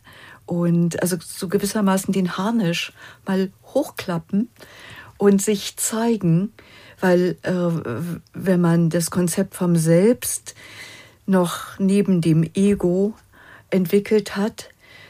und 0.46 1.02
also 1.02 1.16
so 1.20 1.48
gewissermaßen 1.48 2.14
den 2.14 2.36
Harnisch 2.36 2.92
mal 3.26 3.50
hochklappen 3.64 4.48
und 5.18 5.42
sich 5.42 5.76
zeigen, 5.76 6.52
weil 7.00 7.36
äh, 7.42 8.12
wenn 8.32 8.60
man 8.60 8.90
das 8.90 9.10
Konzept 9.10 9.56
vom 9.56 9.74
Selbst 9.74 10.54
noch 11.26 11.76
neben 11.80 12.20
dem 12.20 12.48
Ego 12.54 13.14
entwickelt 13.70 14.36
hat, 14.36 14.68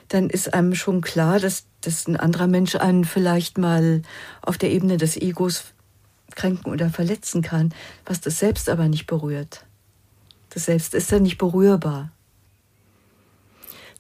dann 0.09 0.31
ist 0.31 0.55
einem 0.55 0.75
schon 0.75 1.03
klar, 1.03 1.39
dass, 1.39 1.67
dass 1.83 2.09
ein 2.09 2.17
anderer 2.17 2.47
Mensch 2.47 2.77
einen 2.77 3.05
vielleicht 3.05 3.59
mal 3.59 4.01
auf 4.41 4.57
der 4.57 4.71
Ebene 4.71 4.97
des 4.97 5.19
Egos 5.19 5.74
kränken 6.35 6.73
oder 6.73 6.91
verletzen 6.91 7.43
kann, 7.43 7.73
was 8.05 8.21
das 8.21 8.39
Selbst 8.39 8.69
aber 8.69 8.89
nicht 8.89 9.07
berührt. 9.07 9.65
Das 10.51 10.67
Selbst 10.67 10.95
ist 10.95 11.11
ja 11.11 11.19
nicht 11.19 11.39
berührbar. 11.39 12.11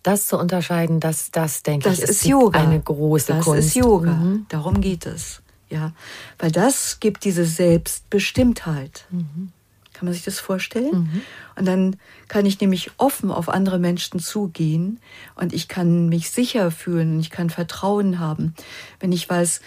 Das 0.03 0.27
zu 0.29 0.39
unterscheiden, 0.39 1.01
das, 1.01 1.31
das 1.31 1.63
denke 1.63 1.89
das 1.89 1.99
ich, 1.99 2.05
ist, 2.05 2.11
ist 2.11 2.25
Yoga. 2.27 2.61
eine 2.61 2.79
große 2.79 3.33
das 3.33 3.45
Kunst. 3.45 3.59
Das 3.59 3.67
ist 3.67 3.75
Yoga. 3.77 4.13
Mhm. 4.13 4.47
Darum 4.51 4.81
geht 4.81 5.07
es. 5.07 5.41
Ja, 5.71 5.93
weil 6.39 6.53
das 6.53 7.01
gibt 7.01 7.25
diese 7.25 7.45
Selbstbestimmtheit. 7.45 9.07
Mhm. 9.11 9.51
Kann 9.95 10.07
man 10.07 10.13
sich 10.13 10.25
das 10.25 10.41
vorstellen? 10.41 11.11
Mhm. 11.13 11.23
Und 11.57 11.65
dann 11.67 11.97
kann 12.29 12.47
ich 12.47 12.61
nämlich 12.61 12.91
offen 12.99 13.31
auf 13.31 13.49
andere 13.49 13.79
Menschen 13.79 14.21
zugehen 14.21 15.01
und 15.37 15.53
ich 15.53 15.69
kann 15.69 16.09
mich 16.09 16.31
sicher 16.31 16.71
fühlen, 16.71 17.19
ich 17.19 17.31
kann 17.31 17.49
Vertrauen 17.49 18.19
haben, 18.19 18.55
wenn 19.01 19.13
ich 19.13 19.29
weiß, 19.29 19.61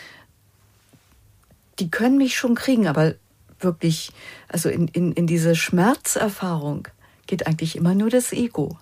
die 1.80 1.90
können 1.92 2.18
mich 2.18 2.36
schon 2.36 2.56
kriegen, 2.56 2.88
aber 2.88 3.16
wirklich, 3.60 4.12
also 4.48 4.70
in, 4.70 4.88
in, 4.90 5.12
in 5.14 5.28
diese 5.28 5.56
Schmerzerfahrung 5.56 6.88
geht 7.26 7.48
eigentlich 7.48 7.76
immer 7.76 7.94
nur 7.94 8.10
das 8.10 8.32
Ego. 8.32 8.78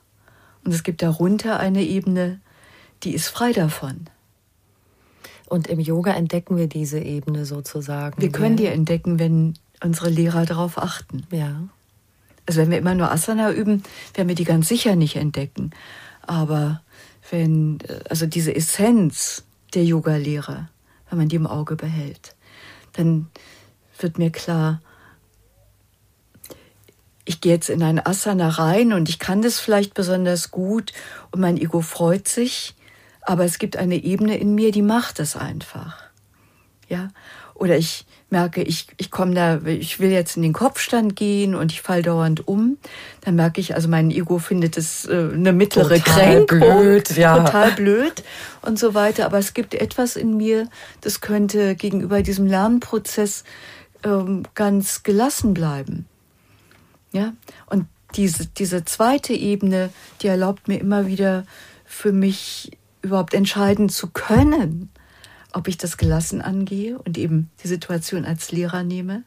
Und 0.64 0.74
es 0.74 0.84
gibt 0.84 1.02
darunter 1.02 1.60
eine 1.60 1.84
Ebene, 1.84 2.39
die 3.04 3.14
ist 3.14 3.28
frei 3.28 3.54
davon. 3.54 4.08
Und 5.48 5.68
im 5.68 5.80
Yoga 5.80 6.14
entdecken 6.14 6.58
wir 6.58 6.68
diese 6.68 7.00
Ebene 7.00 7.46
sozusagen. 7.46 8.20
Wir 8.22 8.32
können 8.32 8.58
die 8.58 8.66
entdecken, 8.66 9.20
wenn 9.20 9.54
unsere 9.84 10.10
Lehrer 10.10 10.46
darauf 10.46 10.78
achten. 10.78 11.24
Ja. 11.30 11.62
Also 12.48 12.62
wenn 12.62 12.72
wir 12.72 12.78
immer 12.78 12.96
nur 12.96 13.12
Asana 13.12 13.52
üben, 13.52 13.84
werden 14.14 14.28
wir 14.28 14.36
die 14.36 14.43
ganz 14.43 14.68
sicher 14.68 14.96
nicht 14.96 15.16
entdecken. 15.16 15.72
Aber 16.24 16.82
wenn, 17.30 17.80
also 18.10 18.26
diese 18.26 18.56
Essenz 18.56 19.43
der 19.74 19.84
Yoga-Lehre, 19.84 20.70
wenn 21.10 21.18
man 21.18 21.30
die 21.30 21.36
im 21.36 21.48
Auge 21.48 21.76
behält, 21.76 22.36
dann 22.98 23.30
wird 24.00 24.18
mir 24.18 24.32
klar, 24.32 24.82
ich 27.26 27.41
gehe 27.41 27.54
jetzt 27.54 27.70
in 27.70 27.82
ein 27.82 28.06
Asana 28.06 28.50
rein 28.50 28.93
und 28.93 29.10
ich 29.10 29.20
kann 29.20 29.41
das 29.41 29.60
vielleicht 29.60 29.93
besonders 29.93 30.52
gut 30.52 30.93
und 31.32 31.41
mein 31.41 31.58
Ego 31.58 31.82
freut 31.82 32.28
sich, 32.28 32.76
aber 33.22 33.46
es 33.46 33.58
gibt 33.58 33.78
eine 33.78 33.96
Ebene 33.96 34.38
in 34.38 34.54
mir, 34.54 34.72
die 34.72 34.84
macht 34.84 35.20
es 35.20 35.36
einfach. 35.36 36.04
Ja, 36.88 37.10
oder 37.56 37.78
ich 37.78 38.06
merke, 38.30 38.63
ich, 38.63 38.88
ich 38.97 39.11
komme 39.11 39.34
da, 39.34 39.61
ich 39.65 39.99
will 39.99 40.09
jetzt 40.09 40.36
in 40.36 40.43
den 40.43 40.53
Kopfstand 40.53 41.15
gehen 41.15 41.55
und 41.55 41.71
ich 41.71 41.82
fall 41.82 42.01
dauernd 42.01 42.47
um, 42.47 42.78
dann 43.21 43.36
merke 43.36 43.61
ich, 43.61 43.76
also 43.76 43.88
mein 43.88 44.11
Ego 44.11 44.39
findet 44.39 44.78
es 44.78 45.05
äh, 45.05 45.30
eine 45.34 45.53
mittlere 45.53 45.99
total 45.99 46.45
Kränkung, 46.45 46.59
blöd, 46.59 47.15
ja. 47.17 47.38
total 47.38 47.71
blöd 47.71 48.23
und 48.61 48.80
so 48.80 48.93
weiter. 48.93 49.26
Aber 49.26 49.38
es 49.38 49.53
gibt 49.53 49.73
etwas 49.73 50.15
in 50.15 50.38
mir, 50.38 50.67
das 51.01 51.21
könnte 51.21 51.76
gegenüber 51.76 52.21
diesem 52.21 52.47
Lernprozess 52.47 53.43
ähm, 54.03 54.43
ganz 54.55 55.03
gelassen 55.03 55.53
bleiben. 55.53 56.05
Ja, 57.11 57.34
und 57.67 57.86
diese, 58.15 58.47
diese 58.47 58.86
zweite 58.86 59.34
Ebene, 59.34 59.89
die 60.21 60.28
erlaubt 60.28 60.67
mir 60.67 60.80
immer 60.80 61.07
wieder 61.07 61.45
für 61.86 62.11
mich 62.11 62.71
überhaupt 63.01 63.34
entscheiden 63.34 63.88
zu 63.89 64.07
können 64.07 64.89
ob 65.56 65.70
ich 65.70 65.78
das 65.78 65.97
gelassen 65.97 66.41
angehe 66.41 66.99
und 66.99 67.18
eben 67.18 67.49
die 67.64 67.68
Situation 67.68 68.26
als 68.26 68.51
Lehrer 68.51 68.84
nehme 68.84 69.24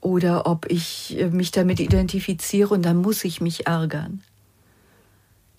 oder 0.00 0.46
ob 0.46 0.70
ich 0.70 1.18
äh, 1.18 1.30
mich 1.30 1.52
damit 1.52 1.80
identifiziere 1.80 2.74
und 2.74 2.82
dann 2.82 2.98
muss 2.98 3.24
ich 3.24 3.40
mich 3.40 3.66
ärgern. 3.66 4.22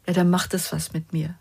Ja, 0.06 0.14
dann 0.14 0.30
macht 0.30 0.54
es 0.54 0.72
was 0.72 0.94
mit 0.94 1.12
mir. 1.12 1.36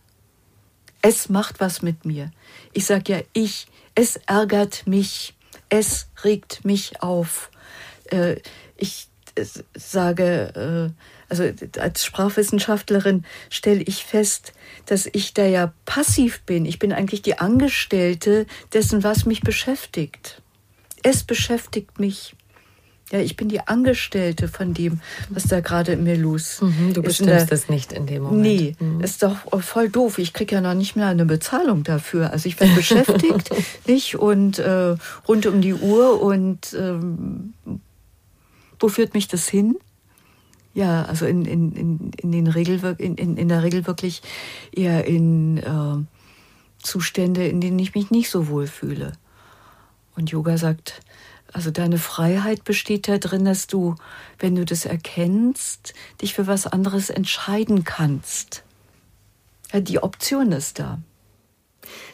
Es 1.02 1.28
macht 1.28 1.60
was 1.60 1.82
mit 1.82 2.06
mir. 2.06 2.30
Ich 2.72 2.86
sage 2.86 3.12
ja, 3.12 3.20
ich, 3.34 3.66
es 3.94 4.16
ärgert 4.26 4.86
mich, 4.86 5.34
es 5.68 6.06
regt 6.24 6.64
mich 6.64 7.02
auf. 7.02 7.50
Äh, 8.04 8.36
ich 8.76 9.08
äh, 9.34 9.44
sage, 9.74 10.94
also 11.32 11.44
als 11.80 12.04
Sprachwissenschaftlerin 12.04 13.24
stelle 13.48 13.80
ich 13.82 14.04
fest, 14.04 14.52
dass 14.84 15.08
ich 15.10 15.32
da 15.32 15.46
ja 15.46 15.72
passiv 15.86 16.42
bin. 16.42 16.66
Ich 16.66 16.78
bin 16.78 16.92
eigentlich 16.92 17.22
die 17.22 17.38
Angestellte 17.38 18.46
dessen, 18.74 19.02
was 19.02 19.24
mich 19.24 19.40
beschäftigt. 19.40 20.42
Es 21.02 21.24
beschäftigt 21.24 21.98
mich. 21.98 22.34
Ja, 23.10 23.18
ich 23.18 23.36
bin 23.36 23.48
die 23.48 23.60
Angestellte 23.60 24.46
von 24.46 24.74
dem, 24.74 25.00
was 25.30 25.44
da 25.44 25.60
gerade 25.60 25.92
in 25.92 26.04
mir 26.04 26.16
los 26.16 26.60
mhm, 26.60 26.92
Du 26.94 27.02
bestimmst 27.02 27.50
es 27.50 27.68
nicht 27.68 27.92
in 27.92 28.06
dem 28.06 28.22
Moment. 28.22 28.42
Nee, 28.42 28.76
mhm. 28.78 29.00
ist 29.00 29.22
doch 29.22 29.36
voll 29.62 29.88
doof. 29.88 30.18
Ich 30.18 30.32
kriege 30.32 30.54
ja 30.54 30.60
noch 30.60 30.74
nicht 30.74 30.96
mehr 30.96 31.08
eine 31.08 31.24
Bezahlung 31.24 31.82
dafür. 31.82 32.30
Also 32.30 32.48
ich 32.48 32.60
werde 32.60 32.74
beschäftigt, 32.74 33.50
nicht? 33.86 34.16
Und 34.16 34.58
äh, 34.58 34.96
rund 35.26 35.46
um 35.46 35.60
die 35.62 35.74
Uhr. 35.74 36.22
Und 36.22 36.74
ähm, 36.78 37.54
wo 38.78 38.88
führt 38.88 39.14
mich 39.14 39.28
das 39.28 39.48
hin? 39.48 39.76
Ja, 40.74 41.04
also 41.04 41.26
in, 41.26 41.44
in, 41.44 41.72
in, 41.72 42.10
in, 42.16 42.32
den 42.32 42.46
Regel, 42.46 42.96
in, 42.98 43.16
in, 43.16 43.36
in 43.36 43.48
der 43.48 43.62
Regel 43.62 43.86
wirklich 43.86 44.22
eher 44.72 45.06
in 45.06 45.58
äh, 45.58 46.04
Zustände, 46.82 47.46
in 47.46 47.60
denen 47.60 47.78
ich 47.78 47.94
mich 47.94 48.10
nicht 48.10 48.30
so 48.30 48.48
wohl 48.48 48.66
fühle. 48.66 49.12
Und 50.16 50.30
Yoga 50.30 50.56
sagt, 50.56 51.02
also 51.52 51.70
deine 51.70 51.98
Freiheit 51.98 52.64
besteht 52.64 53.08
darin, 53.08 53.44
dass 53.44 53.66
du, 53.66 53.96
wenn 54.38 54.54
du 54.54 54.64
das 54.64 54.86
erkennst, 54.86 55.92
dich 56.22 56.34
für 56.34 56.46
was 56.46 56.66
anderes 56.66 57.10
entscheiden 57.10 57.84
kannst. 57.84 58.64
Ja, 59.72 59.80
die 59.80 60.02
Option 60.02 60.52
ist 60.52 60.78
da. 60.78 60.98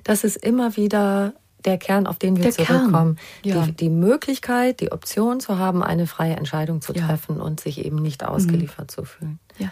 Das 0.03 0.25
ist 0.25 0.37
immer 0.37 0.77
wieder 0.77 1.35
der 1.65 1.79
Kern, 1.79 2.07
auf 2.07 2.19
den 2.19 2.37
wir 2.37 2.45
der 2.45 2.53
zurückkommen. 2.53 3.19
Ja. 3.43 3.67
Die, 3.67 3.73
die, 3.73 3.91
Möglichkeit, 3.91 4.81
die 4.81 4.93
Option 4.93 5.41
zu 5.41 5.59
haben, 5.59 5.83
eine 5.83 6.07
freie 6.07 6.37
Entscheidung 6.37 6.81
zu 6.81 6.93
treffen 6.93 7.37
ja. 7.37 7.43
und 7.43 7.61
sich 7.61 7.85
eben 7.85 7.97
nicht 7.97 8.25
ausgeliefert 8.25 8.87
mhm. 8.87 8.95
zu 8.95 9.05
fühlen. 9.05 9.39
Ja. 9.59 9.71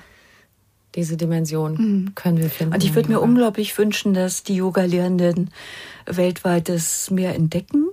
Diese 0.94 1.16
Dimension 1.16 1.74
mhm. 1.74 2.14
können 2.14 2.38
wir 2.38 2.50
finden. 2.50 2.74
Und 2.74 2.82
ich 2.82 2.94
würde 2.94 3.10
mir 3.10 3.20
unglaublich 3.20 3.76
wünschen, 3.76 4.14
dass 4.14 4.42
die 4.42 4.56
Yoga-Lehrenden 4.56 5.50
weltweit 6.06 6.68
das 6.68 7.10
mehr 7.10 7.34
entdecken 7.34 7.86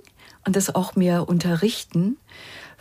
und 0.46 0.56
das 0.56 0.74
auch 0.74 0.96
mehr 0.96 1.28
unterrichten, 1.28 2.16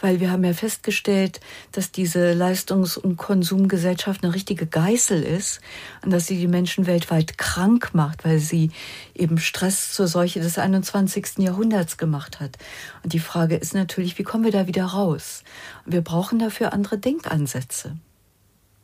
weil 0.04 0.20
wir 0.20 0.32
haben 0.32 0.43
ja 0.43 0.51
festgestellt, 0.51 1.39
dass 1.72 1.93
diese 1.93 2.34
Leistungs- 2.34 2.97
und 2.97 3.16
Konsumgesellschaft 3.16 4.24
eine 4.24 4.34
richtige 4.36 4.68
Geißel 4.68 5.24
ist 5.24 5.62
und 6.04 6.12
dass 6.12 6.28
sie 6.28 6.38
die 6.38 6.47
Menschen 6.47 6.88
weltweit 6.88 7.38
krank 7.38 7.91
macht, 7.93 8.26
weil 8.26 8.39
sie 8.39 8.72
eben 9.16 9.38
Stress 9.38 9.93
zur 9.93 10.08
Seuche 10.08 10.41
des 10.41 10.58
21. 10.58 11.38
Jahrhunderts 11.38 11.97
gemacht 11.97 12.41
hat. 12.41 12.58
Und 13.04 13.14
die 13.14 13.20
Frage 13.20 13.56
ist 13.56 13.74
natürlich, 13.74 14.20
wie 14.20 14.24
kommen 14.24 14.43
wir 14.43 14.51
da 14.51 14.68
wieder 14.68 14.84
raus? 14.84 15.43
Und 15.86 15.93
wir 15.93 16.01
brauchen 16.01 16.38
dafür 16.38 16.74
andere 16.74 16.97
Denkansätze. 16.97 17.95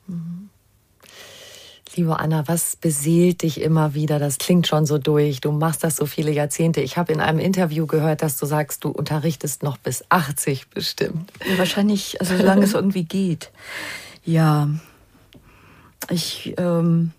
Mhm. 0.07 0.48
Liebe 1.95 2.19
Anna, 2.19 2.47
was 2.47 2.75
beseelt 2.75 3.41
dich 3.41 3.61
immer 3.61 3.95
wieder? 3.95 4.19
Das 4.19 4.37
klingt 4.37 4.67
schon 4.67 4.85
so 4.85 4.99
durch. 4.99 5.41
Du 5.41 5.51
machst 5.51 5.83
das 5.83 5.95
so 5.95 6.05
viele 6.05 6.31
Jahrzehnte. 6.31 6.81
Ich 6.81 6.97
habe 6.97 7.11
in 7.11 7.19
einem 7.19 7.39
Interview 7.39 7.87
gehört, 7.87 8.21
dass 8.21 8.37
du 8.37 8.45
sagst, 8.45 8.83
du 8.83 8.89
unterrichtest 8.89 9.63
noch 9.63 9.77
bis 9.77 10.03
80 10.09 10.69
bestimmt. 10.69 11.31
Ja, 11.49 11.57
wahrscheinlich, 11.57 12.21
also 12.21 12.37
solange 12.37 12.63
es 12.63 12.73
irgendwie 12.73 13.05
geht. 13.05 13.51
Ja, 14.23 14.69
ich 16.09 16.53
ähm, 16.57 17.11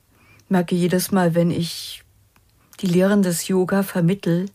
merke 0.49 0.77
jedes 0.77 1.11
Mal, 1.11 1.35
wenn 1.35 1.51
ich 1.51 2.05
die 2.81 2.87
Lehren 2.87 3.23
des 3.23 3.49
Yoga 3.49 3.83
vermittel, 3.83 4.47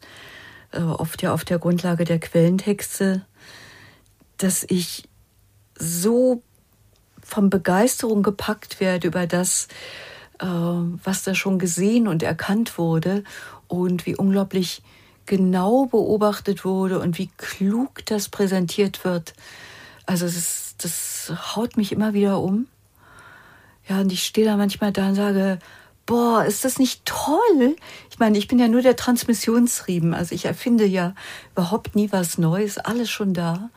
äh, 0.72 0.80
oft 0.80 1.22
ja 1.22 1.34
auf 1.34 1.44
der 1.44 1.60
Grundlage 1.60 2.06
der 2.06 2.20
Quellentexte, 2.20 3.26
dass 4.38 4.66
ich 4.68 5.10
so 5.78 6.42
von 7.26 7.50
Begeisterung 7.50 8.24
gepackt 8.24 8.80
werde 8.80 9.08
über 9.08 9.28
das, 9.28 9.68
äh, 10.40 10.46
was 10.46 11.24
da 11.24 11.34
schon 11.36 11.60
gesehen 11.60 12.08
und 12.08 12.24
erkannt 12.24 12.78
wurde 12.78 13.24
und 13.68 14.06
wie 14.06 14.16
unglaublich 14.16 14.84
genau 15.26 15.88
beobachtet 15.88 16.64
wurde 16.64 17.00
und 17.00 17.18
wie 17.18 17.32
klug 17.38 18.06
das 18.06 18.30
präsentiert 18.30 19.04
wird. 19.04 19.34
Also 20.06 20.28
ist, 20.28 20.76
das 20.78 21.34
haut 21.56 21.78
mich 21.78 21.92
immer 21.92 22.14
wieder 22.14 22.40
um. 22.40 22.68
Ja, 23.90 24.00
und 24.02 24.12
ich 24.12 24.24
stehe 24.24 24.48
da 24.48 24.56
manchmal 24.56 24.92
da 24.92 25.10
und 25.10 25.16
sage, 25.16 25.60
boah, 26.06 26.46
ist 26.46 26.64
das 26.64 26.78
nicht 26.78 27.06
toll? 27.06 27.76
Ich 28.12 28.20
meine, 28.20 28.38
ich 28.38 28.48
bin 28.48 28.60
ja 28.60 28.68
nur 28.68 28.84
der 28.84 28.96
Transmissionsriemen. 28.96 30.14
Also 30.14 30.36
ich 30.36 30.46
erfinde 30.46 30.86
ja 30.86 31.16
überhaupt 31.54 31.96
nie 31.96 32.12
was 32.12 32.38
Neues, 32.38 32.78
alles 32.78 33.10
schon 33.10 33.34
da. 33.34 33.72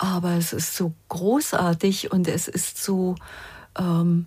Aber 0.00 0.32
es 0.38 0.54
ist 0.54 0.76
so 0.76 0.94
großartig 1.10 2.10
und 2.10 2.26
es 2.26 2.48
ist 2.48 2.82
so, 2.82 3.16
ähm, 3.78 4.24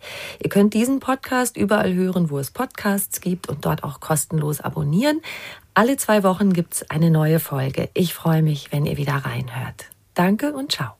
Ihr 0.42 0.50
könnt 0.50 0.74
diesen 0.74 1.00
Podcast 1.00 1.56
überall 1.56 1.92
hören, 1.92 2.30
wo 2.30 2.38
es 2.38 2.52
Podcasts 2.52 3.20
gibt 3.20 3.48
und 3.48 3.64
dort 3.66 3.82
auch 3.82 3.98
kostenlos 4.00 4.60
abonnieren. 4.60 5.20
Alle 5.74 5.96
zwei 5.96 6.22
Wochen 6.22 6.52
gibt 6.52 6.74
es 6.74 6.88
eine 6.90 7.10
neue 7.10 7.40
Folge. 7.40 7.88
Ich 7.92 8.14
freue 8.14 8.42
mich, 8.42 8.70
wenn 8.70 8.86
ihr 8.86 8.96
wieder 8.96 9.16
reinhört. 9.16 9.86
Danke 10.14 10.54
und 10.54 10.70
ciao. 10.72 10.99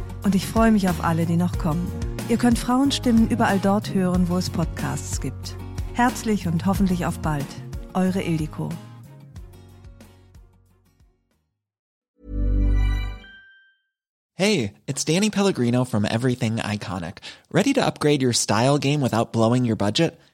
Und 0.23 0.35
ich 0.35 0.45
freue 0.45 0.71
mich 0.71 0.89
auf 0.89 1.03
alle, 1.03 1.25
die 1.25 1.37
noch 1.37 1.57
kommen. 1.57 1.91
Ihr 2.29 2.37
könnt 2.37 2.59
Frauenstimmen 2.59 3.27
überall 3.29 3.59
dort 3.59 3.93
hören, 3.93 4.29
wo 4.29 4.37
es 4.37 4.49
Podcasts 4.49 5.19
gibt. 5.19 5.55
Herzlich 5.93 6.47
und 6.47 6.65
hoffentlich 6.65 7.05
auf 7.05 7.19
bald. 7.19 7.47
Eure 7.93 8.21
Ildiko. 8.21 8.69
Hey, 14.33 14.73
it's 14.87 15.05
Danny 15.05 15.29
Pellegrino 15.29 15.85
from 15.85 16.03
Everything 16.03 16.55
Iconic. 16.57 17.19
Ready 17.51 17.73
to 17.73 17.85
upgrade 17.85 18.23
your 18.23 18.33
style 18.33 18.79
game 18.79 19.01
without 19.01 19.33
blowing 19.33 19.65
your 19.65 19.75
budget? 19.75 20.19